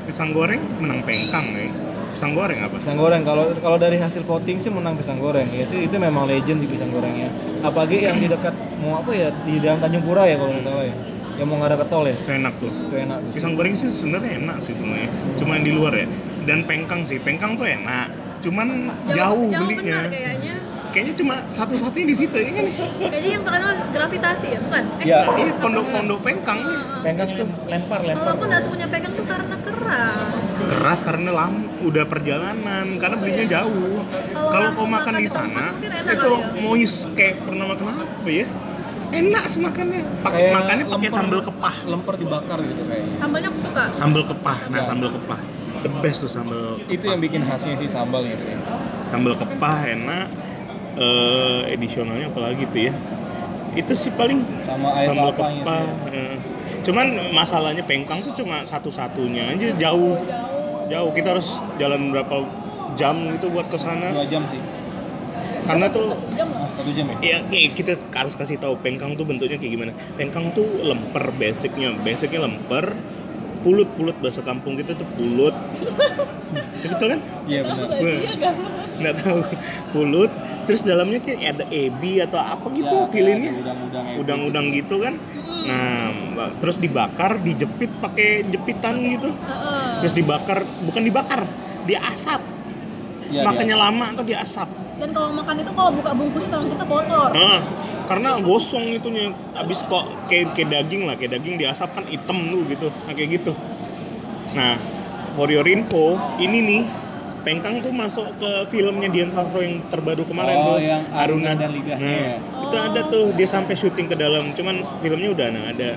pisang 0.07 0.31
goreng 0.31 0.63
menang 0.79 1.03
pengkang 1.03 1.51
nih. 1.51 1.71
Pisang 2.17 2.33
goreng 2.33 2.65
apa? 2.65 2.81
Pisang 2.81 2.97
goreng 2.97 3.23
kalau 3.23 3.53
kalau 3.61 3.77
dari 3.77 4.01
hasil 4.01 4.25
voting 4.25 4.57
sih 4.57 4.73
menang 4.73 4.97
pisang 4.97 5.21
goreng. 5.21 5.53
Ya 5.53 5.69
sih 5.69 5.85
itu 5.85 6.01
memang 6.01 6.25
legend 6.25 6.65
sih 6.65 6.69
pisang 6.69 6.89
gorengnya. 6.89 7.29
Apalagi 7.61 8.01
yang 8.01 8.17
di 8.17 8.25
dekat 8.25 8.57
mau 8.81 9.05
apa 9.05 9.13
ya 9.13 9.29
di 9.45 9.61
dalam 9.61 9.85
Tanjung 9.85 10.01
Pura 10.01 10.25
ya 10.25 10.41
kalau 10.41 10.57
nggak 10.57 10.65
salah 10.65 10.85
ya. 10.89 10.97
Yang 11.37 11.47
mau 11.53 11.57
nggak 11.61 11.77
ada 11.77 11.79
ketol 11.85 12.05
ya. 12.09 12.17
Itu 12.17 12.33
enak 12.33 12.55
tuh. 12.57 12.73
Itu 12.73 12.95
enak 12.97 13.19
tuh. 13.21 13.31
Pisang 13.37 13.53
goreng 13.53 13.75
sih 13.77 13.93
sebenarnya 13.93 14.33
enak 14.41 14.57
sih 14.65 14.73
sebenarnya. 14.73 15.11
Cuma 15.37 15.61
yang 15.61 15.65
di 15.69 15.73
luar 15.77 15.93
ya. 15.93 16.07
Dan 16.49 16.59
pengkang 16.65 17.05
sih. 17.05 17.21
Pengkang 17.21 17.61
tuh 17.61 17.69
enak. 17.69 18.09
Cuman 18.41 18.89
jauh, 19.13 19.49
belinya. 19.53 19.77
benar 19.77 20.05
kayaknya. 20.09 20.55
Kayaknya 20.97 21.15
cuma 21.21 21.35
satu-satunya 21.53 22.07
di 22.09 22.17
situ 22.17 22.33
ya 22.33 22.49
kan? 22.49 22.65
Kayaknya 23.13 23.31
yang 23.37 23.43
terkenal 23.45 23.71
gravitasi 23.93 24.47
ya, 24.49 24.59
bukan? 24.65 24.83
Eh, 24.97 25.05
Ya, 25.05 25.21
Iya, 25.29 25.53
pondok-pondok 25.61 26.19
pengkang. 26.25 26.61
pengkang 27.05 27.29
tuh 27.37 27.47
lempar 27.69 28.01
lempar. 28.01 28.25
Kalau 28.25 28.33
aku 28.33 28.45
nggak 28.49 28.61
punya 28.73 28.87
pegang 28.89 29.13
tuh 29.13 29.27
karena 29.29 29.56
keras. 29.87 30.49
Keras 30.67 31.01
karena 31.03 31.31
lam 31.31 31.55
udah 31.81 32.05
perjalanan 32.05 32.87
karena 32.99 33.17
belinya 33.17 33.47
jauh. 33.47 34.03
Kalau 34.35 34.69
kau 34.75 34.87
makan 34.87 35.15
makan 35.15 35.23
di 35.23 35.31
sana 35.31 35.65
itu 35.79 36.31
ya. 36.31 36.47
moist 36.59 36.99
kayak 37.15 37.43
pernah 37.43 37.65
makan 37.71 37.85
apa 38.03 38.29
ya? 38.31 38.47
Enak 39.07 39.45
sih 39.47 39.61
makannya. 39.63 40.03
Pakai 40.19 40.41
Kayak 40.43 40.55
makannya 40.59 40.85
pakai 40.91 41.09
sambal 41.15 41.41
kepah. 41.41 41.77
Lempar 41.87 42.15
dibakar 42.19 42.59
gitu 42.59 42.83
kayaknya. 42.91 43.15
Sambalnya 43.15 43.49
aku 43.55 43.59
suka. 43.63 43.83
Sambal 43.95 44.23
kepah. 44.27 44.59
Nah, 44.67 44.79
Ya. 44.83 44.85
sambal 44.85 45.11
kepah. 45.15 45.41
The 45.87 45.91
best 46.03 46.19
tuh 46.27 46.31
sambal. 46.31 46.75
Itu 46.91 47.05
yang 47.07 47.21
bikin 47.23 47.47
khasnya 47.47 47.79
sih 47.79 47.87
sambalnya 47.87 48.35
sih. 48.35 48.51
sambal 49.07 49.39
kepah 49.39 49.79
enak. 49.87 50.27
Eh, 50.97 51.61
edisionalnya 51.77 52.33
apalagi 52.33 52.67
tuh 52.73 52.91
ya? 52.91 52.93
Itu 53.77 53.93
sih 53.93 54.11
paling 54.11 54.41
Sama 54.65 54.97
air 54.99 55.13
sambal 55.13 55.31
kepah. 55.37 55.85
sih. 56.11 56.56
Cuman 56.87 57.35
masalahnya 57.35 57.83
pengkang 57.83 58.23
tuh 58.23 58.31
cuma 58.39 58.63
satu-satunya 58.63 59.59
aja 59.59 59.91
jauh. 59.91 60.15
Jauh 60.87 61.11
kita 61.11 61.35
harus 61.35 61.59
jalan 61.83 62.15
berapa 62.15 62.47
jam 62.95 63.19
gitu 63.35 63.51
buat 63.51 63.67
ke 63.67 63.75
sana. 63.75 64.15
Dua 64.15 64.27
jam 64.31 64.47
sih. 64.47 64.63
Karena 65.67 65.91
tuh 65.91 66.15
satu 66.79 66.91
jam 66.95 67.11
ya. 67.11 67.17
ya 67.19 67.37
kayak 67.51 67.75
kita 67.75 67.93
harus 68.15 68.39
kasih 68.39 68.63
tahu 68.63 68.79
pengkang 68.79 69.19
tuh 69.19 69.27
bentuknya 69.27 69.59
kayak 69.59 69.73
gimana. 69.75 69.93
Pengkang 70.15 70.55
tuh 70.55 70.63
lemper 70.87 71.35
basicnya, 71.35 71.91
basicnya 72.07 72.47
lemper. 72.47 72.95
Pulut 73.67 73.91
pulut 73.99 74.15
bahasa 74.23 74.47
kampung 74.47 74.79
kita 74.79 74.95
tuh 74.95 75.09
pulut. 75.19 75.55
Ya, 76.77 76.93
betul 76.95 77.09
kan? 77.11 77.21
Iya 77.51 77.61
benar. 77.67 77.89
Nggak 79.03 79.15
tahu. 79.19 79.41
Pulut. 79.91 80.31
Terus 80.71 80.87
dalamnya 80.87 81.19
kayak 81.19 81.41
ada 81.59 81.65
ebi 81.75 82.23
atau 82.23 82.39
apa 82.39 82.71
gitu 82.71 82.95
Ya, 82.95 83.11
feelingnya. 83.11 83.53
udang-udang. 83.59 84.05
Udang-udang 84.23 84.67
gitu 84.71 84.95
kan. 85.03 85.15
Nah, 85.67 86.51
terus 86.63 86.79
dibakar, 86.79 87.43
dijepit 87.43 87.91
pakai 87.99 88.47
jepitan 88.47 89.03
gitu. 89.03 89.31
Terus 90.01 90.15
dibakar, 90.15 90.63
bukan 90.87 91.03
dibakar, 91.03 91.41
diasap. 91.85 92.41
Iya, 93.27 93.43
Makanya 93.43 93.75
biasa. 93.75 93.85
lama 93.91 94.05
atau 94.15 94.25
diasap. 94.25 94.69
Dan 94.97 95.09
kalau 95.11 95.35
makan 95.35 95.55
itu 95.61 95.73
kalau 95.75 95.91
buka 95.91 96.11
bungkusnya 96.15 96.51
tangan 96.55 96.69
kita 96.71 96.85
kotor. 96.87 97.31
Nah, 97.35 97.59
karena 98.07 98.39
gosong 98.39 98.95
itunya 98.95 99.35
abis 99.59 99.83
kok 99.83 100.07
kayak, 100.31 100.55
kayak 100.55 100.69
daging 100.71 101.11
lah 101.11 101.19
kayak 101.19 101.37
daging 101.37 101.59
diasap 101.59 101.91
kan 101.91 102.07
hitam 102.07 102.39
tuh 102.39 102.63
gitu 102.71 102.87
nah, 103.05 103.13
kayak 103.13 103.31
gitu 103.43 103.53
nah 104.55 104.79
for 105.35 105.51
your 105.51 105.67
info 105.67 106.15
ini 106.39 106.59
nih 106.63 106.83
Pengkang 107.47 107.79
tuh 107.79 107.95
masuk 107.95 108.27
ke 108.37 108.51
filmnya 108.69 109.07
Dian 109.07 109.31
Sastro 109.31 109.63
yang 109.63 109.79
terbaru 109.87 110.27
kemarin 110.27 110.57
Oh, 110.59 110.75
tuh 110.75 110.79
yang 110.83 111.03
Aruna 111.15 111.55
dan 111.55 111.71
Lidahnya 111.71 112.03
nah, 112.03 112.19
ya. 112.19 112.37
itu 112.43 112.77
ada 112.77 113.01
tuh 113.07 113.31
dia 113.33 113.47
sampai 113.47 113.73
syuting 113.73 114.11
ke 114.11 114.19
dalam. 114.19 114.51
Cuman 114.51 114.83
filmnya 114.99 115.31
udah 115.31 115.47
nah, 115.55 115.65
ada 115.71 115.95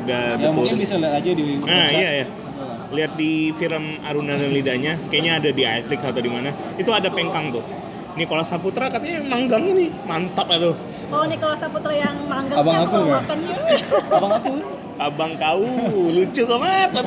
udah 0.00 0.22
Ya 0.34 0.48
mungkin 0.48 0.64
betul 0.72 0.80
bisa 0.80 0.96
lihat 0.96 1.20
aja 1.20 1.30
di 1.30 1.44
nah 1.60 1.60
website. 1.84 1.92
iya 1.92 2.10
ya 2.16 2.26
lihat 2.86 3.12
di 3.12 3.32
film 3.52 3.98
Aruna 4.00 4.38
dan 4.38 4.48
Lidahnya 4.48 4.96
kayaknya 5.10 5.32
ada 5.36 5.50
di 5.50 5.60
Netflix 5.60 6.00
atau 6.00 6.22
di 6.22 6.30
mana. 6.32 6.48
Itu 6.74 6.88
ada 6.90 7.12
Pengkang 7.12 7.52
tuh. 7.52 7.60
Nikola 8.16 8.40
Saputra 8.40 8.88
katanya 8.88 9.20
manggang 9.20 9.68
ini. 9.68 9.92
Mantap 10.08 10.48
ya 10.48 10.56
tuh. 10.56 10.74
Kalau 11.06 11.28
Nicholas 11.28 11.60
Saputra 11.60 11.92
yang 11.92 12.16
manggang 12.24 12.56
Abang 12.56 12.72
sih 12.72 12.80
aku 12.80 12.96
nggak? 12.96 13.20
makan 13.20 13.38
ya. 13.44 13.56
Abang 14.08 14.32
aku 14.32 14.50
abang 14.98 15.36
kau 15.36 15.62
lucu 16.08 16.42
banget 16.42 17.04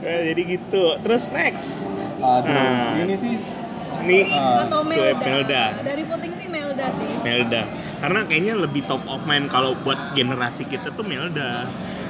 Eh, 0.00 0.32
jadi 0.32 0.42
gitu. 0.48 0.96
Terus 0.98 1.28
next. 1.30 1.92
Aduh, 2.18 2.48
Nah. 2.48 2.98
ini 2.98 3.14
sih 3.14 3.36
ini 4.00 4.20
Atau 4.30 4.80
Sueb 4.80 5.16
Melda. 5.16 5.22
Melda. 5.22 5.64
Dari 5.84 6.02
voting 6.02 6.32
sih 6.34 6.48
Melda 6.48 6.86
sih. 6.94 7.08
Melda. 7.18 7.62
Karena 7.98 8.20
kayaknya 8.24 8.54
lebih 8.56 8.82
top 8.84 9.04
of 9.06 9.22
mind 9.22 9.48
kalau 9.48 9.76
buat 9.76 10.12
generasi 10.12 10.64
kita 10.64 10.90
tuh 10.90 11.02
Melda. 11.02 11.66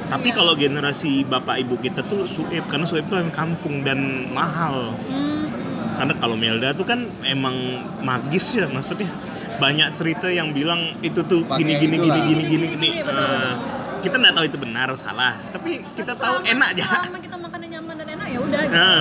Tapi 0.07 0.33
kalau 0.33 0.55
generasi 0.55 1.21
bapak 1.23 1.61
ibu 1.61 1.77
kita 1.77 2.01
tuh 2.03 2.25
Sueb 2.25 2.65
karena 2.65 2.85
Sueb 2.85 3.05
tuh 3.07 3.19
yang 3.19 3.29
kampung 3.29 3.83
dan 3.83 3.99
mahal. 4.29 4.97
Hmm, 5.03 5.53
karena 5.95 6.15
kalau 6.15 6.35
Melda 6.35 6.73
tuh 6.73 6.85
kan 6.85 7.05
emang 7.23 7.55
magis 8.01 8.55
ya 8.55 8.65
maksudnya. 8.67 9.11
Banyak 9.59 9.91
cerita 9.93 10.29
yang 10.29 10.51
bilang 10.51 10.95
itu 10.99 11.19
tuh 11.21 11.43
Pakai 11.43 11.61
gini 11.61 11.73
gini 11.77 11.95
itu 11.97 12.05
gini 12.05 12.09
lah. 12.09 12.23
gini 12.23 12.43
gini 12.43 12.47
Gini, 12.47 12.67
gini. 12.71 12.89
gini, 12.89 12.99
betul, 13.03 13.19
Nah, 13.19 13.53
kita 13.99 14.15
nggak 14.17 14.33
tahu 14.33 14.45
itu 14.45 14.59
benar 14.59 14.87
atau 14.87 15.01
salah 15.01 15.33
tapi 15.51 15.83
kita 15.93 16.13
tahu 16.13 16.39
selama- 16.39 16.47
enak 16.49 16.69
aja 16.73 16.85
Selama 16.99 17.19
kita 17.19 17.37
makannya 17.37 17.69
nyaman 17.71 17.95
dan 17.95 18.09
enak 18.11 18.27
ya 18.27 18.39
udah. 18.39 18.61
gitu. 18.61 18.75
Nah, 18.75 19.01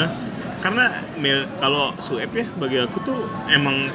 karena 0.58 0.84
Mel 1.16 1.40
kalau 1.58 1.86
Sueb 1.98 2.32
ya 2.32 2.46
bagi 2.54 2.78
aku 2.78 2.98
tuh 3.02 3.20
emang 3.48 3.94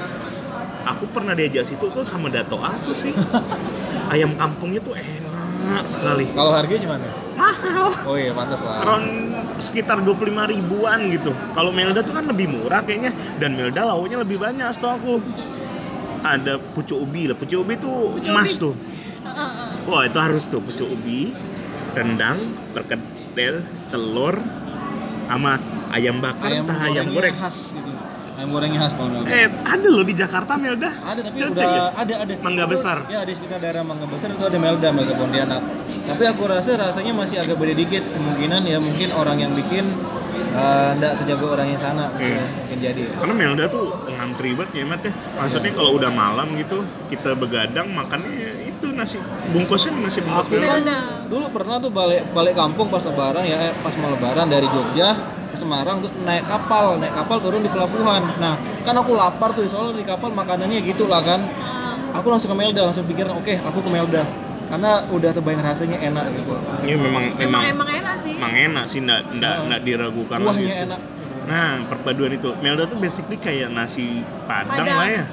aku 0.85 1.05
pernah 1.09 1.33
diajak 1.33 1.65
situ 1.65 1.85
tuh 1.87 2.03
sama 2.03 2.27
dato 2.29 2.57
aku 2.57 2.91
sih. 2.93 3.11
Ayam 4.13 4.35
kampungnya 4.35 4.79
tuh 4.79 4.95
enak 4.95 5.85
sekali. 5.85 6.27
kalau 6.31 6.53
harganya 6.53 6.81
gimana? 6.81 7.07
Mahal. 7.33 7.89
Oh 8.05 8.15
iya, 8.15 8.31
pantas 8.31 8.61
lah. 8.61 8.85
Around 8.85 9.07
sekitar 9.57 9.99
25 9.99 10.21
ribuan 10.45 11.01
gitu. 11.09 11.33
Kalau 11.51 11.71
Melda 11.71 12.01
tuh 12.01 12.13
kan 12.13 12.25
lebih 12.25 12.47
murah 12.47 12.83
kayaknya 12.83 13.09
dan 13.39 13.57
Melda 13.57 13.87
lauknya 13.87 14.21
lebih 14.21 14.37
banyak 14.37 14.69
setahu 14.69 14.93
aku. 14.93 15.15
Ada 16.21 16.61
pucuk 16.61 16.99
ubi 17.01 17.27
lah. 17.27 17.35
Pucuk 17.35 17.59
ubi 17.59 17.75
tuh 17.75 18.21
emas 18.23 18.55
tuh. 18.55 18.77
Wah, 19.83 20.07
itu 20.07 20.19
harus 20.19 20.47
tuh 20.47 20.59
pucuk 20.59 20.87
ubi, 20.89 21.35
rendang, 21.93 22.39
perkedel, 22.71 23.63
telur 23.91 24.39
sama 25.27 25.57
ayam 25.91 26.21
bakar, 26.21 26.51
Ayam, 26.51 26.65
entah 26.65 26.79
ayam 26.83 27.07
goreng. 27.09 27.35
khas 27.35 27.73
gitu. 27.73 27.89
Ayam 28.33 28.49
gorengnya 28.49 28.81
khas 28.81 28.93
kalau 28.95 29.09
Melda. 29.13 29.29
Eh, 29.29 29.47
ada 29.49 29.87
loh 29.89 30.05
di 30.05 30.15
Jakarta 30.15 30.53
Melda. 30.57 30.91
ada 30.95 31.21
tapi 31.21 31.37
Cocok 31.37 31.53
udah 31.53 31.69
ya? 31.69 31.85
ada 31.95 32.15
ada. 32.23 32.33
Mangga 32.41 32.65
Itu- 32.65 32.73
besar. 32.73 32.97
Ya 33.07 33.21
di 33.23 33.33
sekitar 33.33 33.59
daerah 33.59 33.83
Mangga 33.83 34.07
Besar 34.07 34.29
itu 34.31 34.41
ada 34.41 34.59
Melda 34.59 34.89
Melda 34.89 35.15
Pontianak. 35.15 35.63
Tapi 36.03 36.25
aku 36.27 36.43
rasa 36.47 36.71
rasanya 36.75 37.13
masih 37.13 37.37
agak 37.39 37.57
beda 37.57 37.75
dikit. 37.75 38.03
Kemungkinan 38.05 38.61
ya 38.65 38.79
mungkin 38.79 39.09
orang 39.13 39.37
yang 39.37 39.53
bikin 39.53 39.85
eh, 40.53 40.91
nggak 40.97 41.13
sejago 41.15 41.49
orang 41.51 41.71
yang 41.71 41.81
sana. 41.81 42.09
Iya. 42.15 42.41
Mungkin 42.41 42.79
jadi. 42.79 43.01
ya. 43.05 43.13
Karena 43.19 43.35
Melda 43.35 43.65
tuh 43.69 43.85
ngantri 44.07 44.51
banget 44.53 44.73
ya, 44.75 44.85
Mat 44.87 45.01
ya. 45.03 45.13
Maksudnya 45.35 45.73
kalau 45.73 45.91
udah 45.97 46.11
malam 46.11 46.47
gitu, 46.57 46.79
kita 47.09 47.33
begadang 47.35 47.89
makannya 47.89 48.72
itu 48.83 48.91
nasi 48.91 49.17
bungkusnya 49.49 49.91
nasi 49.97 50.19
bungkus 50.21 50.45
Aku 50.45 50.59
kan 50.59 50.83
Melda. 50.83 50.99
dulu 51.25 51.47
pernah 51.49 51.79
tuh 51.79 51.89
balik 51.89 52.27
balik 52.29 52.55
kampung 52.55 52.91
pas 52.91 52.99
lebaran 53.01 53.43
ya 53.43 53.57
eh, 53.61 53.73
pas 53.79 53.95
mau 53.97 54.11
lebaran 54.11 54.47
dari 54.47 54.67
Jogja 54.67 55.15
ke 55.47 55.57
Semarang 55.57 56.03
terus 56.03 56.11
naik 56.19 56.43
kapal 56.45 56.99
naik 56.99 57.15
kapal 57.15 57.39
turun 57.39 57.63
di 57.63 57.71
pelabuhan 57.71 58.27
nah 58.37 58.55
kan 58.83 58.95
aku 58.95 59.15
lapar 59.15 59.55
tuh 59.55 59.65
soalnya 59.65 59.95
di 59.95 60.05
kapal 60.05 60.29
makanannya 60.29 60.83
gitu 60.83 61.07
lah 61.07 61.23
kan 61.23 61.47
aku 62.11 62.27
langsung 62.27 62.51
ke 62.51 62.59
Melda 62.59 62.83
langsung 62.83 63.07
pikir 63.07 63.25
oke 63.25 63.55
aku 63.63 63.79
ke 63.79 63.89
Melda 63.89 64.27
karena 64.67 65.05
udah 65.07 65.31
terbayang 65.31 65.63
rasanya 65.63 65.99
enak 66.03 66.27
gitu 66.33 66.57
Iya 66.83 66.97
memang 66.97 67.25
memang 67.31 67.61
Emang 67.61 67.63
emang 67.69 67.89
enak 67.93 68.17
sih. 68.19 68.33
emang 68.35 68.53
enak 68.57 68.85
sih, 68.89 68.99
nggak 68.99 69.21
nggak 69.37 69.55
nggak 69.63 69.81
diragukan 69.85 70.39
lagi 70.41 70.49
kuahnya 70.59 70.67
sih. 70.67 70.85
enak 70.89 71.01
Nah, 71.43 71.83
perpaduan 71.85 72.33
itu. 72.33 72.55
Melda 72.57 72.87
tuh 72.87 72.97
basically 72.97 73.35
kayak 73.35 73.69
nasi 73.69 74.23
padang, 74.47 74.87
Padang. 74.87 74.95
lah 74.97 75.09
ya. 75.11 75.25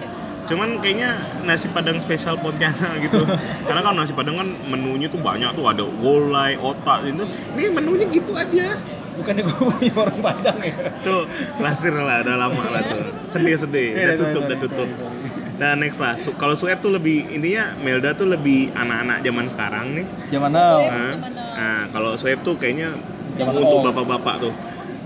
Cuman 0.49 0.81
kayaknya 0.81 1.09
nasi 1.45 1.69
padang 1.69 2.01
spesial 2.01 2.35
Pontianak 2.35 2.97
gitu. 3.05 3.21
Karena 3.63 3.81
kalau 3.81 3.95
nasi 3.95 4.11
padang 4.11 4.35
kan 4.35 4.49
menunya 4.65 5.05
tuh 5.05 5.21
banyak 5.21 5.53
tuh 5.53 5.63
ada 5.63 5.85
gulai, 5.85 6.57
otak 6.57 7.05
gitu. 7.05 7.23
Ini 7.53 7.69
menunya 7.69 8.09
gitu 8.09 8.33
aja. 8.33 8.73
bukannya 9.09 9.43
gue 9.43 9.51
punya 9.51 9.91
orang 9.99 10.19
Padang 10.23 10.57
ya 10.63 10.75
Tuh, 11.03 11.27
lasir 11.59 11.91
lah, 11.91 12.23
udah 12.23 12.39
lama 12.39 12.63
lah 12.71 12.79
tuh. 12.81 13.03
Sedih-sedih, 13.27 13.91
Iya, 13.91 14.05
udah 14.05 14.15
tutup, 14.15 14.41
udah 14.47 14.57
tutup. 14.63 14.87
sorry, 14.87 15.59
Nah, 15.59 15.75
next 15.75 15.99
lah. 15.99 16.15
Su- 16.15 16.39
kalau 16.39 16.55
Sueb 16.55 16.79
tuh 16.79 16.87
lebih, 16.87 17.27
intinya 17.27 17.75
Melda 17.83 18.15
tuh 18.15 18.31
lebih 18.31 18.71
anak-anak 18.71 19.19
zaman 19.19 19.45
sekarang 19.51 19.85
nih. 19.91 20.05
zaman 20.31 20.55
now 20.55 20.79
Nah, 20.87 21.13
nah, 21.35 21.81
kalau 21.91 22.15
Sueb 22.15 22.39
tuh 22.39 22.55
kayaknya 22.55 22.95
Zaman 23.35 23.59
untuk 23.59 23.83
bapak-bapak 23.83 24.35
tuh. 24.39 24.53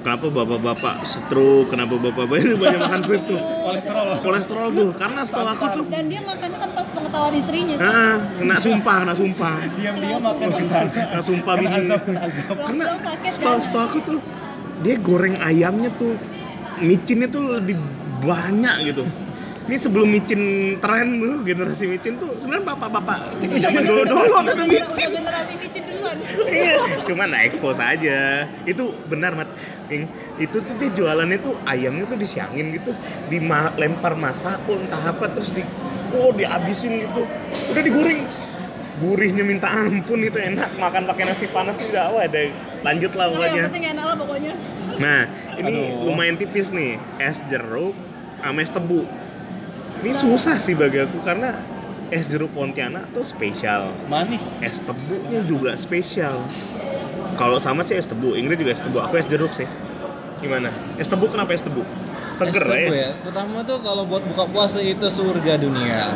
Kenapa 0.04 0.28
bapak-bapak 0.28 0.96
stroke, 1.02 1.72
kenapa 1.72 1.96
bapak-bapak 1.96 2.36
itu 2.38 2.56
banyak 2.56 2.76
makan 2.78 3.02
Sueb 3.02 3.24
tuh? 3.24 3.40
kolesterol 3.40 4.08
kolesterol 4.20 4.68
tuh 4.70 4.90
karena 4.94 5.22
setahu 5.24 5.48
aku 5.48 5.66
tuh 5.74 5.86
Dan 5.88 6.06
dia 6.06 6.20
makannya 6.20 6.60
tanpa 6.60 6.82
pengetahuan 6.86 7.34
istrinya. 7.34 7.76
ah, 7.80 8.16
kena 8.36 8.56
sumpah 8.60 8.96
kena 9.00 9.14
sumpah 9.16 9.56
diam-diam 9.74 10.20
makan 10.20 10.48
ke 10.52 10.64
sana 10.64 10.92
kena 10.92 11.22
sumpah 11.24 11.54
Kena 11.56 11.64
bini 11.64 11.80
kena 12.60 12.86
sakit, 12.92 13.32
setahu 13.32 13.56
kan? 13.56 13.64
setahu 13.64 13.84
aku 13.86 14.00
tuh 14.04 14.20
dia 14.84 14.96
goreng 15.00 15.36
ayamnya 15.40 15.90
tuh 15.96 16.20
micinnya 16.78 17.28
tuh 17.28 17.56
lebih 17.56 17.80
banyak 18.20 18.76
gitu 18.86 19.04
ini 19.64 19.78
sebelum 19.80 20.08
micin 20.12 20.42
tren 20.84 21.24
tuh 21.24 21.40
generasi 21.42 21.88
micin 21.88 22.20
tuh 22.20 22.36
sebenarnya 22.36 22.76
bapak-bapak 22.76 23.40
kita 23.40 23.72
zaman 23.72 23.82
dulu 23.88 24.04
dulu 24.12 24.36
tuh 24.44 24.52
ada 24.52 24.66
micin 24.68 25.08
Generasi 25.14 25.54
micin 25.56 25.84
duluan. 25.88 26.16
Iya, 26.44 26.76
cuman 27.08 27.28
nah 27.32 27.42
expose 27.48 27.80
aja. 27.80 28.46
Itu 28.68 28.92
benar, 29.08 29.34
Mat. 29.34 29.50
Ing, 29.88 30.06
itu 30.36 30.60
tuh 30.62 30.76
dia 30.76 30.90
jualannya 30.92 31.40
tuh 31.40 31.56
ayamnya 31.64 32.06
tuh 32.08 32.18
disiangin 32.20 32.76
gitu, 32.76 32.92
dilempar 33.32 34.14
masako 34.16 34.80
entah 34.80 35.00
apa 35.00 35.32
terus 35.32 35.56
di 35.56 35.64
oh 36.14 36.30
dihabisin 36.36 37.08
gitu. 37.08 37.24
Udah 37.72 37.82
digoreng. 37.82 38.28
Gurihnya 38.94 39.42
minta 39.42 39.74
ampun 39.74 40.22
itu 40.22 40.38
enak 40.38 40.78
makan 40.78 41.10
pakai 41.10 41.24
nasi 41.26 41.50
panas 41.50 41.82
udah 41.82 42.14
wah 42.14 42.24
ada 42.30 42.46
lanjut 42.86 43.12
lah 43.18 43.26
Nah, 43.26 43.34
yang 43.34 43.42
pokoknya. 43.42 43.64
penting 43.74 43.86
enak 43.90 44.06
lah 44.06 44.16
pokoknya. 44.16 44.54
Nah, 45.02 45.22
ini 45.58 45.76
Aduh. 45.90 46.06
lumayan 46.14 46.36
tipis 46.38 46.70
nih, 46.70 47.02
es 47.18 47.42
jeruk 47.50 47.98
sama 48.38 48.60
es 48.62 48.70
tebu. 48.70 49.02
Ini 50.04 50.12
susah 50.12 50.60
sih 50.60 50.76
bagi 50.76 51.00
aku 51.00 51.24
karena 51.24 51.56
es 52.12 52.28
jeruk 52.28 52.52
Pontianak 52.52 53.16
tuh 53.16 53.24
spesial. 53.24 53.88
Manis. 54.12 54.60
Es 54.60 54.84
tebunya 54.84 55.40
juga 55.40 55.80
spesial. 55.80 56.44
Kalau 57.40 57.56
sama 57.64 57.88
sih 57.88 57.96
es 57.96 58.12
tebu, 58.12 58.36
Ingrid 58.36 58.60
juga 58.60 58.76
es 58.76 58.84
tebu. 58.84 59.00
Aku 59.00 59.16
es 59.16 59.24
jeruk 59.32 59.56
sih. 59.56 59.64
Gimana? 60.44 60.76
Es 61.00 61.08
tebu 61.08 61.32
kenapa 61.32 61.56
es 61.56 61.64
tebu? 61.64 61.88
Es 61.88 62.36
Seger 62.36 62.68
tebu 62.68 62.92
ya. 62.92 63.00
ya. 63.00 63.10
Pertama 63.24 63.64
tuh 63.64 63.80
kalau 63.80 64.04
buat 64.04 64.28
buka 64.28 64.44
puasa 64.44 64.84
itu 64.84 65.08
surga 65.08 65.56
dunia. 65.56 66.12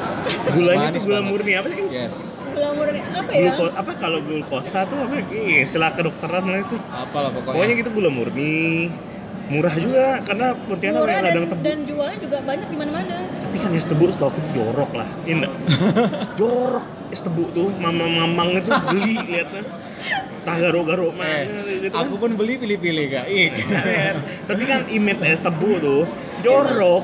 Gulanya 0.52 0.92
Manis 0.92 1.00
tuh 1.00 1.08
gula 1.08 1.24
banget. 1.24 1.32
murni 1.32 1.52
apa 1.56 1.68
sih? 1.72 1.80
Yes. 1.88 2.16
Gula 2.52 2.70
murni 2.76 3.00
apa 3.00 3.30
ya? 3.32 3.40
Gluko, 3.56 3.66
apa 3.72 3.92
kalau 3.96 4.20
glukosa 4.20 4.84
tuh 4.84 4.98
apa? 5.00 5.16
Ih, 5.32 5.64
istilah 5.64 5.96
kedokteran 5.96 6.44
lah 6.44 6.60
itu. 6.60 6.76
Apalah 6.92 7.32
pokoknya. 7.32 7.56
Pokoknya 7.56 7.74
gitu 7.80 7.90
gula 7.96 8.10
murni. 8.12 8.92
Murah 9.48 9.72
juga 9.74 10.20
karena 10.22 10.48
Pontianak 10.60 11.00
Murah 11.00 11.14
yang 11.14 11.24
dan, 11.24 11.32
ladang 11.32 11.48
tebu. 11.48 11.62
dan 11.64 11.78
jualnya 11.84 12.18
juga 12.20 12.38
banyak 12.44 12.68
di 12.68 12.78
mana-mana. 12.78 13.16
Tapi 13.40 13.58
kan 13.58 13.72
es 13.72 13.86
tebu 13.86 14.04
setahu 14.08 14.28
aku 14.28 14.42
jorok 14.52 14.92
lah, 14.92 15.10
iya 15.24 15.34
enggak? 15.40 15.54
jorok 16.40 16.86
es 17.08 17.22
tebu 17.22 17.44
tuh, 17.52 17.72
mama-mamang 17.78 18.60
itu 18.60 18.72
beli 18.92 19.16
lihatnya. 19.24 19.64
Tah 20.44 20.56
garo-garo 20.58 21.12
mah 21.12 21.28
Eh, 21.44 21.48
gitu 21.80 21.88
kan. 21.90 22.04
aku 22.04 22.16
pun 22.18 22.32
beli 22.36 22.56
pilih-pilih 22.56 23.06
kak. 23.10 23.26
Ih. 23.28 23.50
Kan. 23.56 24.16
Tapi 24.48 24.64
kan 24.64 24.82
image 24.88 25.24
es 25.24 25.40
tebu 25.40 25.80
tuh 25.80 26.04
jorok. 26.40 27.04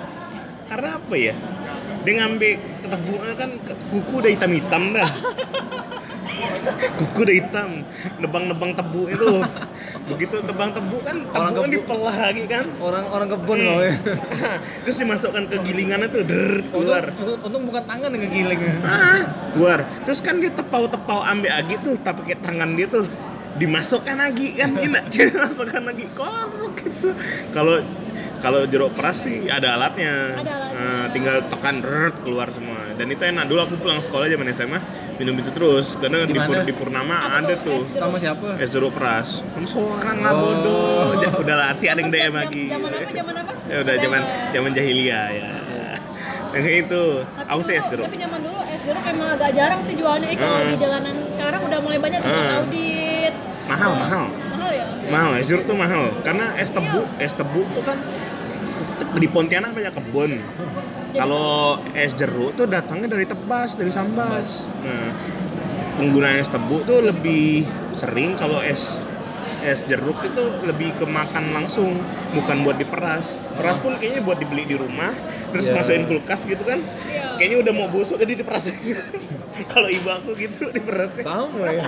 Karena 0.68 1.00
apa 1.00 1.16
ya? 1.16 1.34
Dia 2.04 2.14
ngambil 2.20 2.52
tebunya 2.84 3.34
kan 3.36 3.50
kuku 3.90 4.14
udah 4.20 4.32
hitam-hitam 4.32 4.84
dah. 4.92 5.10
kuku 7.00 7.20
udah 7.22 7.36
hitam, 7.36 7.70
nebang-nebang 8.20 8.72
tebu 8.74 9.08
itu. 9.08 9.32
Begitu 10.04 10.36
tebang 10.40 10.70
tebu 10.70 10.98
kan 11.00 11.18
Orang 11.32 11.52
tebu 11.52 11.64
kan 11.64 11.70
dipelah 11.72 12.18
lagi 12.22 12.44
kan. 12.46 12.66
Orang-orang 12.78 13.28
kebun 13.32 13.58
Hmm. 13.58 13.68
loh 13.68 13.80
ya. 13.82 13.96
Terus 14.84 14.98
dimasukkan 15.00 15.44
ke 15.48 15.56
gilingannya 15.64 16.08
tuh, 16.08 16.22
der, 16.28 16.60
keluar. 16.68 17.04
Untung, 17.10 17.40
untung 17.40 17.64
bukan 17.66 17.84
tangan 17.84 18.10
yang 18.12 18.22
ngegiling. 18.22 18.60
Ah, 18.82 19.22
keluar. 19.52 19.80
Terus 20.04 20.20
kan 20.20 20.38
dia 20.38 20.52
tepau-tepau 20.52 21.20
ambil 21.20 21.52
lagi 21.54 21.76
tuh, 21.80 21.96
tapi 21.98 22.20
pakai 22.24 22.38
tangan 22.40 22.70
dia 22.74 22.88
tuh 22.88 23.06
dimasukkan 23.54 24.18
lagi 24.18 24.58
kan 24.58 24.74
enak 24.74 25.08
dimasukkan 25.14 25.86
lagi 25.86 26.10
korok 26.12 26.74
gitu 26.74 27.14
kalau 27.54 27.78
kalau 28.42 28.66
jeruk 28.66 28.98
peras 28.98 29.22
sih 29.22 29.46
ada 29.46 29.78
alatnya, 29.78 30.34
Ada 30.34 30.52
alatnya. 30.52 30.63
Nah, 30.84 31.08
tinggal 31.10 31.48
tekan 31.48 31.80
rrrt, 31.80 32.20
keluar 32.20 32.48
semua 32.50 32.76
dan 32.92 33.08
itu 33.08 33.24
enak 33.24 33.48
dulu 33.48 33.60
aku 33.62 33.76
pulang 33.78 33.98
sekolah 33.98 34.28
zaman 34.28 34.52
SMA 34.52 34.80
minum 35.16 35.32
itu 35.34 35.48
terus 35.50 35.96
karena 35.96 36.24
di, 36.24 36.30
Di 36.30 36.40
Pur- 36.42 36.66
di 36.66 36.74
Purnama 36.74 37.16
Apa 37.16 37.40
ada 37.40 37.56
tuh? 37.56 37.80
tuh 37.80 37.82
Es 37.88 37.96
Sama 37.96 38.18
siapa? 38.18 38.48
es 38.58 38.68
jeruk 38.68 38.92
peras 38.92 39.40
kamu 39.50 39.64
seorang 39.66 40.18
lah 40.20 40.32
Oh. 40.34 40.44
bodoh 40.44 41.32
udah 41.40 41.56
lah 41.56 41.68
hati 41.72 41.88
ada 41.88 41.98
yang 41.98 42.10
DM 42.10 42.20
Jam- 42.20 42.36
lagi 42.36 42.64
Zaman 42.68 42.90
apa? 42.90 43.10
Zaman 43.14 43.34
apa? 43.38 43.52
ya 43.64 43.78
udah 43.80 43.96
zaman 43.98 44.22
zaman 44.52 44.72
jahiliyah 44.74 45.26
ya 45.32 45.50
yang 46.52 46.62
kayak 46.62 46.80
itu 46.84 47.04
Tapi 47.24 47.48
aku 47.48 47.62
sih 47.64 47.74
es 47.74 47.86
jeruk 47.88 48.06
Tapi 48.06 48.18
zaman 48.20 48.40
dulu 48.42 48.60
es 48.66 48.82
jeruk 48.84 49.04
emang 49.06 49.30
agak 49.32 49.50
jarang 49.54 49.80
sih 49.82 49.96
jualnya. 49.96 50.28
Eh, 50.28 50.36
kalau 50.36 50.60
Hmm. 50.60 50.70
di 50.70 50.78
jalanan 50.78 51.16
sekarang 51.30 51.62
udah 51.64 51.80
mulai 51.80 51.98
banyak 51.98 52.20
di 52.20 52.28
Hmm. 52.30 52.58
audit. 52.60 53.34
mahal 53.64 53.92
mahal 53.96 54.26
Mahal 54.52 54.72
ya? 54.72 54.86
mahal 55.08 55.32
es 55.36 55.48
jeruk 55.48 55.64
tuh 55.64 55.74
mahal 55.74 56.12
karena 56.20 56.52
es 56.54 56.68
tebu 56.68 57.08
es 57.18 57.32
tebu 57.32 57.64
tuh 57.70 57.80
kan 57.82 57.96
di 59.16 59.28
Pontianak 59.28 59.72
banyak 59.72 59.94
kebun. 59.94 60.32
Kalau 61.14 61.78
es 61.94 62.14
jeruk 62.14 62.54
tuh 62.54 62.66
datangnya 62.66 63.12
dari 63.12 63.24
tebas 63.24 63.76
dari 63.76 63.90
sambas. 63.90 64.74
Nah 64.82 65.14
penggunaan 65.94 66.38
es 66.38 66.50
tebu 66.50 66.82
tuh 66.82 67.06
lebih 67.06 67.70
sering 67.94 68.34
kalau 68.34 68.58
es 68.60 69.06
es 69.64 69.80
jeruk 69.86 70.20
itu 70.20 70.44
lebih 70.66 70.92
ke 70.98 71.06
makan 71.06 71.54
langsung 71.54 72.02
bukan 72.34 72.66
buat 72.66 72.76
diperas. 72.76 73.38
Peras 73.54 73.78
pun 73.78 73.96
kayaknya 73.96 74.20
buat 74.22 74.36
dibeli 74.36 74.66
di 74.66 74.76
rumah 74.76 75.14
terus 75.54 75.70
Iya. 75.70 75.78
masukin 75.78 76.04
kulkas 76.06 76.42
gitu 76.44 76.64
kan. 76.64 76.82
Iya. 77.06 77.22
kayaknya 77.34 77.58
udah 77.62 77.74
mau 77.74 77.88
busuk 77.88 78.18
jadi 78.18 78.34
diperas. 78.36 78.74
Kalau 79.74 79.86
ibu 79.86 80.10
aku 80.10 80.34
gitu 80.34 80.70
diperas 80.70 81.22
Sama 81.22 81.70
ya. 81.70 81.86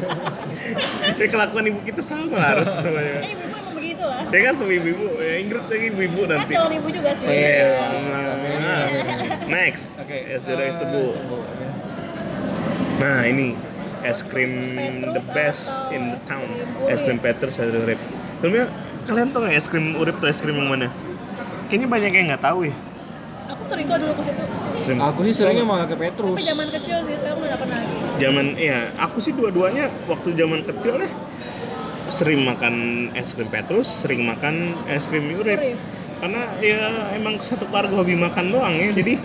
ya 1.17 1.25
kelakuan 1.33 1.65
ibu 1.65 1.81
kita 1.81 1.97
sama 1.99 2.37
harus 2.37 2.69
semuanya 2.69 3.25
Eh, 3.25 3.33
ibu 3.33 3.57
begitu 3.95 4.03
lah. 4.05 4.21
dia 4.27 4.41
kan 4.41 4.53
sama 4.53 4.71
ibu-ibu 4.73 5.05
ya 5.17 5.33
Ingrid 5.39 5.65
lagi 5.65 5.85
ibu-ibu 5.87 6.19
Kan 6.21 6.29
nanti 6.35 6.53
calon 6.53 6.73
ibu 6.73 6.87
juga 6.89 7.11
sih. 7.13 7.25
Iya. 7.25 7.67
Nah, 8.57 8.85
next 9.47 9.85
Oke. 9.95 10.17
es 10.27 10.41
jeruk 10.43 10.63
es 10.63 10.75
eh, 10.75 10.77
tebu 10.77 11.01
es 11.01 11.11
tebu, 11.13 11.37
nah 12.95 13.19
ini 13.23 13.47
es 14.01 14.19
krim 14.21 14.53
the 15.03 15.23
best 15.31 15.67
atau 15.69 15.91
in 15.91 16.03
the 16.09 16.19
town 16.23 16.47
es 16.85 16.99
krim? 16.99 17.17
Petrus 17.17 17.55
atau 17.55 17.73
urip 17.77 17.99
sebenarnya 18.37 18.67
kalian 19.03 19.27
tau 19.29 19.39
nggak 19.41 19.55
es 19.55 19.65
krim 19.65 19.95
urip 19.95 20.15
tuh 20.17 20.27
es 20.27 20.39
krim 20.39 20.55
yang 20.55 20.69
mana 20.69 20.87
kayaknya 21.67 21.87
banyak 21.87 22.11
yang 22.11 22.27
nggak 22.29 22.43
tahu 22.43 22.65
ya 22.65 22.75
Aku 23.45 23.61
sering 23.63 23.85
kok 23.85 23.97
dulu 23.97 24.13
ke 24.15 24.23
situ. 24.25 24.41
Krim- 24.83 25.01
Aku 25.01 25.19
sih 25.21 25.33
seringnya 25.35 25.61
malah 25.63 25.85
ke 25.85 25.93
Petrus. 25.95 26.33
Tapi 26.33 26.45
zaman 26.45 26.67
kecil 26.67 26.97
sih, 26.99 27.13
sekarang 27.15 27.37
udah 27.39 27.57
lagi. 27.57 27.93
zaman 28.15 28.45
iya 28.55 28.79
aku 28.95 29.17
sih 29.17 29.31
dua-duanya 29.31 29.85
waktu 30.05 30.33
zaman 30.33 30.59
kecil 30.63 30.95
ya 30.97 31.09
sering 32.15 32.47
makan 32.47 32.75
es 33.11 33.35
krim 33.35 33.51
Petrus 33.51 34.07
sering 34.07 34.23
makan 34.23 34.71
es 34.87 35.05
krim 35.11 35.27
urip. 35.35 35.59
Urip. 35.59 35.79
karena 36.15 36.47
ya 36.63 37.11
emang 37.11 37.35
satu 37.43 37.67
keluarga 37.67 37.99
hobi 37.99 38.15
makan 38.15 38.55
doang 38.55 38.71
ya 38.71 38.95
jadi 38.95 39.19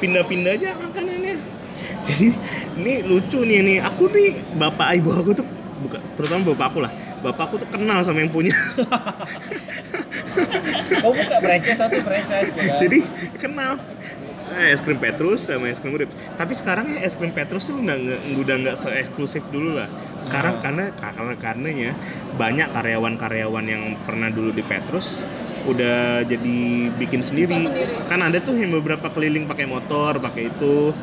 pindah-pindah 0.00 0.56
aja 0.56 0.74
makanannya. 0.80 1.36
Jadi 2.06 2.30
ini 2.78 2.94
lucu 3.02 3.42
nih 3.42 3.58
nih 3.62 3.78
aku 3.82 4.10
nih 4.10 4.34
bapak 4.54 5.02
ibu 5.02 5.10
aku 5.14 5.30
tuh 5.34 5.46
bukan 5.82 6.00
terutama 6.14 6.54
bapak 6.54 6.66
aku 6.70 6.78
lah. 6.86 6.92
Bapak 7.22 7.44
aku 7.50 7.54
tuh 7.62 7.68
kenal 7.68 7.98
sama 8.06 8.22
yang 8.22 8.32
punya. 8.32 8.54
Oh 11.02 11.12
buka 11.12 11.36
franchise 11.42 11.78
satu 11.82 11.98
franchise 12.00 12.54
kan. 12.54 12.78
jadi 12.78 13.02
kenal. 13.42 13.74
Eh, 14.52 14.70
es 14.70 14.84
krim 14.84 15.00
Petrus 15.00 15.48
sama 15.48 15.66
es 15.72 15.80
krim 15.80 15.96
urip. 15.96 16.12
Tapi 16.36 16.52
sekarang 16.54 16.94
ya 16.94 17.02
es 17.02 17.18
krim 17.18 17.32
Petrus 17.32 17.66
tuh 17.66 17.80
udah 17.80 17.96
nggak 17.96 18.20
udah 18.38 18.54
nggak 18.62 18.76
se 18.78 18.88
eksklusif 18.92 19.42
dulu 19.50 19.80
lah. 19.80 19.88
Sekarang 20.22 20.62
karena 20.62 20.92
karena 20.94 21.34
karenanya 21.40 21.90
banyak 22.36 22.68
karyawan-karyawan 22.70 23.64
yang 23.66 23.82
pernah 24.04 24.28
dulu 24.30 24.54
di 24.54 24.62
Petrus 24.62 25.18
udah 25.66 26.22
jadi 26.26 26.58
bikin 26.98 27.22
sendiri. 27.22 27.54
Buka 27.54 27.70
sendiri. 27.70 27.92
kan 28.06 28.20
ada 28.22 28.38
tuh 28.38 28.54
yang 28.58 28.70
beberapa 28.74 29.10
keliling 29.10 29.48
pakai 29.48 29.66
motor 29.66 30.20
pakai 30.20 30.52
itu. 30.52 30.94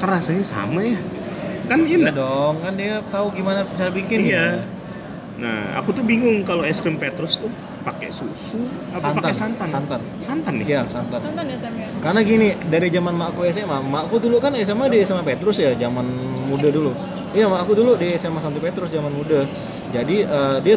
Kan 0.00 0.08
rasanya 0.08 0.46
sama 0.46 0.80
ya 0.80 0.98
kan 1.64 1.78
Iya 1.80 1.96
enak 2.00 2.14
dong, 2.14 2.54
kan 2.58 2.72
dia 2.74 2.94
tahu 3.06 3.26
gimana 3.32 3.62
cara 3.72 3.90
bikin 3.90 4.18
iya 4.22 4.32
ya. 4.32 4.46
nah 5.34 5.74
aku 5.74 5.90
tuh 5.90 6.04
bingung 6.04 6.42
kalau 6.42 6.62
es 6.62 6.78
krim 6.78 6.94
Petrus 6.94 7.34
tuh 7.34 7.48
pakai 7.82 8.10
susu 8.10 8.62
apa 8.90 9.00
Santan. 9.02 9.16
pakai 9.18 9.34
santan 9.34 9.66
Santan. 9.66 10.00
santan 10.20 10.52
nih 10.56 10.66
Iya, 10.68 10.80
santan. 10.86 11.18
Santan 11.18 11.44
ya 11.44 11.56
Sam 11.56 11.74
ya? 11.74 11.88
Karena 11.98 12.20
gini, 12.22 12.48
dari 12.64 12.88
zaman 12.88 13.12
mak 13.12 13.28
aku 13.32 13.42
SMA, 13.48 13.78
mak 13.82 14.02
aku 14.06 14.16
dulu 14.20 14.38
kan 14.38 14.52
SMA 14.56 14.86
di 14.86 15.02
SMA 15.02 15.22
Petrus 15.22 15.56
ya, 15.56 15.74
zaman 15.74 16.06
muda 16.46 16.68
dulu. 16.68 16.92
Iya, 17.32 17.46
mak 17.46 17.64
aku 17.64 17.72
dulu 17.74 17.96
di 17.96 18.14
SMA 18.14 18.38
Santo 18.38 18.58
Petrus 18.58 18.88
zaman 18.88 19.10
muda. 19.10 19.42
Jadi 19.90 20.22
eh, 20.22 20.56
dia 20.60 20.76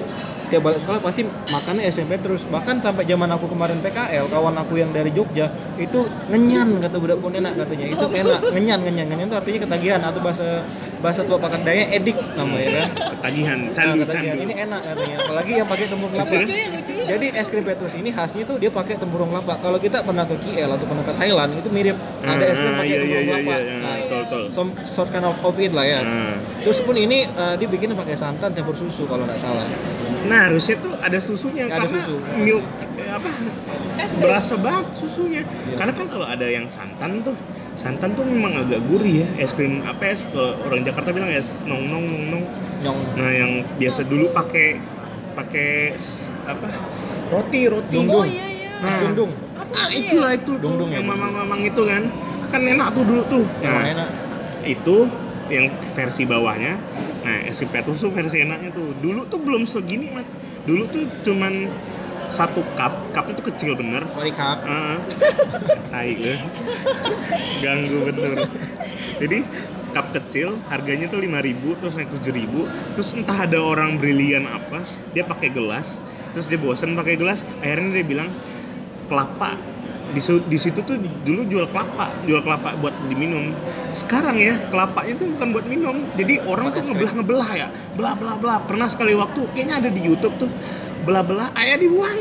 tiap 0.55 0.63
balik 0.63 0.79
sekolah 0.79 1.03
pasti 1.03 1.27
makannya 1.27 1.83
SMP 1.91 2.15
Petrus. 2.15 2.47
Bahkan 2.47 2.79
sampai 2.79 3.03
zaman 3.03 3.27
aku 3.27 3.51
kemarin 3.51 3.75
PKL, 3.83 4.31
kawan 4.31 4.55
aku 4.55 4.79
yang 4.79 4.95
dari 4.95 5.11
Jogja 5.11 5.51
itu 5.75 6.07
ngenyan 6.31 6.79
kata 6.79 6.95
budak 6.95 7.19
Pontianak 7.19 7.59
katanya. 7.59 7.91
Itu 7.91 8.07
enak, 8.07 8.55
ngenyan, 8.55 8.79
ngenyan, 8.87 9.05
ngenyan 9.11 9.27
itu 9.27 9.35
artinya 9.35 9.59
ketagihan 9.67 9.99
atau 9.99 10.23
bahasa 10.23 10.63
bahasa 11.03 11.27
tua 11.27 11.35
pakan 11.35 11.67
daya 11.67 11.91
edik 11.91 12.15
namanya 12.39 12.87
kan. 12.87 12.89
ketagihan 13.19 13.59
Nah, 13.67 13.73
candu 13.75 13.95
ketagihan. 14.07 14.35
candu 14.39 14.47
Ini 14.47 14.53
enak 14.63 14.81
katanya. 14.87 15.15
Apalagi 15.27 15.51
yang 15.59 15.67
pakai 15.67 15.85
tempurung 15.91 16.13
kelapa. 16.15 16.31
Lucu 16.31 16.53
ya, 16.55 16.67
ya. 16.71 17.05
Jadi 17.05 17.25
es 17.35 17.47
krim 17.51 17.65
Petrus 17.67 17.93
ini 17.99 18.09
khasnya 18.15 18.43
tuh 18.47 18.55
dia 18.55 18.71
pakai 18.71 18.95
tempurung 18.95 19.29
kelapa. 19.35 19.59
Kalau 19.59 19.77
kita 19.77 20.07
pernah 20.07 20.23
ke 20.23 20.39
KL 20.39 20.69
atau 20.71 20.85
pernah 20.87 21.03
ke 21.03 21.13
Thailand 21.19 21.51
itu 21.59 21.67
mirip 21.67 21.97
ada 22.23 22.45
es 22.47 22.57
krim 22.57 22.71
Ah, 22.71 22.79
pakai 22.79 22.87
iya, 22.87 22.95
iya, 22.95 23.03
tempurung 23.03 23.27
iya, 23.27 23.35
kelapa. 23.43 23.55
iya, 23.59 23.75
Nah, 23.75 23.95
some 24.55 24.71
sort 24.87 25.11
kind 25.11 25.27
of, 25.27 25.35
of 25.43 25.55
it 25.59 25.75
lah 25.75 25.83
ya. 25.83 25.99
Nah. 26.01 26.39
Terus 26.63 26.79
pun 26.81 26.95
ini 26.95 27.27
eh, 27.27 27.53
dia 27.59 27.67
bikinnya 27.67 27.93
pakai 27.93 28.15
santan 28.15 28.55
campur 28.55 28.73
susu 28.73 29.03
kalau 29.05 29.27
nggak 29.27 29.37
salah. 29.37 29.67
Nah 30.25 30.44
harusnya 30.45 30.75
tuh 30.77 30.93
ada 30.97 31.17
susunya 31.17 31.65
Ada 31.65 31.75
karena 31.79 31.97
susu. 31.97 32.15
milk 32.37 32.65
eh, 32.95 33.09
apa 33.09 33.29
berasa 34.15 34.53
banget 34.55 34.85
susunya. 34.93 35.41
Iya. 35.41 35.75
Karena 35.75 35.91
kan 35.91 36.05
kalau 36.07 36.25
ada 36.25 36.45
yang 36.45 36.65
santan 36.67 37.21
tuh 37.21 37.35
santan 37.73 38.13
tuh 38.13 38.23
memang 38.23 38.55
agak 38.57 38.79
gurih 38.85 39.21
ya 39.21 39.27
es 39.37 39.51
krim 39.51 39.81
apa 39.81 40.03
es 40.07 40.23
kalau 40.25 40.55
orang 40.61 40.81
Jakarta 40.81 41.09
bilang 41.09 41.27
es 41.27 41.63
nong 41.63 41.83
nong 41.85 42.05
nong 42.05 42.23
nong. 42.31 42.45
Nyong. 42.81 42.99
Nah 43.15 43.29
yang 43.29 43.51
biasa 43.75 44.03
dulu 44.03 44.31
pakai 44.31 44.77
pakai 45.33 45.97
apa 46.45 46.67
roti 47.27 47.61
roti. 47.65 47.97
Oh 47.99 48.23
iya 48.23 48.45
iya. 48.47 48.69
Nah, 48.75 48.87
Es 48.87 48.97
dung-dung. 49.01 49.31
Apa 49.55 49.73
Ah 49.73 49.89
itulah 49.89 50.31
ya? 50.31 50.37
itu 50.37 50.51
tuh 50.51 50.55
Dung-dung 50.61 50.89
ya, 50.89 50.95
yang 50.95 51.05
dung-dung. 51.05 51.19
mamang-mamang 51.25 51.61
itu 51.63 51.81
kan 51.83 52.03
kan 52.47 52.61
enak 52.61 52.87
tuh 52.91 53.03
dulu 53.03 53.21
tuh. 53.25 53.45
Nah, 53.59 53.83
enak. 53.83 54.09
itu 54.63 54.95
yang 55.45 55.65
versi 55.93 56.23
bawahnya 56.23 56.73
Nah, 57.25 57.49
krim 57.49 57.69
Petrus 57.73 58.05
tuh 58.05 58.13
versi 58.13 58.45
enaknya 58.45 58.69
tuh. 58.69 58.93
Dulu 59.01 59.25
tuh 59.25 59.41
belum 59.41 59.65
segini, 59.65 60.13
Mat. 60.13 60.29
Dulu 60.69 60.85
tuh 60.93 61.09
cuman 61.25 61.73
satu 62.29 62.61
cup, 62.77 63.09
cupnya 63.09 63.33
tuh 63.33 63.45
kecil 63.49 63.71
bener. 63.73 64.05
Sorry 64.13 64.29
cup. 64.29 64.61
Heeh. 64.61 64.97
Tai. 65.93 66.11
Ganggu 67.65 67.97
bener. 68.05 68.45
Jadi 69.17 69.37
cup 69.95 70.11
kecil 70.11 70.59
harganya 70.67 71.07
tuh 71.07 71.23
5000 71.23 71.79
terus 71.79 71.95
naik 71.95 72.11
7000 72.11 72.99
terus 72.99 73.09
entah 73.15 73.47
ada 73.47 73.63
orang 73.63 73.95
brilian 73.95 74.43
apa 74.43 74.83
dia 75.15 75.23
pakai 75.23 75.55
gelas 75.55 76.03
terus 76.35 76.51
dia 76.51 76.59
bosen 76.59 76.99
pakai 76.99 77.15
gelas 77.15 77.47
akhirnya 77.63 78.03
dia 78.03 78.03
bilang 78.03 78.27
kelapa 79.07 79.55
di, 80.13 80.21
di 80.21 80.57
situ 80.59 80.79
tuh 80.85 80.99
dulu 81.25 81.41
jual 81.49 81.65
kelapa 81.71 82.11
jual 82.27 82.41
kelapa 82.43 82.77
buat 82.77 82.93
diminum. 83.09 83.55
Sekarang 83.95 84.37
ya 84.37 84.59
kelapanya 84.69 85.13
tuh 85.17 85.27
bukan 85.33 85.47
buat 85.55 85.65
minum. 85.65 85.95
Jadi 86.19 86.43
orang 86.45 86.75
tuh 86.75 86.83
ngebelah 86.91 87.13
ngebelah 87.17 87.49
ya. 87.55 87.67
Belah 87.97 88.13
belah 88.13 88.35
belah 88.37 88.59
pernah 88.67 88.87
sekali 88.91 89.17
waktu 89.17 89.41
kayaknya 89.55 89.75
ada 89.81 89.89
di 89.89 90.01
YouTube 90.03 90.35
tuh. 90.37 90.51
Belah 91.07 91.23
belah 91.25 91.49
ayah 91.57 91.79
dibuang. 91.79 92.19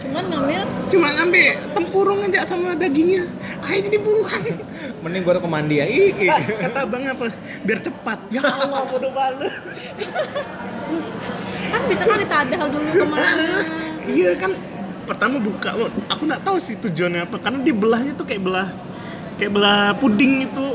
Cuman 0.00 0.24
ngambil? 0.32 0.60
Cuma 0.88 1.08
ngambil 1.12 1.50
tempurung 1.76 2.20
aja 2.24 2.40
sama 2.48 2.72
dagingnya. 2.72 3.28
Ayahnya 3.64 3.90
dibuang. 4.00 4.42
Mending 5.04 5.22
gua 5.24 5.36
ke 5.36 5.48
mandi 5.48 5.76
ya. 5.76 5.86
Ih, 5.86 6.12
ih. 6.16 6.32
kata 6.56 6.88
bang 6.88 7.12
apa? 7.12 7.28
Biar 7.68 7.78
cepat. 7.84 8.18
Ya 8.32 8.40
Allah 8.40 8.88
bodoh 8.88 9.12
banget 9.12 9.52
kan 11.70 11.82
bisa 11.86 12.02
kan 12.02 12.18
ditadal 12.18 12.66
dulu 12.68 12.90
ke 12.90 13.06
mana? 13.06 13.46
iya 14.10 14.30
kan 14.34 14.52
pertama 15.10 15.42
buka 15.42 15.74
loh 15.74 15.90
aku 16.06 16.22
nggak 16.30 16.42
tahu 16.46 16.56
sih 16.62 16.78
tujuannya 16.78 17.26
apa 17.26 17.36
karena 17.42 17.58
dia 17.66 17.74
belahnya 17.74 18.12
tuh 18.14 18.22
kayak 18.22 18.46
belah 18.46 18.70
kayak 19.40 19.52
belah 19.56 19.96
puding 19.96 20.44
itu 20.44 20.66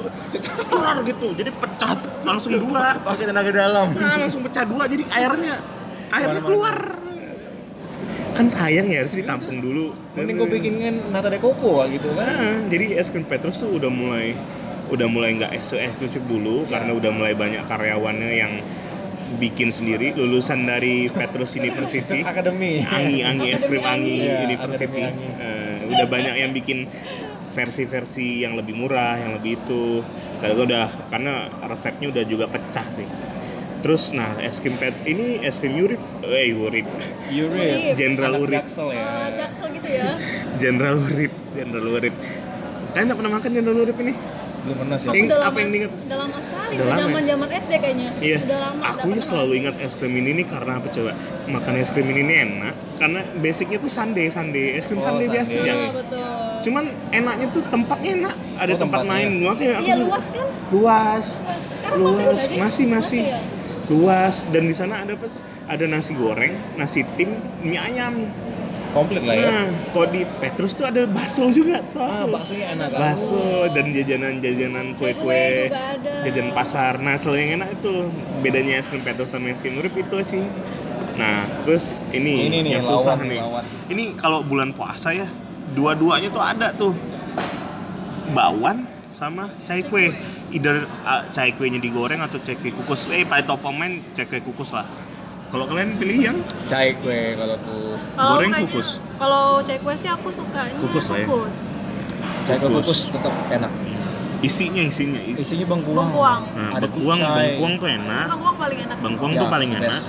keluar 0.65 1.05
gitu. 1.05 1.27
Jadi 1.37 1.49
pecah 1.53 1.93
langsung 2.25 2.57
dua. 2.57 2.97
Pakai 3.05 3.29
tenaga 3.29 3.51
dalam. 3.53 3.93
nah 3.93 4.17
langsung 4.17 4.41
pecah 4.41 4.65
dua. 4.65 4.89
Jadi 4.89 5.05
airnya 5.13 5.61
airnya 6.09 6.41
keluar. 6.41 6.77
Kan 8.33 8.51
sayang 8.51 8.89
ya 8.89 9.05
harus 9.05 9.13
ditampung 9.13 9.61
dulu. 9.61 9.93
Mending 10.17 10.35
gua 10.41 10.49
bikinkan 10.49 10.95
nata 11.13 11.29
de 11.29 11.37
coco 11.37 11.85
gitu 11.87 12.09
kan. 12.17 12.25
Nah, 12.25 12.57
jadi 12.67 12.97
es 12.97 13.13
krim 13.13 13.23
Petrus 13.23 13.61
tuh 13.61 13.69
udah 13.69 13.87
mulai 13.87 14.33
udah 14.85 15.07
mulai 15.09 15.37
nggak 15.41 15.65
se 15.65 15.81
eksklusif 15.81 16.21
dulu 16.29 16.69
karena 16.69 16.93
udah 16.93 17.09
mulai 17.09 17.33
banyak 17.33 17.65
karyawannya 17.65 18.31
yang 18.37 18.53
bikin 19.35 19.69
sendiri 19.69 20.15
lulusan 20.15 20.63
dari 20.65 21.11
Petrus 21.11 21.53
University. 21.53 22.23
Akademi. 22.23 22.81
Angi 22.83 23.21
Angi 23.21 23.47
es 23.51 23.63
krim 23.67 23.83
Angi 23.83 24.25
Iya, 24.25 24.47
University 24.47 25.01
Akademi 25.01 25.01
Angi. 25.05 25.27
Eh, 25.39 25.77
udah 25.91 26.07
banyak 26.07 26.35
yang 26.39 26.51
bikin 26.55 26.87
versi-versi 27.55 28.43
yang 28.43 28.59
lebih 28.59 28.75
murah 28.75 29.15
yang 29.19 29.35
lebih 29.39 29.59
itu. 29.63 30.03
Karena 30.39 30.53
gua 30.55 30.65
udah 30.65 30.85
karena 31.11 31.33
resepnya 31.67 32.07
udah 32.11 32.23
juga 32.27 32.45
pecah 32.47 32.87
sih. 32.91 33.07
Terus 33.85 34.17
nah 34.17 34.33
es 34.41 34.57
krim 34.57 34.81
pet 34.81 34.97
ini 35.05 35.45
es 35.45 35.61
krim 35.61 35.77
urip 35.77 36.01
eh 36.25 36.49
urip 36.57 36.89
Urip. 37.29 37.93
Jenderal 37.93 38.33
Anak 38.33 38.43
Urip 38.49 38.57
Jaksel 38.65 38.87
ya. 38.97 39.05
Ah, 39.05 39.29
Jaksel 39.29 39.67
gitu 39.77 39.89
ya. 39.93 40.09
Jenderal 40.61 40.95
Urip 40.97 41.33
Jenderal 41.53 41.87
Urip 41.93 42.15
kalian 42.95 43.11
nggak 43.11 43.19
pernah 43.19 43.33
makan 43.35 43.49
Jenderal 43.51 43.79
Urip 43.83 43.97
ini 43.99 44.13
Belum 44.65 44.77
pernah 44.81 44.97
sih. 44.97 45.07
Udah 45.07 45.39
apa 45.45 45.57
yang 45.57 45.69
diingat? 45.69 45.91
Udah 45.95 46.17
lama 46.17 46.37
sekali, 46.41 46.73
Udah 46.73 46.81
udah 46.81 46.89
lama 46.89 46.97
ya? 46.97 47.05
zaman 47.05 47.23
zaman 47.23 47.47
SD 47.55 47.71
kayaknya. 47.77 48.09
Iya, 48.17 48.37
Udah 48.41 48.59
lama. 48.59 48.81
aku 48.83 49.05
udah 49.07 49.23
selalu 49.23 49.53
ingat 49.55 49.75
es 49.79 49.93
krim 49.93 50.13
ini 50.13 50.29
nih 50.33 50.45
karena 50.45 50.71
apa 50.75 50.87
coba? 50.89 51.11
Makan 51.45 51.73
es 51.75 51.89
krim 51.89 52.07
ini 52.07 52.21
nih 52.23 52.37
enak 52.41 52.73
karena 52.95 53.19
basicnya 53.37 53.77
tuh 53.77 53.87
sundae, 53.87 54.25
sundae, 54.27 54.65
es 54.73 54.83
krim 54.83 54.97
Oh, 54.97 55.05
sundae 55.05 55.23
sundae. 55.23 55.35
biasa 55.37 55.53
Iya, 55.55 55.63
ya. 55.63 55.75
betul. 55.93 56.25
Cuman 56.63 56.83
enaknya 57.11 57.47
tuh 57.47 57.63
tempatnya 57.63 58.11
enak, 58.17 58.35
ada 58.57 58.73
Oh, 58.73 58.79
tempat 58.79 58.99
main. 59.03 59.29
Makanya 59.37 59.73
aku 59.77 59.85
Iya 59.85 59.95
luas 60.01 60.25
kan? 60.27 60.47
luas, 60.71 61.27
Sekarang 61.71 61.99
masih 61.99 62.01
luas, 62.01 62.25
nggak 62.25 62.41
sih? 62.41 62.57
masih 62.57 62.85
masih, 62.89 63.21
ya? 63.23 63.39
luas 63.85 64.35
dan 64.49 64.63
di 64.65 64.73
sana 64.73 64.93
ada 64.99 65.13
apa? 65.13 65.25
sih? 65.27 65.41
Ada 65.65 65.85
nasi 65.87 66.13
goreng, 66.13 66.53
nasi 66.75 67.05
tim, 67.15 67.29
mie 67.59 67.77
ayam. 67.77 68.29
Komplit 68.95 69.21
lah 69.21 69.35
ya. 69.35 69.43
Nah, 69.43 69.65
kalau 69.91 70.07
di 70.07 70.23
Petrus 70.23 70.71
tuh 70.71 70.87
ada 70.87 71.03
bakso 71.03 71.51
juga. 71.51 71.77
Ah, 71.77 71.85
selalu. 71.85 72.31
baksonya 72.31 72.65
enak. 72.71 72.87
kan? 72.87 72.99
bakso 73.03 73.43
dan 73.69 73.85
jajanan-jajanan 73.91 74.85
Kue 74.95 75.11
kue-kue 75.11 75.67
juga 75.67 75.83
ada. 75.91 76.13
jajan 76.23 76.47
pasar 76.49 76.93
nah 76.97 77.13
selalu 77.13 77.37
yang 77.37 77.51
enak 77.59 77.69
itu 77.75 77.93
bedanya 78.39 78.79
es 78.79 78.87
krim 78.87 79.03
Petrus 79.03 79.29
sama 79.29 79.51
es 79.51 79.59
krim 79.59 79.75
Urip 79.75 79.91
itu 79.93 80.15
sih 80.23 80.43
nah 81.15 81.43
terus 81.63 82.07
ini, 82.11 82.47
Ini 82.47 82.57
nih, 82.59 82.71
yang 82.75 82.83
lawan 82.83 82.95
susah 82.95 83.15
nih, 83.19 83.39
lawan. 83.39 83.63
ini 83.87 84.03
kalau 84.15 84.39
bulan 84.41 84.71
puasa 84.71 85.11
ya 85.11 85.27
dua-duanya 85.71 86.27
tuh 86.27 86.39
ada 86.39 86.71
tuh 86.71 86.95
bakwan 88.31 88.83
sama 89.11 89.47
cai 89.63 89.79
kue 89.81 90.11
either 90.51 90.83
uh, 91.03 91.23
cai 91.31 91.51
kuenya 91.51 91.79
digoreng 91.79 92.19
atau 92.19 92.35
cai 92.39 92.55
kue 92.55 92.71
kukus 92.73 93.07
eh 93.09 93.23
pada 93.23 93.43
top 93.45 93.63
pemain 93.63 93.99
cai 94.11 94.27
kue 94.27 94.39
kukus 94.41 94.71
lah 94.71 94.83
kalau 95.55 95.65
kalian 95.65 95.95
pilih 95.95 96.17
yang 96.21 96.37
Cai 96.65 96.91
kue 96.99 97.33
kalau 97.33 97.55
tuh. 97.57 97.95
Oh, 98.13 98.35
Goreng 98.35 98.51
kayaknya- 98.51 98.75
kukus. 98.75 98.89
Kalau 99.15 99.43
cek 99.59 99.79
kue 99.79 99.95
sih 99.95 100.09
aku 100.09 100.27
sukanya 100.29 100.75
Kukus 100.77 101.05
lah 101.07 101.15
ya. 101.15 101.25
kukus. 101.25 101.57
Cai 102.43 102.55
kue 102.57 102.67
Kukus. 102.67 102.83
kukus 102.83 102.99
tetap 103.09 103.33
enak. 103.49 103.71
isinya 104.41 104.83
isinya 104.83 105.17
Isinya 105.33 105.65
bengkuang. 105.65 106.11
Bengkuang. 106.11 106.41
nah, 106.51 106.69
Ada 106.75 106.85
bengkuang 106.85 107.17
kucai. 107.17 107.37
bengkuang 107.49 107.73
tuh 107.75 107.87
enak 107.89 108.25
Bengkuang 108.27 108.55
paling 108.55 108.79
enak. 108.79 108.97
bengkuang 108.99 109.31
Ya, 109.31 109.39
tuh 109.39 109.47
paling 109.47 109.69
best. 109.71 109.81
enak 109.81 110.03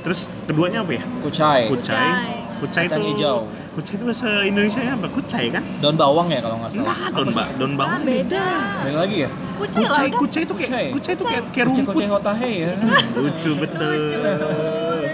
terus 0.00 0.20
keduanya 0.46 0.78
apa 0.80 0.92
ya 0.94 1.02
Kucai. 1.20 1.60
Kucai. 1.66 2.08
Kucai 2.54 2.84
itu 2.86 3.00
hijau. 3.04 3.38
Kucai 3.74 3.94
itu 3.98 4.04
bahasa 4.06 4.28
Indonesia 4.40 4.80
apa? 4.86 5.06
Kucai 5.10 5.50
kan? 5.50 5.60
Daun 5.82 5.96
bawang 5.98 6.30
ya 6.30 6.38
kalau 6.38 6.56
nggak 6.56 6.70
salah. 6.70 6.86
Enggak, 6.86 7.08
daun 7.12 7.28
ba 7.28 7.44
daun 7.50 7.72
Ah, 7.72 7.76
bawang 7.76 8.02
beda. 8.06 8.46
Beda 8.80 8.98
lagi 9.00 9.16
ya? 9.20 9.28
Kucai 9.54 9.80
Kucai, 9.82 10.08
kucai 10.14 10.40
itu 10.40 10.54
kayak 10.54 10.70
Kucai. 10.70 10.86
kucai 10.94 11.12
itu 11.12 11.24
kayak 11.24 11.42
kayak 11.44 11.66
Kucai 11.66 11.82
rumput. 11.82 11.92
kucai 11.92 12.08
hotahe 12.08 12.50
ya. 12.56 12.70
Lucu 13.12 13.50
betul. 13.58 14.00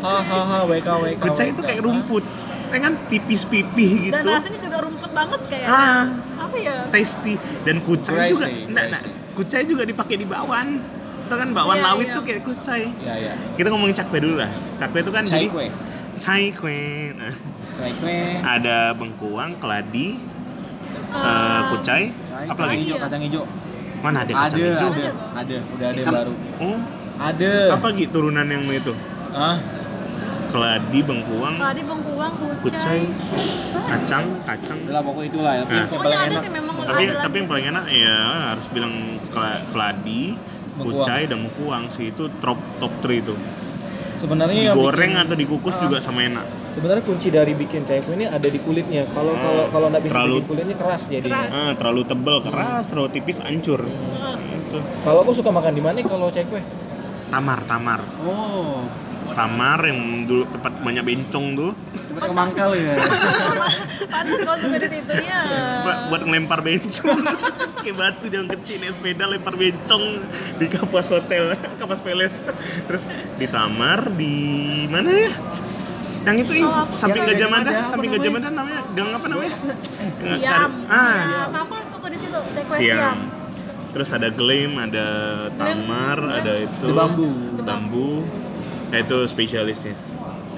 Hahaha 0.01 0.59
WK 0.65 0.89
WK. 0.89 1.21
Kucai 1.21 1.47
itu 1.51 1.61
kayak 1.61 1.81
rumput. 1.81 2.25
Ya 2.71 2.79
kan 2.79 2.95
tipis 3.07 3.43
pipih 3.45 3.93
Dan 4.09 4.23
gitu. 4.23 4.29
rasanya 4.31 4.61
juga 4.61 4.79
rumput 4.81 5.11
banget 5.11 5.41
kayak. 5.49 5.67
Ah, 5.67 6.03
Apa 6.41 6.57
ya? 6.57 6.77
tasty 6.89 7.35
dan 7.63 7.77
kucai 7.81 8.15
Crazy, 8.31 8.33
juga. 8.33 8.47
Nah, 8.71 8.85
nah, 8.89 9.01
kucai 9.33 9.63
juga 9.65 9.83
dipakai 9.83 10.17
di 10.17 10.25
bakwan. 10.25 10.79
Itu 11.21 11.35
kan 11.35 11.49
bakwan 11.51 11.77
Iya, 11.77 11.85
lawit 11.85 12.07
iya. 12.07 12.15
tuh 12.15 12.23
kayak 12.23 12.43
kucai. 12.43 12.83
Ya 12.99 13.15
ya. 13.17 13.33
Kita 13.55 13.69
ngomongin 13.69 13.95
cakwe 13.97 14.19
dulu 14.19 14.37
lah. 14.39 14.51
Cakwe 14.77 14.99
itu 15.01 15.11
kan 15.11 15.23
Cai 15.25 15.33
jadi 15.33 15.47
kue. 15.49 15.67
cai 16.17 16.45
kue. 16.53 16.81
Nah, 17.13 17.35
Cai 17.75 17.91
kue. 17.93 18.19
ada 18.41 18.77
bengkuang, 18.93 19.51
keladi, 19.59 20.09
eh, 20.15 21.11
Ah, 21.13 21.71
kucai, 21.71 22.15
Cai, 22.23 22.47
apa 22.47 22.55
kacang 22.57 22.71
lagi? 22.71 22.83
hijau, 22.85 22.97
kacang 22.99 23.21
hijau. 23.21 23.45
Mana 24.01 24.17
ada 24.21 24.31
Ada, 24.31 24.41
kacang 24.47 24.61
hijau? 24.63 24.91
ada, 24.91 25.11
ada, 25.37 25.57
udah 25.69 25.87
ada 25.87 25.99
yang 25.99 26.07
Kan- 26.07 26.17
baru. 26.17 26.35
Oh, 26.57 26.79
Ada. 27.21 27.53
apa 27.75 27.87
gitu 27.93 28.11
turunan 28.15 28.47
yang 28.47 28.63
itu? 28.65 28.93
Ah, 29.31 29.59
Keladi, 30.51 30.99
bengkuang, 31.01 31.55
Tadi 31.57 31.83
bengkuang, 31.83 32.33
kucai, 32.59 32.61
kucai. 32.61 33.01
kacang, 33.87 34.25
kacang. 34.43 34.79
adalah 34.83 35.03
pokok 35.03 35.23
itulah 35.25 35.53
ya. 35.55 35.63
Tapi 35.63 35.71
Nah. 35.71 35.79
yang 35.81 35.91
paling 35.97 36.19
ada 36.19 36.27
enak. 36.29 36.43
sih 36.43 36.51
memang 36.51 36.75
Tapi 36.81 37.03
ada 37.05 37.21
tapi 37.21 37.35
yang 37.37 37.49
paling 37.49 37.67
enak 37.69 37.85
ya 37.89 38.17
harus 38.49 38.67
bilang 38.69 38.95
kela- 39.31 39.63
keladi, 39.71 40.23
Bengkuang. 40.35 40.91
kucai 40.99 41.23
dan 41.25 41.39
bengkuang 41.41 41.85
sih 41.89 42.05
itu 42.09 42.23
top 42.39 42.59
top 42.79 42.93
3 43.01 43.15
itu. 43.17 43.35
Sebenarnya 44.17 44.77
bikin- 44.77 45.17
atau 45.17 45.33
dikukus 45.35 45.75
Ah. 45.75 45.81
juga 45.81 45.97
sama 45.97 46.21
enak. 46.21 46.45
Sebenarnya 46.69 47.01
kunci 47.01 47.29
dari 47.31 47.57
bikin 47.57 47.83
cai 47.83 48.05
ini 48.05 48.27
ada 48.27 48.45
di 48.45 48.61
kulitnya. 48.61 49.09
Kalau 49.09 49.33
Ah, 49.33 49.41
kalau 49.41 49.65
kalau 49.71 49.87
nggak 49.89 50.03
bisa 50.05 50.13
terlalu- 50.13 50.35
bikin 50.37 50.49
kulitnya 50.51 50.77
keras 50.77 51.03
jadinya. 51.09 51.41
Keras. 51.41 51.51
Ah, 51.57 51.73
terlalu 51.73 52.03
tebel, 52.05 52.37
keras, 52.43 52.85
terlalu 52.87 53.09
tipis, 53.11 53.39
hancur. 53.41 53.81
Itu. 53.81 54.79
Kalau 55.01 55.19
aku 55.25 55.33
suka 55.33 55.49
makan 55.49 55.73
di 55.73 55.81
mana 55.81 55.99
kalau 56.05 56.29
cai 56.29 56.45
kue? 56.45 56.61
Tamar, 57.29 57.63
tamar. 57.65 58.01
Oh, 58.21 58.85
Tamar 59.31 59.81
yang 59.83 59.99
dulu 60.25 60.43
tempat 60.47 60.73
banyak 60.77 61.03
bencong 61.03 61.47
tuh 61.55 61.71
tempat 62.05 62.23
ke 62.23 62.35
mangkal 62.35 62.71
ya. 62.73 62.95
Panas 64.13 64.39
kalau 64.39 64.59
suka 64.59 64.77
di 64.77 64.89
situ 64.91 65.13
ya. 65.17 65.41
buat, 65.81 65.99
buat 66.09 66.23
ngelempar 66.25 66.61
bencong 66.61 67.19
kayak 67.83 67.97
batu 67.97 68.25
jangan 68.27 68.49
kecil 68.55 68.77
naik 68.79 68.93
sepeda 68.93 69.25
lempar 69.27 69.55
bencong 69.55 70.05
di 70.57 70.67
kapas 70.67 71.07
hotel 71.09 71.55
kapas 71.81 72.01
peles 72.01 72.43
terus 72.85 73.09
di 73.35 73.47
Tamar 73.47 74.11
di 74.11 74.35
mana 74.87 75.09
ya 75.09 75.31
yang 76.21 76.37
itu 76.37 76.53
ih, 76.55 76.65
Oh, 76.65 76.85
samping 76.93 77.25
Gajah 77.25 77.39
yang 77.39 77.49
Mada 77.51 77.73
samping? 77.89 78.13
Gajah 78.13 78.29
Mada 78.29 78.49
namanya 78.51 78.85
gang 78.93 79.09
apa 79.11 79.27
namanya 79.27 79.57
Siam. 80.21 80.71
ah 80.87 81.17
Siam. 81.17 81.51
Aku 81.57 81.75
suka 81.89 82.07
di 82.09 82.19
situ. 82.19 82.39
Siang 82.71 82.77
siam. 82.77 83.19
terus 83.91 84.09
ada 84.11 84.29
Gleam 84.29 84.77
ada 84.77 85.07
Tamar 85.51 86.19
ada 86.21 86.53
itu 86.61 86.85
Di 86.85 86.93
bambu. 86.93 87.27
bambu 87.59 88.11
nah, 88.91 88.99
itu 89.01 89.17
spesialisnya 89.27 89.95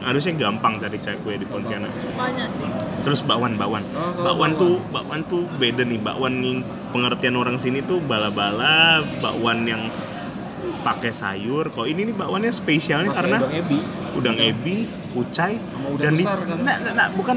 harusnya 0.03 0.35
gampang 0.35 0.83
cari 0.83 0.99
cai 0.99 1.17
kue 1.23 1.39
di 1.39 1.47
Pontianak 1.47 1.91
Banyak 2.19 2.49
sih. 2.59 2.67
Terus 3.07 3.23
bakwan, 3.23 3.55
bakwan. 3.55 3.83
Oh, 3.95 4.23
bakwan 4.23 4.53
tuh, 4.59 4.83
bakwan 4.91 5.23
tuh 5.27 5.47
beda 5.59 5.83
nih. 5.87 5.99
Bakwan 5.99 6.63
pengertian 6.91 7.39
orang 7.39 7.59
sini 7.59 7.83
tuh 7.83 8.03
bala-bala, 8.03 9.03
bakwan 9.23 9.67
yang 9.67 9.91
pakai 10.83 11.11
sayur. 11.15 11.71
Kok 11.71 11.87
ini 11.87 12.11
nih 12.11 12.15
bakwannya 12.15 12.51
spesialnya 12.51 13.11
Pakai 13.15 13.19
karena 13.23 13.39
udang 13.39 13.55
ebi. 13.59 13.79
udang 14.19 14.37
ebi, 14.39 14.77
kucai, 15.15 15.55
Sama 15.59 15.89
udang 15.95 16.03
dan 16.03 16.13
di, 16.15 16.23
besar 16.23 16.39
kan? 16.47 16.59
Nah, 16.63 16.77
nah, 16.83 16.93
nah, 16.95 17.07
bukan 17.15 17.37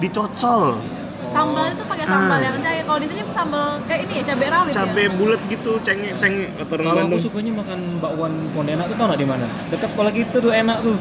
dicocol. 0.00 0.64
Sambal 1.36 1.66
itu 1.76 1.84
pakai 1.84 2.04
sambal 2.08 2.38
yang 2.40 2.56
cair. 2.64 2.82
Kalau 2.88 2.98
di 3.04 3.08
sini 3.12 3.22
sambal 3.36 3.66
kayak 3.84 4.00
ini 4.08 4.12
ya 4.16 4.22
cabai 4.32 4.48
rawit 4.48 4.72
cabe 4.72 5.02
ya. 5.04 5.10
bulat 5.12 5.40
gitu 5.52 5.72
cengek 5.84 6.12
cengek 6.16 6.48
atau 6.56 6.74
orang 6.80 6.86
Kalau 6.88 7.02
aku 7.12 7.18
sukanya 7.20 7.52
makan 7.60 7.78
bakwan 8.00 8.32
Pontianak 8.56 8.86
tuh 8.88 8.96
tau 8.96 9.06
nggak 9.12 9.20
di 9.20 9.28
mana? 9.28 9.46
Dekat 9.68 9.88
sekolah 9.92 10.12
kita 10.16 10.36
tuh 10.40 10.52
enak 10.52 10.78
tuh. 10.80 10.96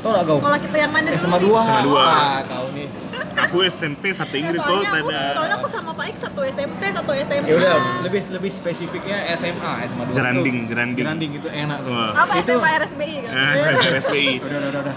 Tau 0.00 0.10
nggak 0.10 0.24
kau? 0.24 0.36
Sekolah 0.40 0.58
kita 0.58 0.76
yang 0.78 0.90
mana 0.90 1.06
dulu 1.06 1.20
SMA 1.20 1.36
nih? 1.36 1.46
2 1.46 1.60
SMA 1.60 1.80
dua. 1.84 2.02
Ah, 2.02 2.40
kau 2.42 2.66
nih. 2.72 2.88
aku 3.30 3.56
SMP 3.64 4.10
satu 4.10 4.32
Eh, 4.32 4.40
Inggris 4.42 4.58
aku, 4.58 4.74
ada 4.74 5.32
soalnya 5.32 5.56
aku 5.56 5.68
sama 5.70 5.90
Pak 5.92 6.06
Ik 6.08 6.16
satu 6.18 6.40
SMP, 6.42 6.82
satu 6.90 7.10
SMA. 7.14 7.46
Ya 7.46 7.54
udah, 7.56 7.74
lebih 8.02 8.20
lebih 8.28 8.50
spesifiknya 8.50 9.16
SMA, 9.32 9.70
SMA 9.86 10.02
2. 10.08 10.12
Jeranding, 10.12 10.56
tuh. 10.58 10.68
jeranding. 10.68 11.04
Jeranding 11.06 11.30
itu 11.38 11.48
enak 11.48 11.78
tuh. 11.80 11.92
Wah. 11.94 12.10
Apa 12.16 12.32
Itu- 12.36 12.58
SMA 12.58 12.70
RSBI 12.76 13.14
kan? 13.22 13.30
Eh, 13.30 13.52
SMP 13.56 13.84
SPI 13.96 14.26
Udah, 14.44 14.56
udah, 14.58 14.68
udah, 14.68 14.80
udah. 14.82 14.94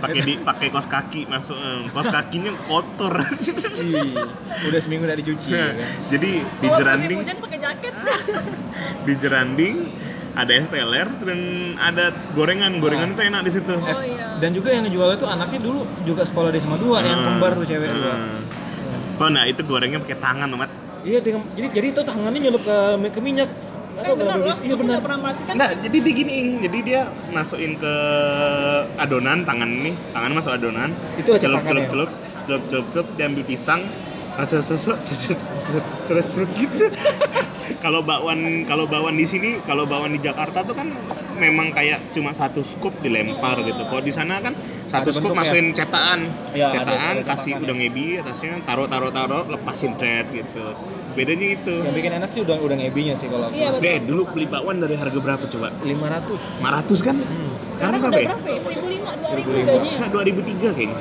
Pakai 0.00 0.20
di 0.22 0.34
pakai 0.38 0.66
kos 0.70 0.86
kaki 0.86 1.20
masuk 1.26 1.56
eh, 1.56 1.80
kos 1.90 2.08
kakinya 2.08 2.52
kotor 2.64 3.14
udah 4.64 4.80
seminggu 4.80 5.04
nggak 5.04 5.18
dicuci. 5.20 5.50
ya 5.56 5.66
kan? 5.66 5.74
jadi 6.08 6.30
di 6.40 6.68
jeranding 6.70 7.18
hujan 7.20 7.36
pakai 7.38 7.58
jaket. 7.58 7.92
di 9.04 9.12
jeranding 9.18 9.74
ada 10.34 10.50
es 10.50 10.66
teler 10.66 11.06
dan 11.22 11.38
ada 11.78 12.04
gorengan 12.34 12.82
gorengan 12.82 13.14
itu 13.14 13.22
enak 13.22 13.40
di 13.46 13.52
situ 13.54 13.70
Oh 13.70 14.02
iya. 14.02 14.34
Dan 14.42 14.50
juga 14.50 14.74
yang 14.74 14.82
ngejualnya 14.82 15.16
tuh 15.16 15.30
anaknya 15.30 15.60
dulu 15.62 15.86
juga 16.02 16.26
sekolah 16.26 16.50
di 16.50 16.58
SMA 16.58 16.76
2 16.76 16.98
yang 17.00 17.18
Hmm. 17.18 17.26
kembar 17.38 17.50
tuh 17.54 17.66
cewek 17.66 17.88
dua. 17.88 18.14
Hmm. 18.14 18.42
Oh, 19.14 19.30
nah 19.30 19.46
itu 19.46 19.62
gorengnya 19.62 20.02
pakai 20.02 20.18
tangan, 20.18 20.50
Mat. 20.50 20.70
Iya, 21.06 21.22
dengan, 21.22 21.46
jadi 21.54 21.70
jadi 21.70 21.86
itu 21.94 22.00
tangannya 22.02 22.40
nyelip 22.42 22.62
ke 22.66 22.76
ke 23.14 23.20
minyak. 23.22 23.46
Eh 23.94 24.02
tahu 24.02 24.16
benar 24.18 24.42
loh. 24.42 24.56
Iya 24.58 24.74
benar. 24.74 24.98
pernah 24.98 25.18
perhatikan. 25.22 25.52
Enggak, 25.54 25.70
jadi 25.86 25.96
diginiin. 26.02 26.46
Jadi 26.66 26.78
dia 26.82 27.00
masukin 27.30 27.78
ke 27.78 27.94
adonan 28.98 29.46
tangan 29.46 29.70
nih, 29.70 29.94
tangan 30.10 30.30
masuk 30.34 30.50
adonan. 30.50 30.90
Itu 31.14 31.30
celup 31.38 31.62
celup 31.62 31.84
ya? 31.86 31.88
celup 31.94 32.10
celup 32.42 32.62
celup 32.66 32.86
celup 32.90 33.06
diambil 33.14 33.42
pisang 33.46 33.86
masuk 34.34 34.60
susu 34.60 34.92
cerut 35.06 35.40
cerut 36.04 36.26
cerut 36.26 36.50
gitu. 36.54 36.90
Kalau 37.80 38.00
bakwan 38.00 38.40
kalau 38.64 38.84
bakwan 38.84 39.14
di 39.14 39.24
sini, 39.24 39.56
kalau 39.62 39.84
bakwan 39.84 40.12
di 40.12 40.20
Jakarta 40.20 40.60
tuh 40.60 40.72
kan 40.72 40.88
memang 41.34 41.70
kayak 41.70 42.10
cuma 42.10 42.30
satu 42.30 42.60
scoop 42.60 42.92
dilempar 42.98 43.60
gitu. 43.60 43.82
Kalau 43.82 44.00
di 44.00 44.10
sana 44.10 44.38
kan 44.38 44.52
satu 44.86 45.08
Ada 45.08 45.16
scoop 45.16 45.32
masukin 45.32 45.72
cetakan, 45.72 46.20
Iya, 46.50 46.70
ada- 46.70 46.76
cetakan 46.84 47.14
ada 47.14 47.22
kasih 47.24 47.50
cetakan, 47.50 47.64
udah 47.64 47.74
ya. 47.74 47.80
ngebi 47.80 48.06
atasnya 48.20 48.52
taruh 48.62 48.86
taruh 48.86 49.10
taruh 49.10 49.42
lepasin 49.46 49.92
thread 49.94 50.26
gitu. 50.30 50.66
Bedanya 51.14 51.46
itu. 51.48 51.74
Yang 51.78 51.94
bikin 51.94 52.12
enak 52.14 52.28
sih 52.28 52.40
udah 52.42 52.56
udah 52.58 52.76
ngebinya 52.76 53.14
sih 53.14 53.28
kalau 53.28 53.46
aku. 53.46 53.54
Iya 53.54 53.68
betul. 53.70 53.82
Deh, 53.82 53.96
dulu 54.02 54.22
beli 54.28 54.46
bakwan 54.46 54.76
dari 54.78 54.94
harga 54.94 55.18
berapa 55.18 55.44
coba? 55.46 55.68
500. 55.78 56.60
500 56.60 57.00
kan? 57.00 57.16
Sekarang 57.16 57.20
Sekarang 57.72 57.98
udah 57.98 58.10
berapa 58.10 58.20
ya? 58.20 58.28
berapa 58.28 58.48
ya? 58.48 58.60
1005, 58.60 59.14
2000 59.14 59.24
1005. 59.24 59.54
bedanya. 59.56 59.92
Nah, 59.96 60.08
2003 60.10 60.68
kayaknya. 60.70 60.98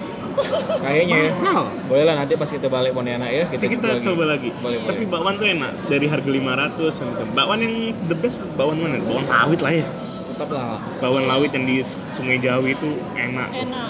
Kayaknya 0.80 1.16
ya. 1.18 1.32
Mahal. 1.36 1.64
Boleh 1.86 2.04
lah 2.04 2.16
nanti 2.16 2.34
pas 2.34 2.48
kita 2.48 2.68
balik 2.68 2.92
Pontianak 2.92 3.30
ya 3.30 3.46
kita, 3.48 3.66
Kita, 3.68 3.88
kita 3.94 4.06
coba 4.06 4.24
lagi. 4.30 4.50
Boleh, 4.56 4.78
Tapi 4.84 5.04
boleh. 5.04 5.12
bakwan 5.14 5.34
tuh 5.36 5.48
enak. 5.48 5.72
Dari 5.88 6.06
harga 6.06 6.30
500 6.30 6.94
gitu. 6.94 7.24
Bakwan 7.32 7.60
yang 7.60 7.76
the 8.06 8.16
best 8.16 8.38
bakwan 8.54 8.78
mana? 8.78 8.98
Bakwan 9.00 9.26
lawit 9.26 9.60
lah 9.60 9.74
ya. 9.74 9.88
tetap 10.26 10.50
lah. 10.50 10.82
Bakwan 10.98 11.24
lawit 11.26 11.52
yang 11.54 11.66
di 11.66 11.86
Sungai 12.10 12.38
Jawi 12.38 12.74
itu 12.74 12.90
enak. 13.14 13.50
Enak. 13.54 13.90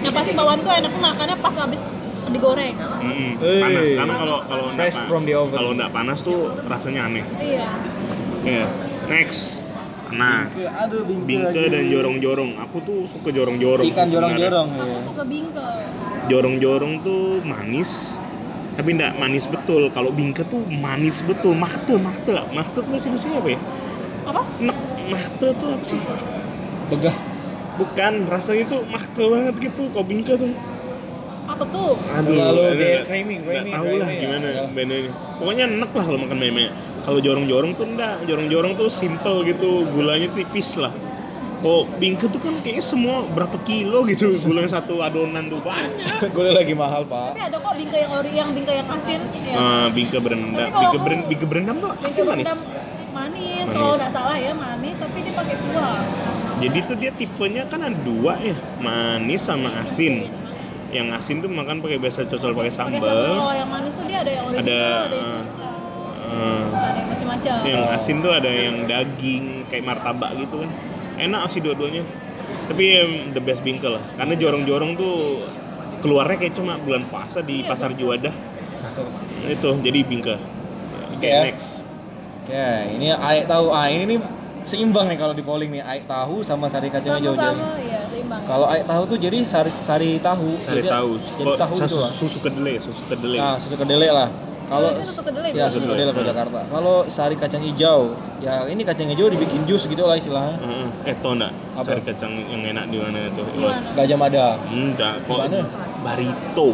Nah 0.00 0.10
pasti 0.10 0.32
bawaan 0.32 0.58
tuh 0.60 0.72
enak 0.72 0.92
makannya 0.96 1.36
pas 1.38 1.54
habis 1.54 1.80
digoreng. 2.26 2.74
Mm-mm. 2.74 3.30
Eh. 3.38 3.60
Panas 3.60 3.90
karena 3.90 4.14
kalau 4.14 4.36
kalau 4.44 4.64
nggak 4.68 4.78
Fresh 4.80 4.96
pa- 4.96 5.06
from 5.06 5.22
the 5.24 5.34
oven. 5.34 5.54
Kalau 5.54 5.70
nggak 5.74 5.90
panas 5.90 6.18
tuh 6.20 6.38
rasanya 6.66 7.06
aneh. 7.06 7.24
Iya. 7.36 7.68
Ya. 8.42 8.66
Next. 9.06 9.62
Nah, 10.10 10.50
Aduh 10.80 11.02
bingke 11.22 11.62
dan 11.66 11.84
jorong-jorong. 11.86 12.58
Aku 12.58 12.82
tuh 12.82 13.06
suka 13.06 13.30
jorong-jorong. 13.30 13.86
Ikan 13.86 14.04
sih 14.04 14.14
jorong-jorong 14.14 14.68
Aku 14.72 14.84
ya. 14.84 14.98
suka 15.04 15.22
bingke. 15.24 15.66
jorong-jorong 16.26 16.94
tuh 17.02 17.42
manis 17.42 18.18
tapi 18.70 18.94
enggak 18.94 19.18
manis 19.18 19.44
betul 19.44 19.90
kalau 19.90 20.08
bingke 20.08 20.46
tuh 20.46 20.62
manis 20.62 21.20
betul 21.20 21.52
makte 21.52 21.98
makte 21.98 22.32
makte 22.54 22.78
tuh 22.78 22.86
bahasa 22.86 23.10
Indonesia 23.10 23.30
apa 23.34 23.48
ya 23.50 23.60
Apa? 24.24 24.42
nek 24.62 24.78
makte 25.10 25.48
tuh 25.58 25.68
apa 25.68 25.84
sih 25.84 25.98
Begah. 26.86 27.16
bukan 27.76 28.12
rasanya 28.24 28.64
tuh 28.68 28.80
makte 28.86 29.20
banget 29.20 29.54
gitu 29.58 29.90
kok 29.90 30.04
bingke 30.06 30.32
tuh 30.32 30.54
Apa 31.50 31.64
tuh? 31.66 31.90
Kayak 31.98 32.22
ada- 32.22 33.04
creamy, 33.04 33.34
nggak 33.36 33.50
creamy, 33.50 33.70
tahu 33.74 33.92
lah 33.92 34.06
creamy, 34.06 34.22
gimana 34.22 34.46
ya. 34.46 34.62
bedanya 34.70 35.10
pokoknya 35.36 35.64
enak 35.66 35.90
lah 35.90 36.04
kalau 36.04 36.18
makan 36.18 36.38
meme 36.38 36.64
kalau 37.00 37.18
jorong-jorong 37.18 37.72
tuh 37.74 37.86
enggak 37.86 38.14
jorong-jorong 38.24 38.72
tuh 38.76 38.88
simple 38.88 39.36
gitu 39.42 39.70
gulanya 39.88 40.28
tipis 40.30 40.76
lah 40.76 40.92
kok 41.60 41.82
bingke 41.96 42.24
tuh 42.24 42.40
kan 42.40 42.54
kayaknya 42.60 42.80
semua 42.80 43.20
berapa 43.26 43.56
kilo 43.60 44.06
gitu 44.06 44.32
gulanya 44.40 44.70
satu 44.72 45.00
adonan 45.00 45.44
tuh 45.46 45.60
banyak 45.60 46.30
Gulai 46.36 46.52
lagi 46.54 46.72
mahal, 46.72 47.04
Pak. 47.04 47.34
Tapi 47.34 47.42
ada 47.42 47.56
kok 47.56 47.74
bingke 47.74 47.98
yang 47.98 48.12
ori, 48.14 48.30
yang 48.32 48.48
bingke 48.50 48.72
yang 48.72 48.88
asin. 48.88 49.20
Ya. 49.40 49.56
Eh, 49.56 49.86
bingke 49.90 50.16
berendam 50.16 50.68
bingke 50.68 50.98
berendam 50.98 51.26
bingke 51.26 51.46
berendam 51.46 51.76
tuh 51.78 51.90
Bingke 51.92 52.08
asin 52.08 52.24
manis 52.24 52.48
manis. 52.48 52.60
Manis. 53.10 53.66
Kalau 53.66 53.98
nggak 53.98 54.12
salah 54.14 54.36
ya 54.38 54.52
manis, 54.54 54.94
tapi 54.96 55.18
dia 55.20 55.34
pakai 55.34 55.56
kuah. 55.58 56.00
Jadi 56.60 56.78
tuh 56.84 56.96
dia 56.96 57.10
tipenya 57.10 57.62
kan 57.66 57.80
ada 57.82 57.96
dua 57.98 58.38
ya, 58.38 58.54
manis 58.78 59.40
sama 59.42 59.68
asin. 59.80 60.28
Yang 60.90 61.06
asin 61.14 61.36
tuh 61.38 61.50
makan 61.50 61.78
pakai 61.78 61.98
biasa 61.98 62.26
cocol 62.26 62.50
pakai 62.52 62.72
sambal. 62.72 62.98
Kalau 62.98 63.54
yang 63.54 63.70
manis 63.70 63.94
tuh 63.94 64.04
dia 64.04 64.18
ada 64.20 64.32
yang 64.32 64.44
original, 64.44 64.66
Ada, 64.66 64.78
ada, 65.06 65.14
yang 65.14 65.22
eh, 65.22 65.34
susu, 65.38 65.60
Eh, 66.30 66.62
ada 66.66 66.98
yang 66.98 67.08
macam-macam. 67.08 67.56
yang 67.62 67.82
asin 67.90 68.16
tuh 68.18 68.32
ada 68.32 68.50
yang 68.50 68.76
daging 68.86 69.44
kayak 69.66 69.84
martabak 69.84 70.30
gitu 70.36 70.66
kan. 70.66 70.70
Enak 71.16 71.42
sih 71.46 71.60
dua-duanya. 71.60 72.02
Tapi 72.66 72.82
yang 72.86 73.10
the 73.30 73.42
best 73.42 73.62
bingkel 73.62 73.98
lah. 73.98 74.04
Karena 74.14 74.34
jorong-jorong 74.34 74.92
tuh 74.94 75.46
keluarnya 76.00 76.38
kayak 76.38 76.54
cuma 76.54 76.74
bulan 76.76 77.06
puasa 77.06 77.38
di 77.40 77.62
Iya, 77.62 77.70
pasar. 77.70 77.90
Juwadah. 77.94 78.34
Asal. 78.82 79.06
Itu 79.44 79.78
jadi 79.78 80.02
bingkel. 80.02 80.38
Oke, 81.14 81.26
ya. 81.26 81.46
next. 81.46 81.82
Oke, 82.42 82.66
ini 82.94 83.10
aik 83.10 83.46
tahu. 83.46 83.70
Ah, 83.70 83.86
ini 83.86 84.06
nih 84.06 84.18
seimbang 84.64 85.06
nih 85.06 85.18
kalau 85.18 85.34
di 85.34 85.42
polling 85.42 85.70
nih. 85.70 85.82
Aik 85.82 86.06
tahu 86.06 86.42
sama 86.42 86.66
sari 86.66 86.90
kacang 86.90 87.18
hijau. 87.18 87.34
Sama-sama, 87.34 87.74
iya 87.78 87.99
seimbang. 88.30 88.42
Kalau 88.46 88.66
aik 88.70 88.84
tahu 88.86 89.02
tuh 89.06 89.18
jadi 89.18 89.38
sari 89.42 89.70
sari 89.82 90.10
tahu. 90.22 90.48
Sari 90.62 90.80
Jadi- 90.80 90.90
tahu. 90.90 91.10
Jadi 91.18 91.44
Kok 91.44 91.58
tahu 91.58 91.72
susu, 91.74 91.84
itu 91.84 91.96
lah. 91.98 92.10
susu 92.14 92.38
kedelai, 92.40 92.74
susu 92.78 93.02
kedelai. 93.06 93.38
Nah, 93.38 93.56
susu 93.58 93.74
kedelai 93.76 94.10
lah. 94.10 94.28
Kalau 94.70 94.86
susu 94.94 95.22
kedelai, 95.26 95.50
ya 95.50 95.66
susu 95.66 95.82
kedelai 95.82 96.14
kalau. 96.14 96.28
Jakarta. 96.30 96.60
Kalau 96.70 96.96
sari 97.10 97.34
kacang 97.34 97.58
hijau, 97.58 98.14
ya 98.38 98.70
ini 98.70 98.86
kacang 98.86 99.10
hijau 99.10 99.26
dibikin 99.26 99.66
jus 99.66 99.82
gitu 99.82 100.06
lah 100.06 100.14
istilahnya. 100.14 100.62
Heeh. 100.62 101.10
Eh, 101.10 101.14
tau 101.18 101.34
nggak 101.34 101.52
Apa? 101.74 101.82
cari 101.90 102.02
kacang 102.06 102.32
yang 102.46 102.62
enak 102.70 102.84
di 102.86 102.96
mana 103.02 103.18
itu? 103.26 103.42
Di 103.42 103.58
mana? 103.58 103.90
Gajah 103.98 104.16
Mada. 104.16 104.46
Enggak, 104.70 105.14
kok 105.26 105.34
Di 105.34 105.42
mana? 105.42 105.58
Barito. 106.06 106.68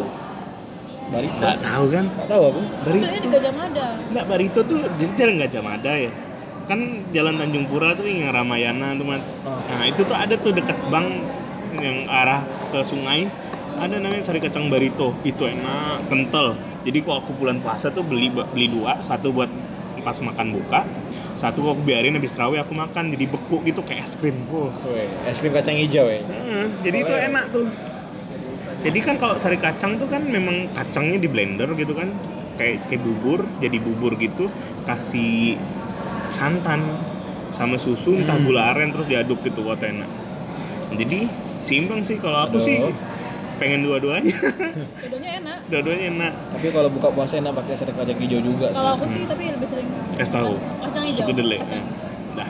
Dari 1.07 1.29
Enggak 1.31 1.57
tahu 1.63 1.85
kan? 1.89 2.05
Enggak 2.05 2.29
tahu 2.29 2.43
aku. 2.45 2.61
Barito. 2.85 3.01
Belinya 3.01 3.21
di 3.25 3.29
Gajah 3.33 3.53
Mada. 3.57 3.87
Enggak, 4.13 4.25
Barito 4.29 4.61
tuh 4.61 4.79
jadi 5.01 5.13
jalan 5.17 5.35
Gajah 5.41 5.63
Mada 5.65 5.93
ya. 5.97 6.11
Kan 6.67 6.81
jalan 7.15 7.35
Tanjung 7.39 7.65
Pura 7.65 7.95
tuh 7.97 8.05
yang 8.05 8.29
Ramayana 8.29 8.93
tuh, 8.93 9.07
Mat. 9.09 9.23
Oh. 9.41 9.57
Nah, 9.57 9.87
itu 9.89 10.03
tuh 10.05 10.13
ada 10.13 10.35
tuh 10.37 10.53
dekat 10.53 10.77
bank 10.93 11.09
yang 11.79 11.99
arah 12.07 12.43
ke 12.69 12.81
sungai. 12.83 13.29
Ada 13.77 14.01
namanya 14.01 14.25
sari 14.25 14.41
kacang 14.41 14.73
barito. 14.73 15.13
Itu 15.21 15.45
enak, 15.45 16.09
kental. 16.09 16.57
Jadi 16.83 16.99
kok 17.03 17.21
aku 17.21 17.37
bulan 17.37 17.61
puasa 17.61 17.93
tuh 17.93 18.01
beli 18.01 18.31
beli 18.31 18.71
dua, 18.71 19.01
satu 19.01 19.31
buat 19.31 19.51
pas 20.01 20.15
makan 20.23 20.55
buka, 20.55 20.87
satu 21.35 21.67
kok 21.67 21.71
aku 21.75 21.83
biarin 21.83 22.15
habis 22.15 22.31
terawih 22.31 22.63
aku 22.63 22.79
makan 22.79 23.11
jadi 23.11 23.27
beku 23.27 23.59
gitu 23.67 23.83
kayak 23.83 24.07
es 24.07 24.15
krim. 24.15 24.47
Weh, 24.47 25.11
es 25.27 25.43
krim 25.43 25.51
kacang 25.51 25.75
hijau 25.75 26.07
ya. 26.07 26.23
Jadi 26.81 26.97
itu 27.03 27.11
Soalnya- 27.11 27.27
enak 27.27 27.45
tuh. 27.51 27.67
Jadi 28.87 28.99
kan 29.03 29.19
kalau 29.19 29.35
sari 29.35 29.59
kacang 29.59 29.99
tuh 29.99 30.07
kan 30.07 30.23
memang 30.23 30.71
kacangnya 30.71 31.19
di 31.19 31.27
blender 31.27 31.75
gitu 31.75 31.91
kan, 31.91 32.15
kayak 32.55 32.87
kayak 32.87 33.03
bubur, 33.03 33.43
jadi 33.59 33.83
bubur 33.83 34.15
gitu, 34.15 34.47
kasih 34.87 35.59
santan 36.31 36.87
sama 37.59 37.75
susu 37.75 38.15
entah 38.15 38.39
Hmm. 38.39 38.47
gula 38.47 38.71
aren 38.71 38.95
terus 38.95 39.11
diaduk 39.11 39.43
gitu 39.43 39.67
buat 39.67 39.83
enak. 39.83 40.07
Jadi 40.95 41.27
seimbang 41.67 42.01
sih 42.01 42.17
kalau 42.17 42.39
aku 42.41 42.57
Aduh. 42.57 42.65
sih 42.65 42.77
pengen 43.57 43.81
dua-duanya, 43.83 44.37
Keduanya 44.97 45.31
enak. 45.39 45.59
dua-duanya 45.67 46.05
enak. 46.11 46.33
Tapi 46.53 46.67
kalau 46.71 46.89
buka 46.89 47.09
puasa 47.11 47.35
enak 47.37 47.53
pakai 47.53 47.75
sari 47.75 47.91
kacang 47.91 48.19
hijau 48.19 48.39
juga 48.39 48.69
sih. 48.69 48.77
Kalau 48.77 48.91
aku 48.93 49.05
sih 49.07 49.23
tapi 49.25 49.43
lebih 49.49 49.65
sering 49.65 49.89
Es 50.15 50.29
tahu, 50.29 50.55
kacang 50.79 51.05
hijau. 51.05 51.25
kedelai. 51.25 51.59
Nah, 52.37 52.49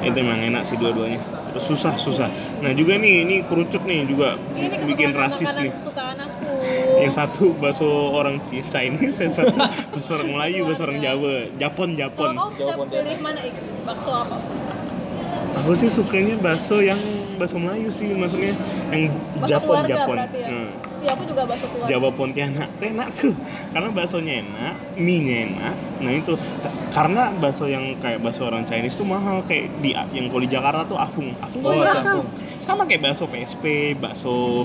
itu 0.00 0.16
emang 0.16 0.40
enak 0.42 0.62
sih 0.64 0.74
dua-duanya. 0.74 1.20
Terus 1.52 1.68
susah 1.68 1.92
susah. 1.94 2.32
Nah 2.58 2.72
juga 2.72 2.96
nih 2.96 3.22
ini 3.22 3.44
kerucut 3.44 3.84
nih 3.84 4.08
juga 4.08 4.40
Ini 4.50 4.72
bikin 4.82 5.12
rasis 5.12 5.52
nih. 5.54 5.68
kesukaan 5.70 6.16
aku. 6.16 6.48
yang 6.96 7.12
satu 7.12 7.52
bakso 7.54 7.84
orang 8.10 8.40
Chinese, 8.46 9.20
yang 9.20 9.28
satu 9.30 9.60
bakso 9.92 10.16
orang 10.16 10.32
Melayu, 10.32 10.64
bakso 10.64 10.82
orang 10.82 10.96
Jawa, 10.98 11.44
Japon, 11.54 11.88
Kalau 11.90 12.00
Japon. 12.00 12.30
kau 12.32 12.48
bisa 12.50 12.72
Jawaban 12.72 12.88
pilih 12.88 13.18
mana 13.20 13.40
Ik? 13.42 13.52
Bakso 13.84 14.10
apa? 14.14 14.36
Aku 15.54 15.72
sih 15.72 15.86
sukanya 15.86 16.34
bakso 16.36 16.80
yang 16.80 16.98
bakso 17.36 17.56
Melayu 17.56 17.86
sih, 17.88 18.08
maksudnya 18.10 18.56
yang 18.88 19.12
Bakso 19.36 19.50
Japon, 19.50 19.68
keluarga 19.84 19.94
Japon. 19.94 20.16
ya? 20.16 20.48
Hmm. 20.48 20.70
Iya 21.02 21.10
aku 21.12 21.24
juga 21.26 21.42
bakso 21.44 21.66
keluarga. 21.66 21.90
Jawa 21.90 22.08
Pontianak 22.10 22.68
tuh 22.72 22.86
enak 22.88 23.08
tuh 23.12 23.32
karena 23.70 23.88
baksonya 23.90 24.34
enak, 24.40 24.74
mie-nya 24.96 25.36
enak. 25.44 25.74
Nah 25.98 26.12
itu 26.12 26.32
karena 26.90 27.22
bakso 27.34 27.64
yang 27.66 27.84
kayak 27.98 28.22
bakso 28.22 28.42
orang 28.44 28.64
Chinese 28.64 28.96
tuh 28.96 29.04
mahal 29.04 29.42
kayak 29.44 29.66
di 29.78 29.90
yang 29.92 30.26
kalau 30.26 30.40
di 30.40 30.50
Jakarta 30.50 30.82
tuh 30.84 30.96
afung, 30.96 31.34
afung 31.36 31.62
Oh, 31.62 31.74
iya. 31.74 31.90
mahal. 31.96 32.22
Sama 32.56 32.82
kayak 32.84 33.02
bakso 33.04 33.26
PSP, 33.26 33.64
bakso 33.94 34.64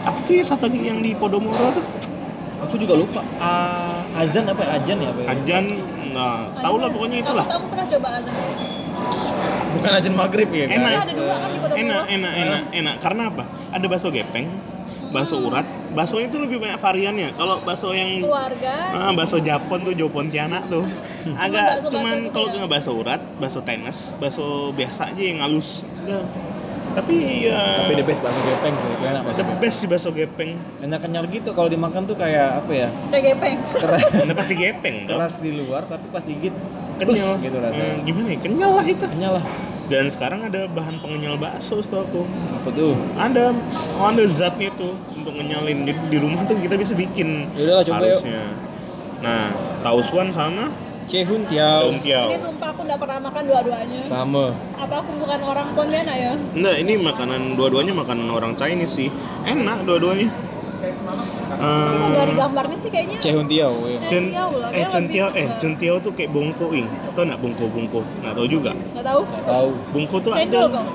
apa 0.00 0.18
tuh 0.20 0.34
ya 0.34 0.44
satu 0.44 0.66
lagi 0.66 0.78
yang 0.80 1.00
di 1.00 1.12
Podomoro 1.12 1.72
tuh 1.72 1.84
aku 2.56 2.76
juga 2.76 2.94
lupa 2.94 3.20
Ah, 3.36 4.02
azan 4.16 4.46
apa 4.46 4.62
ya? 4.62 4.78
Ajan 4.78 4.96
ya 4.98 5.08
apa 5.10 5.20
ya? 5.20 5.28
Ajan, 5.32 5.64
nah, 6.10 6.48
tau 6.54 6.76
lah 6.76 6.88
pokoknya 6.88 7.18
itulah. 7.20 7.44
Aku, 7.44 7.56
aku 7.56 7.66
pernah 7.68 7.86
coba 7.88 8.08
azan. 8.14 8.34
Bukan 9.74 9.90
ajan 9.90 10.14
maghrib 10.14 10.48
ya 10.54 10.64
Enak. 10.70 10.92
Ada 11.02 11.12
dua 11.12 11.34
kan 11.36 11.48
di 11.50 11.58
Enak, 11.74 12.02
enak, 12.06 12.32
enak, 12.38 12.62
enak. 12.70 12.94
Karena 13.02 13.22
apa? 13.26 13.44
Ada 13.74 13.86
bakso 13.90 14.08
gepeng, 14.14 14.46
bakso 15.10 15.42
urat. 15.42 15.66
Bakso 15.90 16.22
itu 16.22 16.38
lebih 16.38 16.62
banyak 16.62 16.78
variannya. 16.78 17.34
Kalau 17.34 17.58
bakso 17.62 17.90
yang 17.90 18.22
Keluarga. 18.22 18.74
Ah, 18.94 19.10
bakso 19.10 19.42
Japon 19.42 19.82
tuh 19.82 19.92
Jo 19.92 20.06
Pontianak 20.06 20.70
tuh. 20.70 20.86
Agak 21.44 21.90
cuman 21.90 22.30
gitu 22.30 22.34
kalau 22.34 22.46
ya? 22.50 22.54
nggak 22.62 22.70
bakso 22.70 22.90
urat, 22.94 23.20
bakso 23.36 23.60
tenis, 23.66 24.14
bakso 24.16 24.70
biasa 24.72 25.10
aja 25.10 25.22
yang 25.22 25.42
halus. 25.42 25.82
Udah. 26.06 26.22
Tapi 26.94 27.50
ya 27.50 27.90
Tapi 27.90 27.98
the 27.98 28.06
best 28.06 28.22
bakso 28.22 28.38
gepeng 28.46 28.74
sih, 28.78 28.86
itu 28.86 29.02
enak 29.02 29.22
the 29.26 29.42
bakso. 29.42 29.58
best 29.58 29.76
sih 29.82 29.88
bakso 29.90 30.08
gepeng. 30.14 30.54
Kenyal-kenyal 30.78 31.26
gitu 31.26 31.50
kalau 31.50 31.66
dimakan 31.66 32.06
tuh 32.06 32.14
kayak 32.14 32.62
apa 32.62 32.70
ya? 32.70 32.88
Kayak 33.10 33.34
gepeng. 33.34 33.56
Keras, 33.82 34.02
pasti 34.38 34.54
gepeng 34.54 34.96
keras 35.10 35.42
di 35.42 35.50
luar 35.50 35.90
tapi 35.90 36.06
pas 36.14 36.22
digigit 36.22 36.54
Kenyal 36.98 37.32
pus 37.34 37.42
gitu 37.42 37.56
rasanya. 37.58 37.92
Hmm, 37.94 38.06
gimana 38.06 38.28
ya? 38.30 38.38
Kenyal 38.40 38.72
lah 38.76 38.86
itu. 38.86 39.04
Kenyal 39.04 39.32
lah. 39.40 39.44
Dan 39.84 40.04
sekarang 40.08 40.40
ada 40.48 40.64
bahan 40.72 40.96
pengenyal 41.04 41.36
bakso 41.36 41.76
setahu 41.84 42.08
aku. 42.08 42.22
Apa 42.56 42.68
tuh? 42.72 42.96
Ada, 43.20 43.52
oh, 44.00 44.06
ada 44.08 44.24
zatnya 44.24 44.72
tuh 44.80 44.96
untuk 45.12 45.36
ngenyalin. 45.36 45.84
Jadi 45.84 46.00
di 46.08 46.18
rumah 46.22 46.40
tuh 46.48 46.56
kita 46.56 46.74
bisa 46.80 46.96
bikin. 46.96 47.52
Yaudah 47.52 47.74
lah, 47.80 47.84
coba 47.84 47.96
yuk. 48.00 48.04
harusnya. 48.24 48.42
Nah, 49.20 49.44
tausuan 49.84 50.28
sama 50.32 50.72
Cehun 51.04 51.44
tiao. 51.44 51.84
daun 51.84 52.00
tiao. 52.00 52.32
Ini 52.32 52.40
sumpah 52.40 52.68
aku 52.72 52.80
nggak 52.88 52.96
pernah 52.96 53.18
makan 53.28 53.42
dua-duanya. 53.44 54.00
Sama. 54.08 54.56
Apa 54.80 55.04
aku 55.04 55.10
bukan 55.20 55.40
orang 55.44 55.68
Pontianak 55.76 56.16
ya? 56.16 56.32
Nah, 56.56 56.74
ini 56.80 56.96
makanan 56.96 57.60
dua-duanya 57.60 57.92
makanan 57.92 58.28
orang 58.32 58.56
Chinese 58.56 58.96
sih. 58.96 59.08
Enak 59.44 59.84
dua-duanya. 59.84 60.32
Kalau 60.92 61.24
Eh, 61.54 62.10
dari 62.12 62.32
gambarnya 62.34 62.76
sih 62.76 62.90
kayaknya 62.90 63.16
Cehun 63.22 63.46
tiao. 63.46 63.74
ya. 63.86 63.98
Cen, 64.04 64.24
lah, 64.34 64.70
eh 64.74 64.84
lebih 64.84 65.20
eh 65.32 65.48
centiao 65.56 65.96
tuh 66.02 66.12
kayak 66.12 66.30
bongko 66.30 66.66
ing. 66.74 66.86
Tau 67.14 67.22
nggak 67.24 67.40
bongko 67.40 67.64
bongko? 67.70 68.00
Nggak 68.20 68.34
tahu 68.36 68.46
juga. 68.50 68.72
nggak 68.74 69.04
tahu. 69.06 69.22
Tahu. 69.24 69.68
Bongko 69.94 70.16
tuh 70.20 70.30
Cendol 70.34 70.66
ada. 70.66 70.74
kok. 70.74 70.86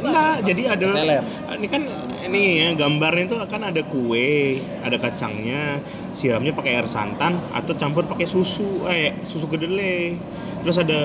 Enggak, 0.00 0.36
jadi 0.48 0.62
ada. 0.72 0.86
Teler. 0.88 1.22
Ini 1.60 1.66
kan 1.68 1.82
ini 2.24 2.42
ya 2.56 2.68
gambarnya 2.72 3.24
tuh 3.28 3.38
akan 3.42 3.60
ada 3.68 3.82
kue, 3.84 4.60
ada 4.80 4.96
kacangnya, 4.96 5.76
siramnya 6.16 6.56
pakai 6.56 6.80
air 6.80 6.88
santan 6.88 7.36
atau 7.52 7.76
campur 7.76 8.08
pakai 8.08 8.24
susu, 8.24 8.88
eh 8.88 9.12
susu 9.28 9.44
kedelai. 9.44 10.16
Terus 10.64 10.76
ada 10.80 11.00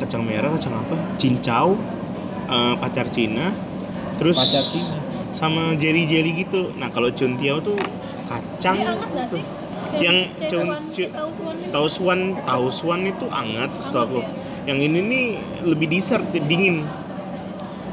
kacang 0.00 0.24
merah, 0.24 0.48
kacang 0.56 0.80
apa? 0.80 0.96
Cincau, 1.20 1.76
eh, 2.48 2.74
pacar 2.80 3.08
Cina, 3.12 3.52
terus 4.16 4.36
Pacar 4.36 4.64
Cina. 4.64 4.96
Sama 5.34 5.74
jelly-jelly 5.74 6.46
gitu. 6.46 6.70
Nah, 6.78 6.88
kalau 6.88 7.10
cuntiao 7.10 7.58
tuh 7.58 7.74
kacang 8.24 8.78
Ini 8.78 8.86
anget 8.88 9.10
nggak 9.10 9.28
sih? 9.28 9.44
yang 9.94 10.26
cun- 10.50 10.74
cu- 10.90 11.12
tausuan 12.42 13.00
itu 13.06 13.26
anget, 13.30 13.70
setahu 13.78 14.02
aku. 14.02 14.18
ya? 14.22 14.26
Yang 14.72 14.78
ini 14.90 14.98
nih 15.04 15.24
lebih 15.62 15.86
dessert, 15.86 16.24
dingin. 16.32 16.82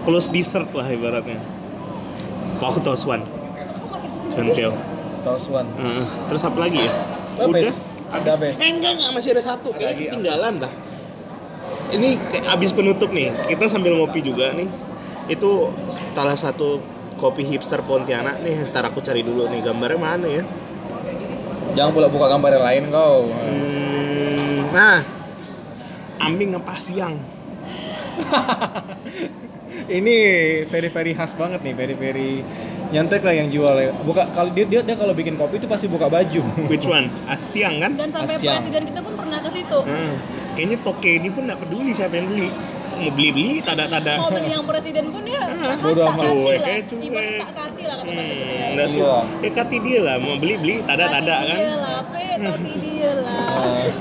Close 0.02 0.34
dessert 0.34 0.66
lah 0.74 0.88
ibaratnya. 0.88 1.38
Kalau 2.58 2.70
aku 2.74 2.82
tausuan, 2.82 3.22
cuntiao. 4.34 4.74
Tausuan. 5.22 5.66
Heeh. 5.78 6.06
terus 6.26 6.42
apa 6.42 6.58
lagi 6.58 6.90
ya? 6.90 6.94
Oh, 7.38 7.54
best. 7.54 7.86
Ada 8.10 8.34
best. 8.38 8.58
Eh 8.58 8.70
enggak 8.74 8.98
enggak 8.98 9.12
masih 9.14 9.30
ada 9.38 9.44
satu. 9.46 9.70
Kayaknya 9.70 9.94
apa? 9.94 10.02
ketinggalan 10.10 10.54
dah. 10.58 10.74
Ini 11.92 12.10
kayak 12.34 12.46
abis 12.50 12.72
penutup 12.74 13.10
nih. 13.14 13.30
Kita 13.46 13.70
sambil 13.70 13.94
ngopi 13.94 14.26
juga 14.26 14.50
nih. 14.58 14.66
Itu 15.30 15.70
salah 16.18 16.34
satu 16.34 16.82
kopi 17.22 17.46
hipster 17.46 17.86
Pontianak 17.86 18.42
nih. 18.42 18.74
Ntar 18.74 18.90
aku 18.90 19.06
cari 19.06 19.22
dulu 19.22 19.46
nih 19.46 19.62
gambarnya 19.62 20.00
mana 20.02 20.26
ya. 20.26 20.44
Jangan 21.78 21.92
pula 21.94 22.08
buka 22.10 22.26
gambar 22.28 22.52
yang 22.58 22.66
lain 22.66 22.84
kau. 22.92 23.30
Hmm, 23.32 24.58
nah, 24.74 25.00
ambing 26.20 26.58
apa 26.58 26.76
siang? 26.82 27.16
Ini 30.02 30.16
very 30.68 30.90
very 30.92 31.12
khas 31.16 31.36
banget 31.36 31.64
nih, 31.64 31.74
very 31.76 31.96
very 31.96 32.44
nyantek 32.92 33.24
lah 33.24 33.32
yang 33.32 33.48
jual 33.48 33.72
ya. 33.80 33.96
Buka 34.04 34.28
kalau 34.36 34.52
dia 34.52 34.68
dia, 34.68 34.84
dia 34.84 34.96
kalau 35.00 35.16
bikin 35.16 35.40
kopi 35.40 35.64
itu 35.64 35.68
pasti 35.72 35.88
buka 35.88 36.12
baju. 36.12 36.44
Which 36.68 36.84
one? 36.84 37.08
Asiang 37.34 37.80
kan? 37.80 37.96
Dan 37.96 38.12
sampai 38.12 38.36
Asyam. 38.36 38.60
presiden 38.60 38.84
kita 38.92 39.00
pun 39.00 39.14
pernah 39.16 39.40
ke 39.40 39.50
situ. 39.56 39.80
Hmm, 39.80 40.14
kayaknya 40.60 40.78
toke 40.84 41.12
ini 41.12 41.30
pun 41.32 41.48
nggak 41.48 41.60
peduli 41.64 41.92
siapa 41.96 42.20
yang 42.20 42.28
beli. 42.28 42.50
Mau 43.02 43.12
beli 43.12 43.30
beli, 43.32 43.52
tada 43.60 43.86
tada. 43.86 44.14
Mau 44.16 44.30
beli 44.30 44.50
yang 44.50 44.64
presiden 44.64 45.06
pun 45.10 45.24
ya 45.26 45.42
Bodoh 45.78 46.06
tak 46.06 46.14
amat. 46.14 46.22
kati 46.22 46.38
Cuek, 46.38 46.60
lah. 46.62 46.70
eh, 46.70 46.82
cuek. 46.84 47.02
Ibarat 47.04 47.34
tak 47.36 47.52
kati 47.52 47.84
lah 47.84 47.96
kata. 47.98 48.10
Hmm, 48.12 48.70
nggak 48.72 48.88
Iya. 48.88 48.94
suka. 48.94 49.20
Ya 49.42 49.50
kati 49.52 49.78
dia 49.80 50.00
lah, 50.00 50.16
mau 50.18 50.36
beli 50.36 50.56
beli, 50.56 50.76
tada 50.84 51.06
tada 51.08 51.36
Kati 51.36 51.48
kan. 51.48 51.58
Dia 51.58 51.76
lah, 51.76 51.98
pe, 52.06 52.24
tati 52.38 52.72
dia 52.80 53.12
lah. 53.18 53.34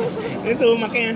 itu 0.52 0.68
makanya 0.76 1.12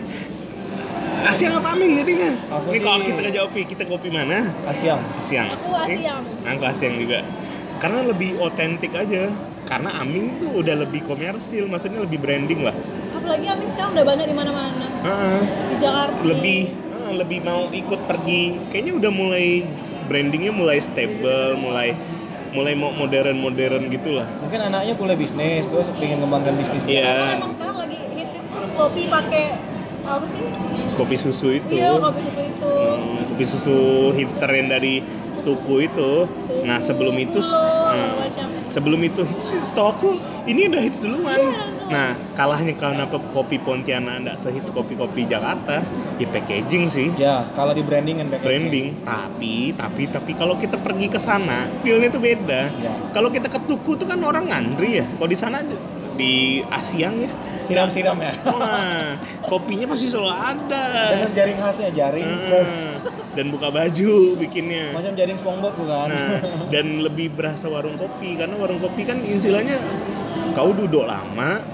Asiang 1.24 1.56
apa 1.56 1.72
Aming 1.72 1.92
jadinya? 1.96 2.30
Aku 2.50 2.68
Ini 2.68 2.78
kalau 2.80 3.00
kita 3.00 3.20
ngejawab 3.22 3.50
kita 3.56 3.82
kopi 3.84 4.08
mana? 4.08 4.44
Asyam. 4.64 5.00
Siang. 5.18 5.48
Aku 5.50 5.72
Asiang. 5.72 6.20
Aku 6.44 6.62
Asiang 6.62 6.94
juga. 6.98 7.24
Karena 7.76 8.04
lebih 8.04 8.36
otentik 8.38 8.92
aja. 8.92 9.32
Karena 9.64 9.96
Aming 9.96 10.36
tuh 10.36 10.60
udah 10.60 10.84
lebih 10.84 11.00
komersil, 11.04 11.64
maksudnya 11.64 12.04
lebih 12.04 12.20
branding 12.20 12.60
lah. 12.60 12.76
Apalagi 13.10 13.48
Amin 13.48 13.72
sekarang 13.72 13.96
udah 13.96 14.04
banyak 14.04 14.26
di 14.28 14.36
mana-mana. 14.36 14.84
Heeh. 15.00 15.38
Di 15.72 15.76
Jakarta. 15.80 16.20
lebih 16.20 16.60
eh, 16.68 16.83
lebih 17.12 17.44
mau 17.44 17.68
ikut 17.68 18.00
pergi. 18.08 18.56
Kayaknya 18.72 18.92
udah 18.96 19.12
mulai 19.12 19.46
brandingnya 20.08 20.52
mulai 20.54 20.78
stable, 20.80 21.60
mulai 21.60 21.92
mulai 22.54 22.72
mau 22.78 22.94
modern-modern 22.94 23.90
gitu 23.90 24.14
lah. 24.14 24.28
Mungkin 24.40 24.60
anaknya 24.62 24.94
mulai 24.94 25.16
bisnis 25.18 25.66
terus 25.66 25.90
pengen 25.98 26.22
kembangkan 26.22 26.54
bisnis. 26.54 26.86
Iya, 26.86 27.36
emang 27.36 27.52
sekarang 27.58 27.76
lagi 27.82 27.98
hits 28.14 28.34
itu 28.38 28.58
kopi 28.78 29.02
pakai 29.10 29.44
apa 30.04 30.26
sih? 30.30 30.44
kopi 30.94 31.16
susu 31.18 31.48
itu. 31.58 31.74
Iya, 31.74 31.98
kopi 31.98 32.20
susu 32.30 32.40
itu. 32.46 32.70
Hmm, 32.70 33.18
kopi 33.34 33.44
susu 33.44 33.78
hipster 34.14 34.50
yang 34.54 34.68
dari 34.70 35.02
tuku 35.42 35.90
itu. 35.90 36.12
Nah 36.62 36.78
sebelum 36.78 37.18
itu, 37.18 37.42
Tulo, 37.42 37.58
nah, 37.58 38.14
macam. 38.22 38.48
Sebelum 38.68 39.00
itu 39.00 39.24
hits, 39.24 39.54
setahu 39.60 39.86
aku 39.90 40.08
ini 40.44 40.68
udah 40.68 40.82
hits 40.82 40.98
duluan. 41.00 41.36
Iya. 41.36 41.52
Nah 41.84 42.08
kalahnya 42.32 42.72
kenapa 42.74 43.20
kopi 43.32 43.60
Pontianak 43.60 44.24
nggak 44.24 44.38
sehits 44.40 44.72
kopi-kopi 44.72 45.28
Jakarta? 45.28 45.84
Ya 46.16 46.26
packaging 46.30 46.84
sih, 46.86 47.08
Ya, 47.18 47.42
kalau 47.52 47.74
di 47.74 47.82
branding 47.82 48.22
and 48.22 48.30
packaging. 48.30 48.70
branding. 48.70 48.86
Tapi 49.02 49.74
tapi 49.74 50.02
tapi 50.06 50.32
kalau 50.32 50.54
kita 50.56 50.78
pergi 50.78 51.10
ke 51.10 51.18
sana, 51.18 51.66
feelnya 51.82 52.08
tuh 52.08 52.22
beda. 52.22 52.62
Ya. 52.78 52.94
Kalau 53.10 53.28
kita 53.28 53.50
ke 53.50 53.58
tuku 53.66 53.98
tuh 53.98 54.06
kan 54.06 54.20
orang 54.22 54.46
ngantri 54.48 55.02
ya. 55.02 55.06
Kalau 55.18 55.28
di 55.28 55.38
sana 55.38 55.60
di 56.14 56.62
Asiang 56.70 57.18
ya. 57.18 57.30
Siram-siram 57.64 58.16
ya. 58.18 58.32
Wah, 58.44 59.16
kopinya 59.42 59.88
pasti 59.88 60.06
selalu 60.06 60.30
ada. 60.30 60.84
Dengan 61.10 61.30
jaring 61.32 61.58
khasnya, 61.58 61.88
jaring 61.90 62.26
Hmm, 62.26 62.40
ses. 62.40 62.72
dan 63.32 63.48
buka 63.48 63.68
baju 63.68 64.12
bikinnya. 64.36 64.92
Macam 64.92 65.12
jaring 65.12 65.34
SpongeBob 65.34 65.74
bukan? 65.74 66.06
Nah, 66.06 66.38
dan 66.68 66.86
lebih 67.00 67.28
berasa 67.30 67.66
warung 67.66 67.96
kopi 67.96 68.36
karena 68.36 68.54
warung 68.54 68.78
kopi 68.78 69.02
kan 69.02 69.18
istilahnya 69.20 69.80
kau 70.52 70.70
duduk 70.70 71.02
lama, 71.02 71.64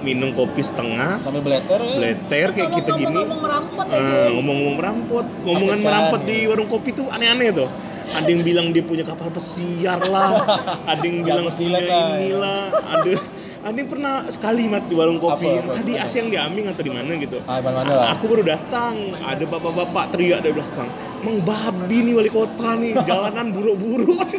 minum 0.00 0.32
kopi 0.32 0.60
setengah, 0.60 1.18
Sambil 1.18 1.42
bleter. 1.42 1.76
ya. 1.76 1.94
bleter 1.98 2.48
kayak 2.52 2.70
kita 2.72 2.90
gini. 2.96 3.12
Ngomong 3.16 3.40
merampot 3.40 3.86
ya 3.86 3.92
Nah, 3.92 4.06
gue. 4.06 4.24
ngomong-ngomong 4.32 4.76
merampot, 4.76 5.26
ngomongan 5.42 5.78
merampot 5.80 6.20
di 6.24 6.36
ya. 6.38 6.46
warung 6.48 6.68
kopi 6.68 6.90
tuh 6.90 7.06
aneh-aneh 7.08 7.50
tuh. 7.52 7.68
Ada 8.10 8.26
yang 8.26 8.42
bilang 8.42 8.66
dia 8.70 8.82
punya 8.82 9.04
kapal 9.04 9.30
pesiar 9.30 10.02
lah, 10.04 10.42
ada 10.90 10.98
yang 11.00 11.22
bilang 11.22 11.46
punya 11.46 11.78
ya. 11.78 11.98
inilah, 12.16 12.62
ada 12.82 13.12
yang 13.60 13.88
pernah 13.92 14.24
sekali 14.32 14.64
mat 14.72 14.88
di 14.88 14.96
warung 14.96 15.20
kopi, 15.20 15.60
Apa, 15.60 15.68
apa, 15.68 15.72
tadi 15.84 15.92
apa? 16.00 16.08
Asyang 16.08 16.28
di 16.32 16.36
Aming 16.40 16.66
atau 16.72 16.80
di 16.80 16.92
mana 16.92 17.12
gitu. 17.20 17.38
Ah, 17.44 17.60
mana-mana 17.60 17.92
lah. 17.92 18.06
Aku 18.16 18.24
baru 18.32 18.44
datang, 18.56 19.20
ada 19.20 19.44
bapak-bapak 19.44 20.16
teriak 20.16 20.40
dari 20.40 20.56
belakang, 20.56 20.88
Mang 21.20 21.44
babi 21.44 21.98
nih 22.08 22.14
wali 22.16 22.30
kota 22.32 22.72
nih, 22.80 22.96
jalanan 23.08 23.52
buruk-buruk. 23.52 24.24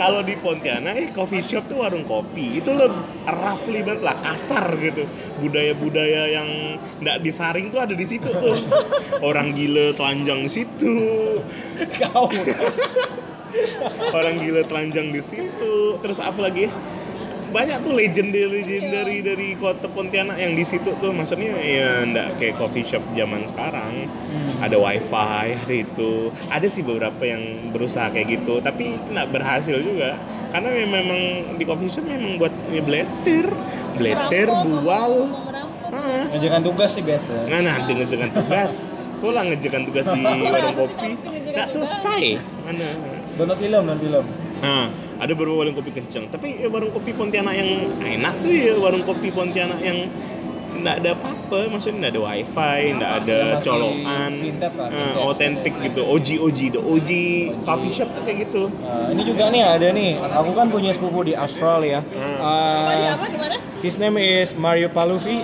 Kalau 0.00 0.20
di 0.24 0.34
Pontianak, 0.36 0.94
eh 0.96 1.08
coffee 1.14 1.44
shop 1.44 1.70
tuh 1.70 1.80
warung 1.80 2.04
kopi, 2.04 2.60
itu 2.60 2.70
lo 2.76 2.88
roughly 3.24 3.80
banget 3.80 4.02
lah, 4.04 4.16
kasar 4.20 4.64
gitu. 4.80 5.08
Budaya-budaya 5.40 6.22
yang 6.28 6.48
nggak 7.00 7.24
disaring 7.24 7.72
tuh 7.72 7.80
ada 7.80 7.94
di 7.96 8.04
situ 8.04 8.28
tuh. 8.28 8.58
Orang 9.28 9.56
gila 9.56 9.96
telanjang 9.96 10.44
di 10.44 10.50
situ, 10.52 10.94
Kau. 11.96 12.28
orang 14.16 14.40
gila 14.42 14.62
telanjang 14.66 15.12
di 15.12 15.22
situ. 15.22 15.98
Terus 16.00 16.18
apa 16.20 16.38
lagi? 16.48 16.70
Banyak 17.48 17.80
tuh 17.80 17.96
legendary 17.96 18.60
legendary 18.60 19.24
dari 19.24 19.56
kota 19.56 19.88
Pontianak 19.88 20.36
yang 20.36 20.52
di 20.52 20.68
situ 20.68 20.92
tuh 21.00 21.16
maksudnya 21.16 21.56
ya 21.56 22.04
ndak 22.04 22.36
kayak 22.36 22.60
coffee 22.60 22.84
shop 22.84 23.00
zaman 23.16 23.40
sekarang 23.48 24.04
ada 24.60 24.76
wifi 24.76 25.56
ada 25.56 25.72
itu 25.72 26.28
ada 26.52 26.68
sih 26.68 26.84
beberapa 26.84 27.24
yang 27.24 27.72
berusaha 27.72 28.12
kayak 28.12 28.36
gitu 28.36 28.60
tapi 28.60 29.00
nggak 29.00 29.32
berhasil 29.32 29.80
juga 29.80 30.20
karena 30.52 30.68
memang 30.92 31.20
di 31.56 31.64
coffee 31.64 31.88
shop 31.88 32.04
memang 32.04 32.36
buat 32.36 32.52
ya 32.68 32.84
bleter 32.84 33.48
bleter 33.98 34.48
bual. 34.48 35.12
Ah. 35.88 36.24
Ngejakan 36.30 36.62
tugas 36.62 36.90
sih 36.94 37.02
biasa. 37.02 37.34
Nah, 37.50 37.60
nah, 37.64 37.74
ada 37.82 37.92
ngejakan 37.92 38.30
tugas. 38.32 38.84
Pulang 39.18 39.50
ngejakan 39.50 39.82
tugas 39.90 40.06
di 40.06 40.22
warung 40.22 40.76
kopi. 40.86 41.10
Nggak 41.52 41.68
selesai. 41.68 42.38
Mana? 42.62 43.17
Donat 43.38 43.56
film, 43.56 43.82
donat 43.86 44.00
film. 44.02 44.24
Nah, 44.58 44.90
ada 45.18 45.32
beberapa 45.34 45.62
warung 45.62 45.74
kopi 45.74 45.90
kenceng 45.94 46.26
tapi 46.30 46.58
ya 46.58 46.66
warung 46.66 46.90
kopi 46.90 47.14
Pontianak 47.14 47.54
yang 47.54 47.70
enak 47.98 48.34
tuh 48.42 48.50
ya 48.50 48.74
warung 48.78 49.02
kopi 49.06 49.30
Pontianak 49.30 49.78
yang 49.78 50.10
nggak 50.78 50.94
ada 51.02 51.10
apa-apa 51.18 51.58
maksudnya 51.74 52.06
nggak 52.06 52.12
ada 52.14 52.22
wifi 52.22 52.80
nggak 52.94 53.12
ada 53.24 53.38
colokan 53.58 54.30
vintage 54.30 54.76
lah, 54.78 54.86
eh, 54.86 54.94
vintage. 54.94 55.26
otentik 55.26 55.74
gitu 55.82 56.00
OG 56.06 56.28
OG 56.38 56.58
the 56.70 56.82
OG 56.82 57.10
coffee 57.66 57.90
shop 57.90 58.08
tuh 58.14 58.22
kayak 58.22 58.46
gitu 58.46 58.70
Nah, 58.70 59.10
ini 59.10 59.22
juga 59.26 59.50
nih 59.50 59.62
ada 59.64 59.88
nih. 59.90 60.10
Aku 60.22 60.50
kan 60.54 60.66
punya 60.70 60.94
sepupu 60.94 61.26
di 61.26 61.34
Australia. 61.34 62.04
Uh, 62.14 63.18
mana? 63.34 63.58
his 63.82 63.98
name 63.98 64.18
is 64.18 64.54
Mario 64.54 64.86
Palufi. 64.90 65.42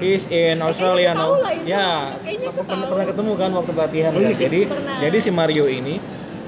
He's 0.00 0.24
in 0.32 0.64
Australia 0.64 1.12
now. 1.12 1.36
Ya, 1.60 2.16
Kayaknya 2.24 2.48
aku 2.56 2.60
pernah, 2.64 3.04
ketemu 3.04 3.32
kan 3.36 3.50
waktu 3.52 3.72
pelatihan. 3.76 4.10
Oh, 4.16 4.20
iya, 4.24 4.32
kan? 4.32 4.40
Jadi, 4.40 4.60
Pernah. 4.64 4.96
jadi 4.96 5.16
si 5.20 5.28
Mario 5.28 5.64
ini, 5.68 6.00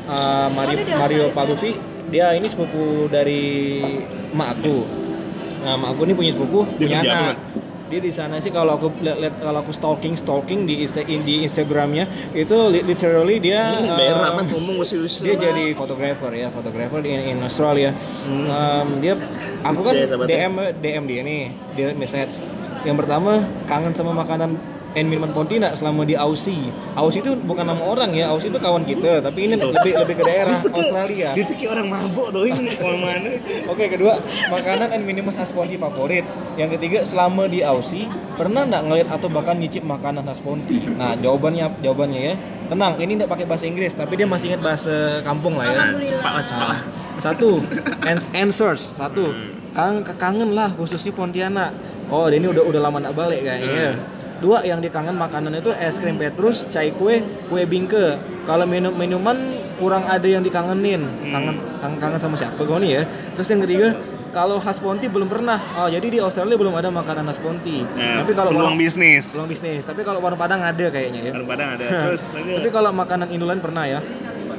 uh, 0.04 0.48
Mario 0.50 0.76
Oh, 0.78 0.98
Mario 0.98 1.24
Palufi, 1.30 1.72
dia 2.08 2.32
ini 2.32 2.46
sepupu 2.46 3.06
dari 3.06 3.42
emak 4.30 4.48
aku. 4.56 4.76
Nah, 5.62 5.74
emak 5.74 5.88
aku 5.92 6.00
ini 6.04 6.14
punya 6.14 6.30
sepupu, 6.32 6.66
Dia 6.76 6.86
punya 6.86 6.98
anak. 7.00 7.36
Dia 7.86 8.00
di 8.00 8.08
sana 8.08 8.40
sih 8.40 8.48
kalau 8.48 8.80
aku 8.80 8.88
lihat 9.04 9.36
kalau 9.36 9.60
aku 9.60 9.68
stalking 9.68 10.16
stalking 10.16 10.64
di 10.64 10.80
Insta- 10.80 11.04
di 11.04 11.44
Instagramnya 11.44 12.08
itu 12.32 12.56
li- 12.72 12.80
literally 12.80 13.36
dia 13.36 13.68
uh, 13.84 14.40
ngomong 14.48 14.80
masih 14.80 15.04
dia 15.20 15.36
jadi 15.36 15.76
fotografer 15.76 16.32
ya 16.32 16.48
fotografer 16.48 17.04
di 17.04 17.12
in 17.12 17.44
Australia. 17.44 17.92
Um, 18.24 18.96
dia 18.96 19.12
aku 19.60 19.84
kan 19.84 19.92
ya. 19.92 20.08
DM 20.08 20.52
DM 20.80 21.02
dia 21.04 21.20
nih. 21.20 21.42
Dia 21.76 21.86
message. 21.92 22.40
Yang 22.82 22.96
pertama 23.04 23.44
kangen 23.68 23.92
sama 23.92 24.16
makanan 24.16 24.56
and 24.92 25.08
minuman 25.08 25.32
Pontianak 25.32 25.72
selama 25.72 26.04
di 26.04 26.14
Aussie 26.14 26.68
Aussie 26.92 27.20
itu 27.20 27.32
bukan 27.38 27.64
nama 27.64 27.80
orang 27.80 28.12
ya 28.12 28.28
Aussie 28.28 28.52
itu 28.52 28.60
kawan 28.60 28.84
kita 28.84 29.20
tapi 29.20 29.46
ini 29.46 29.56
lebih 29.56 29.92
lebih 29.96 30.14
ke 30.20 30.24
daerah 30.24 30.52
Australia 30.52 31.32
dia 31.32 31.44
tuh 31.44 31.56
kayak 31.56 31.70
orang 31.72 31.86
mabuk 31.88 32.28
tuh 32.28 32.44
ini 32.44 32.72
ke 32.78 32.84
mana 32.84 33.30
Oke, 33.68 33.88
kedua, 33.88 34.18
makanan 34.48 34.92
and 34.92 35.04
minuman 35.06 35.32
khas 35.32 35.54
Ponti 35.54 35.78
favorit. 35.78 36.26
Yang 36.58 36.76
ketiga, 36.76 36.98
selama 37.02 37.48
di 37.48 37.64
Aussie, 37.64 38.04
pernah 38.36 38.66
nggak 38.66 38.82
ngeliat 38.84 39.08
atau 39.08 39.32
bahkan 39.32 39.56
nyicip 39.56 39.80
makanan 39.80 40.26
khas 40.26 40.42
Ponti? 40.42 40.82
Nah, 41.00 41.16
jawabannya 41.16 41.80
jawabannya 41.80 42.20
ya. 42.20 42.34
Tenang, 42.68 43.00
ini 43.00 43.16
nggak 43.16 43.30
pakai 43.30 43.46
bahasa 43.48 43.64
Inggris, 43.64 43.96
tapi 43.96 44.16
dia 44.16 44.28
masih 44.28 44.52
ingat 44.52 44.62
bahasa 44.62 45.20
kampung 45.24 45.56
lah 45.56 45.66
ya. 45.68 45.82
cepat 45.94 46.32
lah 46.32 46.44
cepat 46.44 46.66
lah 46.68 46.80
Satu, 47.16 47.50
an- 48.02 48.28
answers. 48.34 48.98
Satu, 48.98 49.32
kangen, 49.72 50.02
kangen 50.04 50.50
lah 50.52 50.68
khususnya 50.74 51.14
Pontianak. 51.14 51.72
Oh, 52.12 52.28
ini 52.28 52.44
udah 52.44 52.66
udah 52.66 52.80
lama 52.82 52.98
nggak 53.00 53.16
balik 53.16 53.40
kayaknya. 53.40 53.96
Dua, 54.42 54.58
yang 54.60 54.78
dikangen 54.78 55.14
makanan 55.14 55.54
itu 55.54 55.70
es 55.72 55.96
krim 55.96 56.18
petrus, 56.18 56.66
chai 56.66 56.90
kue, 56.90 57.20
kue 57.46 57.62
bingke. 57.62 58.18
Kalau 58.42 58.66
minum 58.66 58.90
minuman 58.92 59.38
kurang 59.78 60.02
ada 60.04 60.26
yang 60.26 60.42
dikangenin. 60.42 61.06
Kangen 61.24 61.62
kangen, 61.78 61.96
kangen 61.96 62.18
sama 62.18 62.34
siapa 62.34 62.58
kau 62.58 62.76
nih 62.76 62.90
ya? 62.92 63.02
Terus 63.32 63.46
yang 63.48 63.62
ketiga, 63.62 63.94
kalau 64.28 64.58
khas 64.58 64.76
Ponti 64.76 65.06
belum 65.06 65.26
pernah. 65.26 65.62
Oh, 65.76 65.86
jadi 65.86 66.02
di 66.02 66.18
Australia 66.18 66.56
belum 66.56 66.74
ada 66.74 66.90
makanan 66.90 67.22
khas 67.24 67.38
Ponti. 67.38 67.86
Nah, 67.86 68.18
Tapi 68.18 68.32
kalau 68.32 68.50
peluang 68.50 68.74
warung- 68.74 68.80
bisnis 68.80 69.30
peluang 69.30 69.46
bisnis. 69.46 69.82
Tapi 69.84 70.02
kalau 70.02 70.18
warung 70.18 70.34
Padang 70.36 70.58
ada 70.60 70.86
kayaknya 70.88 71.20
ya. 71.22 71.32
kadang-kadang 71.32 71.68
ada 71.72 71.84
terus. 72.02 72.22
Tapi 72.34 72.68
kalau 72.68 72.90
makanan 72.90 73.30
Indolan 73.30 73.62
pernah 73.62 73.86
ya. 73.86 74.02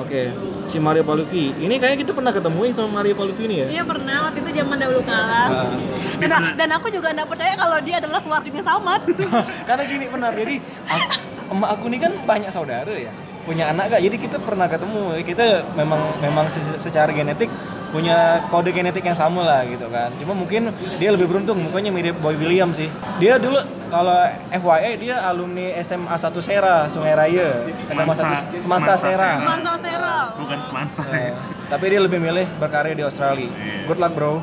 Oke, 0.04 0.22
si 0.68 0.78
Mario 0.78 1.02
Paluvi. 1.02 1.56
Ini 1.56 1.80
kayaknya 1.80 2.00
kita 2.04 2.12
pernah 2.12 2.30
ketemu 2.30 2.60
sama 2.72 3.00
Mario 3.00 3.16
Paluvi 3.16 3.44
ini 3.48 3.56
ya. 3.64 3.68
Iya 3.72 3.84
pernah 3.84 4.28
waktu 4.28 4.44
itu 4.44 4.52
zaman 4.60 4.76
dahulu 4.76 5.02
kala. 5.02 5.44
Ah. 5.48 5.72
Dan, 6.20 6.30
dan 6.60 6.70
aku 6.76 6.88
juga 6.88 7.10
nggak 7.10 7.26
percaya 7.26 7.54
kalau 7.56 7.78
dia 7.80 7.96
adalah 8.04 8.20
keluarganya 8.20 8.62
Samad. 8.62 9.02
Karena 9.68 9.84
gini 9.88 10.06
benar, 10.08 10.32
jadi 10.36 10.56
aku- 10.86 11.20
emak 11.52 11.70
aku 11.72 11.84
ini 11.88 11.98
kan 12.00 12.12
banyak 12.24 12.50
saudara 12.50 12.94
ya, 12.94 13.12
punya 13.44 13.70
anak 13.70 13.92
gak, 13.92 14.02
jadi 14.02 14.16
kita 14.18 14.38
pernah 14.40 14.66
ketemu, 14.66 15.20
kita 15.22 15.46
memang 15.76 16.02
memang 16.18 16.46
se- 16.48 16.80
secara 16.80 17.12
genetik 17.12 17.52
punya 17.94 18.18
kode 18.50 18.74
genetik 18.74 19.06
yang 19.06 19.14
sama 19.14 19.46
lah 19.46 19.62
gitu 19.64 19.86
kan. 19.88 20.10
Cuma 20.18 20.34
mungkin 20.34 20.68
dia 20.98 21.14
lebih 21.14 21.30
beruntung, 21.30 21.62
mukanya 21.62 21.94
mirip 21.94 22.18
Boy 22.18 22.34
William 22.34 22.74
sih. 22.74 22.90
Dia 23.16 23.38
dulu 23.38 23.62
kalau 23.88 24.18
FYI 24.50 24.98
dia 24.98 25.22
alumni 25.22 25.78
SMA 25.80 26.10
1 26.12 26.42
Sera, 26.42 26.90
Sungai 26.90 27.14
Raya. 27.14 27.62
SMA 27.80 28.02
1 28.04 28.18
Semansa- 28.18 28.26
Semansa 28.50 28.66
Semansa 28.66 28.94
Sera. 28.98 29.30
Sera. 29.38 29.78
Sera. 29.78 30.16
bukan 30.34 30.58
semansa 30.60 31.02
Eh, 31.06 31.32
tapi 31.70 31.86
dia 31.88 32.02
lebih 32.02 32.18
milih 32.18 32.50
berkarya 32.58 32.98
di 32.98 33.04
Australia. 33.04 33.46
Good 33.86 34.00
luck 34.00 34.14
bro. 34.14 34.42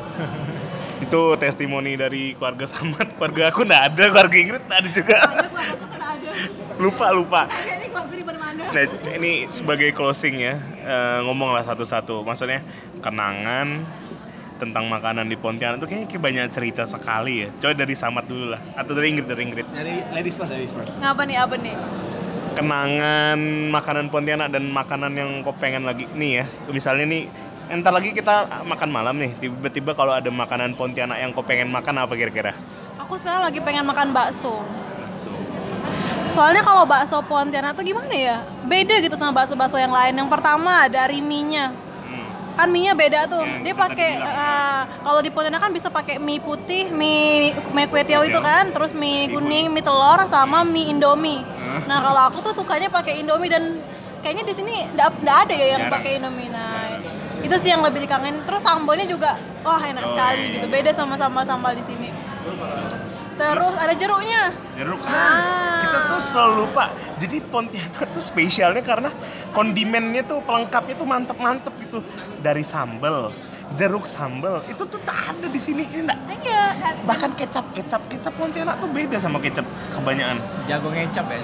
Itu 1.01 1.21
testimoni 1.41 1.97
dari 1.97 2.37
keluarga 2.37 2.65
Samad. 2.69 3.17
Keluarga 3.17 3.49
aku 3.49 3.65
nggak 3.65 3.83
ada 3.93 4.03
keluarga 4.13 4.37
Ingrid 4.37 4.63
nggak 4.69 4.79
ada 4.79 4.89
juga. 4.89 5.17
Lupa 6.77 7.07
lupa. 7.13 7.41
Nah 8.71 8.83
ini 9.17 9.49
sebagai 9.49 9.91
closing 9.91 10.39
ya. 10.39 10.55
Eh, 10.85 11.19
ngomong 11.25 11.57
lah 11.57 11.65
satu-satu. 11.65 12.21
Maksudnya 12.21 12.61
kenangan 13.01 13.83
tentang 14.61 14.85
makanan 14.85 15.25
di 15.25 15.33
Pontianak 15.41 15.81
tuh 15.81 15.89
kayaknya 15.89 16.05
kayak 16.05 16.21
banyak 16.21 16.45
cerita 16.53 16.83
sekali 16.85 17.45
ya. 17.45 17.49
Coba 17.57 17.73
dari 17.73 17.95
Samad 17.97 18.29
dulu 18.29 18.53
lah. 18.53 18.61
Atau 18.77 18.93
dari 18.93 19.09
Ingrid 19.11 19.27
dari 19.27 19.41
Ingrid. 19.49 19.67
Dari 19.73 20.05
ladies 20.13 20.37
first, 20.37 20.53
ladies 20.53 20.71
first. 20.71 20.93
Ngapa 21.01 21.25
nih 21.25 21.37
apa 21.41 21.57
nih? 21.57 21.75
kenangan 22.51 23.39
makanan 23.71 24.11
Pontianak 24.11 24.51
dan 24.51 24.67
makanan 24.69 25.15
yang 25.15 25.29
kau 25.41 25.55
pengen 25.55 25.87
lagi. 25.87 26.05
Nih 26.13 26.43
ya 26.43 26.45
misalnya 26.69 27.07
nih 27.07 27.31
entar 27.71 27.95
lagi 27.95 28.11
kita 28.11 28.67
makan 28.67 28.89
malam 28.91 29.15
nih 29.15 29.31
tiba-tiba 29.39 29.95
kalau 29.95 30.11
ada 30.11 30.27
makanan 30.27 30.75
Pontianak 30.75 31.17
yang 31.23 31.31
kau 31.31 31.41
pengen 31.41 31.71
makan 31.71 32.03
apa 32.03 32.13
kira-kira 32.19 32.51
Aku 32.99 33.19
sekarang 33.19 33.43
lagi 33.43 33.59
pengen 33.59 33.83
makan 33.83 34.15
bakso. 34.15 34.63
Soalnya 36.31 36.63
kalau 36.63 36.87
bakso 36.87 37.19
Pontianak 37.27 37.75
tuh 37.75 37.83
gimana 37.83 38.13
ya? 38.15 38.39
Beda 38.63 39.03
gitu 39.03 39.19
sama 39.19 39.43
bakso-bakso 39.43 39.75
yang 39.75 39.91
lain. 39.91 40.15
Yang 40.15 40.31
pertama 40.31 40.87
dari 40.87 41.19
mie-nya. 41.19 41.75
Kan 42.55 42.71
mie-nya 42.71 42.95
beda 42.95 43.27
tuh. 43.27 43.43
Hmm, 43.43 43.67
Dia 43.67 43.75
pakai 43.75 44.15
eh, 44.15 44.81
kalau 45.03 45.19
di 45.19 45.27
Pontianak 45.27 45.59
kan 45.59 45.75
bisa 45.75 45.91
pakai 45.91 46.23
mie 46.23 46.39
putih, 46.39 46.87
mie 46.87 47.51
mie 47.75 47.87
kue 47.91 47.99
tiaw 48.07 48.23
itu 48.23 48.39
kan, 48.39 48.71
terus 48.71 48.95
mie 48.95 49.27
kuning, 49.27 49.67
mie 49.67 49.83
telur 49.83 50.23
sama 50.31 50.63
mie 50.63 50.87
Indomie. 50.95 51.43
Hmm. 51.43 51.83
Nah, 51.91 51.99
kalau 51.99 52.21
aku 52.31 52.37
tuh 52.47 52.55
sukanya 52.55 52.87
pakai 52.87 53.19
Indomie 53.19 53.51
dan 53.51 53.75
kayaknya 54.23 54.47
di 54.47 54.53
sini 54.55 54.87
nggak 54.95 55.35
ada 55.47 55.51
ya 55.51 55.67
yang 55.75 55.91
pakai 55.91 56.15
Indomie. 56.15 56.47
Nah, 56.47 56.95
itu 57.41 57.55
sih 57.57 57.69
yang 57.69 57.81
lebih 57.81 58.05
dikangen. 58.05 58.41
Terus 58.45 58.61
sambalnya 58.61 59.05
juga 59.05 59.35
wah 59.61 59.81
enak 59.81 60.03
Oh, 60.05 60.09
sekali 60.13 60.41
iya. 60.41 60.53
gitu. 60.59 60.67
Beda 60.69 60.91
sama 60.93 61.15
sambal-sambal 61.17 61.73
di 61.73 61.83
sini. 61.83 62.09
Terus 63.31 63.73
ada 63.73 63.93
jeruknya. 63.97 64.53
jeruk 64.77 65.01
Ah. 65.05 65.81
kita 65.81 65.99
tuh 66.09 66.19
selalu 66.21 66.53
lupa 66.65 66.89
jadi 67.17 67.37
Pontianak 67.41 68.09
tuh 68.13 68.21
spesialnya 68.21 68.81
karena 68.81 69.09
kondimennya 69.51 70.25
tuh 70.25 70.41
pelengkapnya 70.41 70.93
tuh 70.93 71.05
mantep-mantep 71.05 71.73
gitu 71.81 71.99
dari 72.39 72.61
sambal 72.61 73.29
jeruk 73.73 74.03
sambal 74.03 74.59
itu 74.63 74.83
tuh 74.83 74.99
tak 75.01 75.31
ada 75.31 75.47
di 75.47 75.57
sini 75.57 75.83
ini 75.85 76.03
enggak 76.03 76.19
Iya. 76.41 76.63
dan- 76.73 76.99
bahkan 77.03 77.31
kecap 77.31 77.65
kecap 77.71 78.01
kecap 78.07 78.33
Pontianak 78.33 78.77
tuh 78.77 78.89
beda 78.89 79.17
sama 79.17 79.37
kecap 79.37 79.61
kebanyakan 79.91 80.37
Jago 80.65 80.89
ngecap 80.89 81.25
ya. 81.27 81.37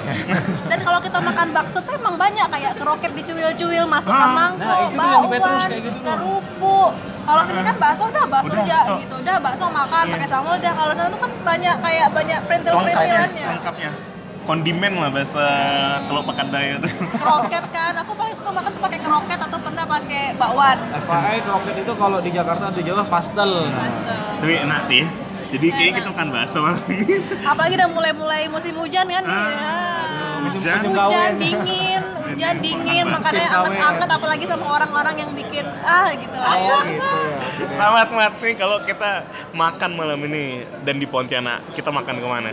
Dan 0.66 0.80
kalau 0.80 1.00
kita 1.00 1.20
makan 1.20 1.48
bakso 1.52 1.80
tuh 1.80 1.94
emang 1.94 2.16
banyak 2.16 2.48
kayak 2.48 2.74
keroket 2.76 3.12
dicuil-cuil, 3.14 3.86
masukkan 3.86 4.18
Ah, 4.24 4.34
mangkok, 4.34 4.66
nah, 4.66 4.82
itu 4.84 4.98
tuh 4.98 5.10
yang 5.12 5.28
Petrus 5.30 5.64
kayak 5.66 5.82
gitu 5.84 6.00
kerupuk. 6.02 6.92
Kalau 7.22 7.42
sini 7.44 7.62
kan 7.62 7.76
bakso 7.78 8.04
udah 8.08 8.26
bakso 8.26 8.50
Udah, 8.50 8.64
aja 8.64 8.78
tuh. 8.86 8.98
gitu, 8.98 9.16
udah 9.20 9.36
bakso 9.38 9.66
makan 9.68 10.04
Iya. 10.04 10.14
pakai 10.16 10.28
sambal 10.28 10.54
udah. 10.56 10.74
Kalau 10.74 10.94
sana 10.94 11.08
tuh 11.08 11.20
kan 11.20 11.32
banyak 11.44 11.76
kayak 11.78 12.08
banyak 12.10 12.40
perintil-perintilannya. 12.42 13.46
lengkapnya 13.54 13.90
kondimen 14.48 14.96
lah 14.96 15.12
bahasa 15.12 15.46
telur 16.08 16.24
pakan 16.24 16.48
daya 16.48 16.80
tuh 16.80 16.88
Keroket 17.22 17.66
kan, 17.70 17.94
aku 17.94 18.12
paling 18.14 18.32
suka 18.34 18.50
makan 18.50 18.72
tuh 18.72 18.82
pakai 18.82 19.00
keroket 19.00 19.36
atau 19.38 19.60
pernah 19.60 19.84
pakai 19.86 20.24
bakwan. 20.34 20.78
FYI 20.98 21.38
kroket 21.44 21.76
itu 21.78 21.94
kalau 21.94 22.18
di 22.18 22.32
Jakarta 22.32 22.72
di 22.72 22.82
Jawa 22.82 23.04
pastel. 23.06 23.52
tapi 24.38 24.54
enak 24.56 24.82
sih 24.88 25.04
jadi 25.48 25.68
kayaknya 25.70 25.94
kita 25.98 26.10
makan 26.12 26.28
bakso 26.30 26.58
malam 26.60 26.84
ini 26.88 27.24
Apalagi 27.42 27.74
udah 27.76 27.90
mulai-mulai 27.90 28.42
musim 28.48 28.76
hujan 28.76 29.06
kan 29.06 29.24
Ah, 29.24 29.48
ya. 29.48 29.76
musim- 30.42 30.60
Hujan. 30.60 30.76
musim 30.76 30.92
Hujan 30.94 31.34
dingin, 31.38 32.02
hujan 32.22 32.56
dingin, 32.60 33.06
makannya 33.06 33.48
kawin. 33.48 33.68
anget-anget 33.74 34.10
apalagi 34.12 34.46
sama 34.46 34.66
orang-orang 34.70 35.16
yang 35.18 35.32
bikin 35.34 35.66
ah 35.82 36.08
gitu 36.14 36.36
lah 36.36 36.52
ya. 36.54 36.68
Oh 36.68 36.82
gitu 36.84 37.18
ya. 37.18 37.38
Selamat 37.70 38.08
mat 38.10 38.34
nih 38.38 38.54
kalau 38.54 38.78
kita 38.82 39.12
makan 39.54 39.92
malam 39.94 40.20
ini 40.22 40.44
dan 40.82 40.96
di 40.96 41.06
Pontianak 41.06 41.72
kita 41.72 41.90
makan 41.90 42.16
ke 42.16 42.28
mana? 42.28 42.52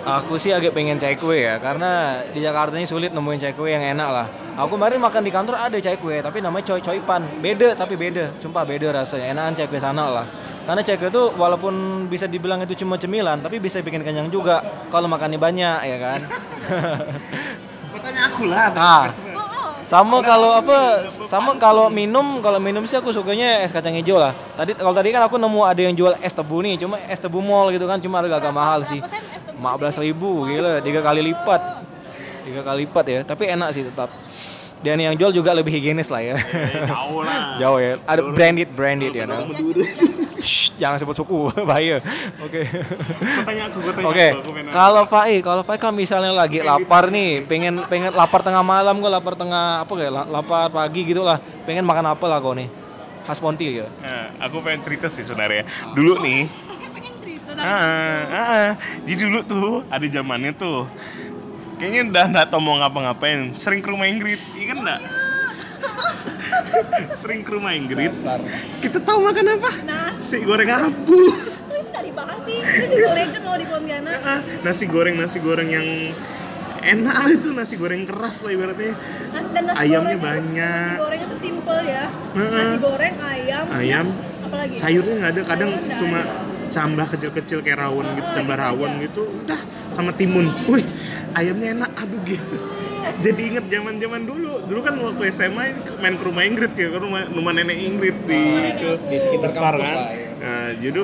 Aku 0.00 0.40
sih 0.40 0.48
agak 0.48 0.72
pengen 0.72 0.96
cai 0.96 1.12
kue 1.12 1.44
ya, 1.44 1.60
karena 1.60 2.24
di 2.32 2.40
Jakarta 2.40 2.72
ini 2.80 2.88
sulit 2.88 3.12
nemuin 3.12 3.36
cai 3.36 3.52
kue 3.52 3.68
yang 3.68 3.84
enak 3.84 4.08
lah. 4.08 4.26
Aku 4.56 4.80
kemarin 4.80 4.96
makan 4.96 5.20
di 5.20 5.28
kantor 5.28 5.60
ada 5.60 5.76
cai 5.76 6.00
kue, 6.00 6.24
tapi 6.24 6.40
namanya 6.40 6.72
coy 6.72 6.80
coy 6.80 6.98
pan. 7.04 7.20
Beda 7.38 7.76
tapi 7.76 8.00
beda, 8.00 8.32
sumpah 8.40 8.64
beda 8.64 8.96
rasanya. 8.96 9.36
Enakan 9.36 9.52
cai 9.60 9.68
kue 9.68 9.76
sana 9.76 10.08
lah. 10.08 10.26
Karena 10.64 10.80
cai 10.80 10.96
kue 10.96 11.12
itu 11.12 11.22
walaupun 11.36 12.06
bisa 12.08 12.24
dibilang 12.24 12.64
itu 12.64 12.80
cuma 12.80 12.96
cemilan, 12.96 13.44
tapi 13.44 13.60
bisa 13.60 13.84
bikin 13.84 14.00
kenyang 14.00 14.32
juga 14.32 14.64
kalau 14.88 15.04
makannya 15.04 15.36
banyak 15.36 15.78
ya 15.84 15.96
kan. 16.00 16.20
Bertanya 17.92 18.22
aku 18.32 18.48
lah. 18.48 18.66
Nah, 18.72 19.04
sama 19.80 20.20
kalau 20.20 20.52
apa 20.52 21.08
sama 21.08 21.56
kalau 21.56 21.88
minum 21.88 22.44
kalau 22.44 22.60
minum 22.60 22.84
sih 22.84 23.00
aku 23.00 23.12
sukanya 23.12 23.64
es 23.64 23.72
kacang 23.72 23.96
hijau 23.96 24.20
lah. 24.20 24.36
Tadi 24.56 24.76
kalau 24.76 24.92
tadi 24.92 25.08
kan 25.12 25.24
aku 25.24 25.40
nemu 25.40 25.60
ada 25.64 25.80
yang 25.80 25.94
jual 25.96 26.14
es 26.20 26.32
tebu 26.36 26.60
nih 26.60 26.76
cuma 26.80 27.00
es 27.08 27.20
tebu 27.20 27.40
mall 27.40 27.72
gitu 27.72 27.88
kan 27.88 27.96
cuma 28.00 28.20
harga 28.20 28.36
agak 28.40 28.54
mahal 28.54 28.80
sih. 28.84 29.00
Berapa 29.00 29.12
sen 29.12 29.24
es 29.32 29.42
tebu 29.44 29.56
lima 29.56 29.70
belas 29.80 29.96
ribu 29.96 30.30
gila 30.44 30.72
tiga 30.84 31.00
kali 31.00 31.20
lipat. 31.32 31.62
Tiga 32.44 32.60
kali 32.64 32.84
lipat 32.84 33.04
ya 33.08 33.20
tapi 33.24 33.48
enak 33.48 33.68
sih 33.72 33.82
tetap. 33.84 34.12
Dan 34.80 34.96
yang 34.96 35.12
jual 35.12 35.28
juga 35.28 35.52
lebih 35.52 35.76
higienis 35.76 36.08
lah 36.08 36.24
ya. 36.24 36.40
Eh, 36.40 36.88
jauh 36.88 37.20
lah. 37.20 37.52
Jauh 37.60 37.76
ya. 37.76 38.00
Ada 38.08 38.20
branded 38.32 38.72
branded 38.72 39.12
ya. 39.12 39.28
Jangan 40.80 40.96
sebut 40.96 41.12
suku, 41.12 41.52
bahaya. 41.68 42.00
Oke. 42.40 42.64
Oke, 44.00 44.26
kalau 44.72 45.04
Fai, 45.04 45.44
kalau 45.44 45.60
Fai 45.60 45.76
kan 45.76 45.92
misalnya 45.92 46.32
lagi 46.32 46.64
lapar 46.64 47.12
nih, 47.12 47.44
pengen 47.44 47.84
pengen 47.84 48.16
lapar 48.16 48.40
tengah 48.40 48.64
malam 48.64 48.96
gue 48.96 49.10
lapar 49.12 49.36
tengah 49.36 49.84
apa 49.84 49.92
kayak 49.92 50.12
la- 50.12 50.28
lapar 50.32 50.72
pagi 50.72 51.04
gitu 51.04 51.20
lah, 51.20 51.36
pengen 51.68 51.84
makan 51.84 52.16
apa 52.16 52.24
lah 52.24 52.40
kau 52.40 52.56
nih? 52.56 52.72
Khas 53.28 53.36
Ponti 53.36 53.76
ya. 53.76 53.86
Nah, 54.00 54.32
aku 54.40 54.64
pengen 54.64 54.80
cerita 54.80 55.06
sih 55.06 55.20
sebenarnya. 55.20 55.68
Dulu 55.92 56.24
nih, 56.24 56.48
pengen 56.96 57.14
cerita 57.20 57.50
ah, 57.60 58.20
ah, 58.32 58.70
jadi 59.04 59.28
dulu 59.28 59.38
tuh 59.44 59.68
ada 59.92 60.06
zamannya 60.08 60.56
tuh. 60.56 60.88
Kayaknya 61.76 62.00
udah 62.08 62.24
nggak 62.28 62.46
tau 62.48 62.60
mau 62.60 62.76
ngapa-ngapain. 62.76 63.52
Sering 63.52 63.80
ke 63.84 63.88
rumah 63.88 64.08
Ingrid, 64.08 64.40
iya 64.56 64.64
kan 64.72 64.76
enggak? 64.80 65.00
Sering 67.12 67.40
ke 67.40 67.50
rumah 67.50 67.72
Ingrid. 67.72 68.12
Kita 68.78 68.98
tahu 68.98 69.18
makan 69.22 69.46
apa? 69.52 69.70
Nasi 69.82 70.40
goreng 70.40 70.68
abu. 70.68 71.30
Oh, 71.62 71.76
itu 71.76 71.88
dari 71.88 72.10
Bekasi 72.10 72.54
itu 72.58 72.94
juga 72.96 73.10
legend 73.14 73.44
loh 73.44 73.54
di 73.54 73.64
Pontianak 73.64 74.18
Ah, 74.20 74.40
nasi 74.60 74.84
goreng 74.84 75.14
nasi 75.14 75.38
goreng 75.38 75.68
yang 75.68 75.86
enak 76.80 77.14
itu 77.36 77.48
nasi 77.50 77.74
goreng 77.74 78.02
keras 78.02 78.40
lah 78.40 78.50
ibaratnya. 78.50 78.94
nasi 79.28 79.48
dan 79.50 79.62
nasi 79.64 79.78
Ayamnya 79.78 80.16
goreng 80.16 80.20
banyak. 80.20 80.88
nasi 80.88 80.98
goreng 80.98 81.20
itu 81.22 81.36
simple 81.38 81.80
ya 81.84 82.04
nasi 82.34 82.76
goreng 82.78 83.14
ayam 83.20 83.64
Ayam, 83.70 84.06
apalagi 84.40 84.74
sayurnya 84.76 85.14
nggak 85.16 85.30
ada 85.30 85.42
kadang 85.44 85.70
Sayur 85.70 85.96
cuma 85.96 86.18
ada. 86.20 86.42
cambah 86.68 87.06
kecil-kecil 87.08 87.58
kayak 87.60 87.78
rawon 87.78 88.06
gitu 88.12 88.26
Oh, 88.26 88.34
cambah 88.34 88.54
gitu 88.54 88.64
rawon 88.64 88.90
aja. 88.90 89.02
gitu 89.04 89.22
udah 89.38 89.60
sama 89.88 90.10
timun 90.12 90.46
wih 90.66 90.84
ayamnya 91.32 91.68
enak 91.76 91.90
aduh 91.96 92.20
gitu 92.24 92.56
jadi 93.24 93.40
inget 93.40 93.64
zaman 93.70 93.94
zaman 93.98 94.22
dulu. 94.24 94.52
Dulu 94.66 94.80
kan 94.80 94.94
waktu 95.00 95.22
SMA 95.32 95.64
main 95.98 96.14
ke 96.16 96.24
rumah 96.24 96.42
Ingrid 96.46 96.72
ya 96.74 96.88
ke 96.90 96.98
rumah 96.98 97.26
rumah 97.28 97.52
nenek 97.54 97.78
Ingrid 97.78 98.16
di 98.24 98.40
itu. 98.76 98.88
Di 99.08 99.16
sekitar 99.18 99.50
besar 99.50 99.72
kampus 99.76 99.90
kan? 99.90 99.96
lah, 99.96 100.10
ya. 100.14 100.28
nah, 100.40 100.68
jadi 100.78 101.00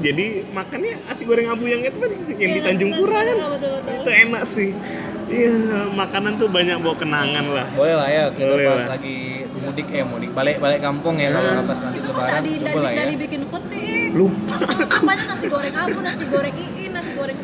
jadi 0.00 0.26
makannya 0.56 0.92
nasi 1.04 1.22
goreng 1.28 1.48
abu 1.52 1.68
yang 1.68 1.84
itu 1.84 1.98
kan 2.00 2.10
yang 2.40 2.52
di 2.56 2.60
Tanjung 2.64 2.92
Pura 2.96 3.20
kan? 3.20 3.36
Betul, 3.36 3.50
betul, 3.52 3.70
betul. 3.84 4.00
itu 4.00 4.10
enak 4.10 4.42
sih. 4.48 4.70
Iya 5.30 5.54
makanan 5.94 6.42
tuh 6.42 6.50
banyak 6.50 6.82
bawa 6.82 6.96
kenangan 6.98 7.46
lah. 7.54 7.66
Boleh 7.78 7.94
lah 7.94 8.08
ya, 8.10 8.24
kita 8.34 8.50
Boleh 8.50 8.66
pas 8.66 8.82
lah. 8.82 8.98
lagi 8.98 9.18
mudik 9.60 9.86
eh 9.92 10.02
mudik 10.02 10.30
balik 10.34 10.56
balik 10.58 10.80
kampung 10.82 11.20
ya 11.20 11.30
kalau 11.30 11.62
pas 11.68 11.78
nanti 11.84 11.98
lebaran 12.00 12.30
tadi 12.32 12.52
lah 12.64 12.72
ya. 12.90 12.98
tadi 13.04 13.14
bikin 13.14 13.42
food 13.46 13.64
sih. 13.70 14.10
Lupa 14.10 14.58
apanya 14.90 15.24
nasi 15.30 15.46
goreng 15.46 15.76
abu 15.76 15.98
nasi 16.02 16.24
goreng 16.26 16.54
goreng 17.20 17.38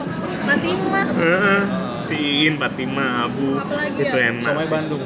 Fatima 0.47 1.01
Heeh. 1.13 1.61
si 2.01 2.17
Iin, 2.17 2.55
Fatima, 2.57 3.07
Abu 3.25 3.57
Apalagi 3.57 3.99
itu 3.99 4.17
ya? 4.17 4.31
enak 4.31 4.43
Somai. 4.47 4.67
Bandung. 4.67 5.03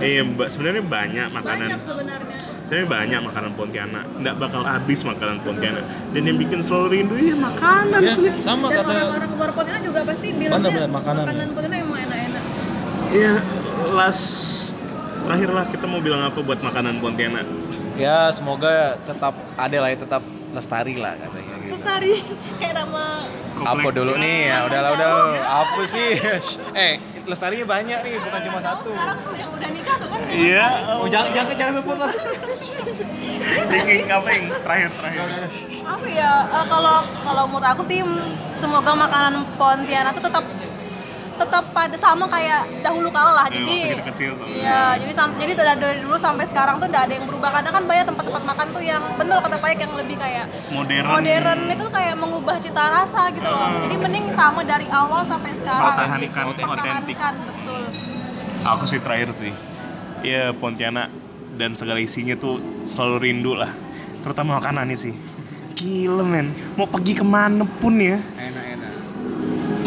Iya, 0.00 0.20
Mbak, 0.26 0.48
sebenarnya 0.48 0.82
banyak 0.82 1.26
makanan. 1.30 1.66
banyak 1.66 1.80
sebenarnya 1.84 2.36
Sebenarnya 2.62 2.86
banyak 2.88 3.20
makanan 3.24 3.50
Pontianak. 3.52 4.04
Nggak 4.16 4.34
bakal 4.38 4.62
habis 4.62 5.00
makanan 5.02 5.36
Pontianak. 5.40 5.84
Dan 6.10 6.22
yang 6.24 6.38
bikin 6.38 6.60
selalu 6.60 6.86
rindu 6.94 7.14
ya 7.18 7.34
makanan 7.34 8.00
Ya, 8.00 8.10
sih. 8.10 8.30
sama 8.40 8.70
dan 8.70 8.80
kata 8.80 8.90
orang-orang 8.90 9.30
luar 9.34 9.50
Pontianak 9.52 9.82
juga 9.82 10.00
pasti 10.04 10.26
bilangnya 10.30 10.86
makanan. 10.88 11.24
makanan 11.26 11.48
Pontianak 11.50 11.78
emang 11.80 11.98
enak-enak 12.00 12.42
Iya, 13.10 13.34
last 13.90 14.24
terakhir 15.20 15.50
lah 15.50 15.64
kita 15.66 15.84
mau 15.84 15.98
bilang 15.98 16.22
apa 16.22 16.38
buat 16.40 16.60
makanan 16.60 16.98
Pontianak. 16.98 17.46
ya 17.94 18.30
semoga 18.30 18.96
tetap 19.02 19.34
ada 19.54 19.76
lah 19.76 19.88
ya 19.88 19.98
tetap 19.98 20.22
lestari 20.50 20.96
lah 20.96 21.12
katanya. 21.18 21.54
Lestari. 21.74 22.14
Kayak 22.58 22.74
nama 22.84 23.04
Apa 23.60 23.88
dulu 23.92 24.12
nih? 24.16 24.38
Ya 24.48 24.58
udahlah 24.64 24.90
udah 24.96 25.12
apa 25.66 25.80
sih? 25.84 26.08
Eh 26.88 26.94
lestarinya 27.28 27.66
banyak 27.68 27.98
nih 28.02 28.14
bukan 28.18 28.40
cuma 28.50 28.58
satu. 28.58 28.90
sekarang 28.90 29.18
tuh 29.22 29.34
yang 29.38 29.50
udah 29.54 29.68
nikah 29.70 29.96
tuh 30.00 30.08
kan? 30.10 30.18
Iya. 30.26 30.66
oh 30.98 31.06
jangan 31.06 31.30
jangan 31.30 31.54
jangan 31.54 31.74
sebut 31.78 31.96
lah. 32.00 32.12
Apa 34.10 34.28
yang 34.34 34.44
terakhir 34.50 34.88
terakhir? 34.98 35.20
apa 35.84 36.06
ya? 36.08 36.32
Eh, 36.48 36.64
kalau 36.66 36.96
kalau 37.22 37.44
menurut 37.46 37.68
aku 37.68 37.82
sih 37.86 38.00
semoga 38.56 38.92
makanan 38.96 39.44
Pontianak 39.54 40.16
tuh 40.16 40.24
tetap 40.26 40.44
tetap 41.40 41.64
pada 41.70 41.96
sama 41.96 42.24
kayak 42.26 42.62
dahulu 42.80 43.08
kala 43.08 43.32
lah 43.34 43.46
Eh, 43.46 43.56
jadi 43.56 43.74
kita 43.90 44.04
kecil 44.06 44.30
sama. 44.34 44.52
Iya, 44.52 44.82
jadi 44.96 45.12
sam- 45.12 45.36
jadi 45.36 45.52
dari, 45.54 45.70
dari 45.74 45.98
dulu 45.98 46.16
sampai 46.16 46.44
sekarang 46.44 46.76
tuh 46.76 46.86
nggak 46.86 47.02
ada 47.02 47.12
yang 47.12 47.24
berubah. 47.24 47.50
Kadang 47.50 47.72
kan 47.72 47.84
banyak 47.84 48.04
tempat-tempat 48.04 48.42
makan 48.44 48.66
tuh 48.70 48.82
yang 48.82 49.02
bener 49.16 49.36
kata 49.38 49.56
Payek 49.56 49.78
yang 49.80 49.92
lebih 49.94 50.16
kayak 50.16 50.44
Modern. 50.70 51.06
modern 51.06 51.60
itu 51.66 51.84
kayak 51.88 52.14
mengubah 52.14 52.56
cita 52.56 52.84
rasa 52.86 53.22
gitu 53.30 53.42
loh. 53.42 53.80
Jadi 53.80 53.96
mending 53.96 54.26
sama 54.32 54.60
dari 54.62 54.86
awal 54.86 55.24
sampai 55.24 55.50
sekarang. 55.54 55.88
Pertahankan 55.90 56.44
otentik. 56.46 56.64
Pertahankan, 56.68 57.34
betul. 57.42 57.82
Aku 58.66 58.84
sih 58.84 59.00
terakhir 59.00 59.32
sih. 59.34 59.52
Ya 60.20 60.52
Pontianak 60.52 61.08
dan 61.52 61.72
segala 61.72 61.96
isinya 61.98 62.36
tuh 62.36 62.56
selalu 62.84 63.16
rindu 63.22 63.52
lah. 63.54 63.72
Terutama 64.20 64.60
makanannya 64.60 64.94
sih. 64.94 65.14
Gila 65.72 66.20
men, 66.20 66.52
mau 66.76 66.84
pergi 66.84 67.16
ke 67.16 67.24
mana 67.24 67.64
pun 67.64 67.96
ya 67.96 68.20
enak 68.20 68.59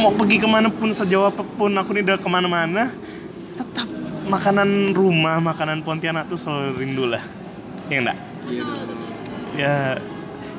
Mau 0.03 0.11
pergi 0.11 0.35
ke 0.35 0.47
mana 0.51 0.67
pun, 0.67 0.91
sejauh 0.91 1.31
apa 1.31 1.47
pun 1.47 1.71
aku 1.79 1.95
nih 1.95 2.03
udah 2.03 2.19
ke 2.19 2.27
mana-mana 2.27 2.91
Tetap 3.55 3.87
makanan 4.27 4.91
rumah, 4.91 5.39
makanan 5.39 5.79
Pontianak 5.79 6.27
tuh 6.27 6.35
selalu 6.35 6.83
rindu 6.83 7.07
lah 7.07 7.23
Ya 7.87 8.03
enggak? 8.03 8.19
Ya 9.55 9.75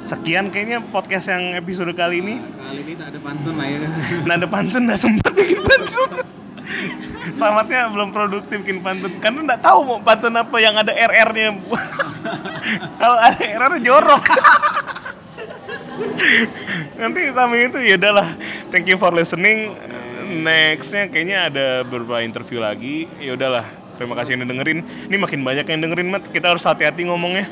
sekian 0.04 0.52
kayaknya 0.52 0.84
podcast 0.88 1.32
yang 1.32 1.56
episode 1.56 1.92
kali 1.96 2.20
ini 2.20 2.36
kali 2.60 2.80
ini 2.84 2.92
tak 2.96 3.12
ada 3.12 3.18
pantun 3.24 3.56
lah 3.56 3.68
ya 3.68 3.88
Nada 4.28 4.46
pantun 4.48 4.82
nggak 4.84 5.00
sempat 5.00 5.32
bikin 5.32 5.60
pantun. 5.64 6.10
Selamatnya 7.32 7.88
belum 7.88 8.12
produktif 8.12 8.60
bikin 8.64 8.84
pantun 8.84 9.12
karena 9.20 9.40
nggak 9.52 9.60
tahu 9.64 9.80
mau 9.84 10.00
pantun 10.04 10.36
apa 10.36 10.56
yang 10.60 10.76
ada 10.76 10.92
RR-nya. 10.92 11.56
Kalau 13.00 13.16
ada 13.16 13.40
RR 13.40 13.74
jorok. 13.80 14.24
Nanti 17.00 17.20
sama 17.30 17.54
itu 17.58 17.78
ya 17.80 17.96
udahlah. 17.98 18.28
Thank 18.70 18.90
you 18.90 18.98
for 18.98 19.14
listening. 19.14 19.74
Nextnya 20.24 21.06
kayaknya 21.12 21.38
ada 21.52 21.66
beberapa 21.86 22.24
interview 22.24 22.58
lagi. 22.58 23.06
Ya 23.20 23.36
udahlah. 23.36 23.66
Terima 23.94 24.18
kasih 24.18 24.34
yang 24.34 24.42
udah 24.42 24.50
dengerin. 24.50 24.78
Ini 25.06 25.16
makin 25.22 25.40
banyak 25.46 25.66
yang 25.70 25.80
dengerin, 25.86 26.08
Mat. 26.10 26.26
Kita 26.26 26.50
harus 26.50 26.66
hati-hati 26.66 27.06
ngomongnya. 27.06 27.46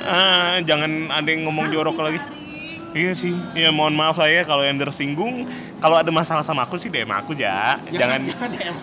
Ah, 0.00 0.56
jangan 0.64 1.12
ada 1.12 1.28
yang 1.28 1.44
ngomong 1.44 1.68
jorok 1.68 2.00
lagi. 2.00 2.20
Iya 2.96 3.12
sih, 3.12 3.36
ya 3.52 3.68
mohon 3.68 3.92
maaf 3.92 4.16
lah 4.16 4.32
ya 4.32 4.40
kalau 4.48 4.64
yang 4.64 4.80
tersinggung. 4.80 5.44
Kalau 5.84 6.00
ada 6.00 6.08
masalah 6.08 6.40
sama 6.40 6.64
aku 6.64 6.80
sih 6.80 6.88
DM 6.88 7.12
aku 7.12 7.36
ya. 7.36 7.76
Jangan 7.92 8.24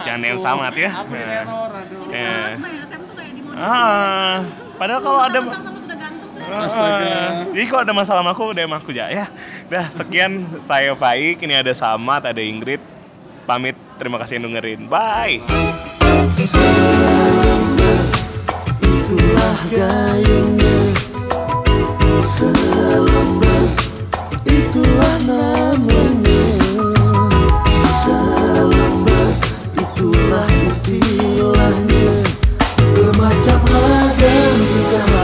jangan 0.05 0.21
yang 0.29 0.37
samat 0.37 0.73
ya. 0.77 0.89
aku 0.93 1.17
Nah, 1.17 1.25
diteror 1.25 1.71
aduh 1.73 2.13
eh. 2.13 2.53
Sama 2.53 2.69
ya? 2.69 2.83
Ah, 3.57 4.35
padahal 4.77 5.01
kalau 5.01 5.17
ada 5.25 5.39
Astaga. 6.51 7.47
Jadi 7.51 7.65
kalau 7.69 7.81
ada 7.85 7.93
masalah 7.95 8.21
sama 8.25 8.31
aku 8.35 8.43
udah 8.51 8.63
emang 8.63 8.79
aku 8.81 8.91
aja 8.91 9.07
ya. 9.09 9.25
Dah 9.71 9.87
sekian 9.93 10.45
saya 10.65 10.91
Faik, 10.97 11.43
ini 11.43 11.55
ada 11.55 11.71
Samat, 11.71 12.27
ada 12.27 12.41
Ingrid. 12.41 12.81
Pamit, 13.43 13.75
terima 13.99 14.17
kasih 14.19 14.39
yang 14.39 14.51
dengerin. 14.51 14.87
Bye. 14.87 15.43
Itulah 18.83 19.59
gayungnya 19.69 20.77
Selama 22.23 23.55
Itulah 24.47 25.15
namanya 25.27 26.43
Selama 27.87 29.21
Itulah 29.75 30.49
istilahnya 30.65 32.11
Bermacam 32.95 33.61
ragam 33.67 34.57
Jika 34.71 35.22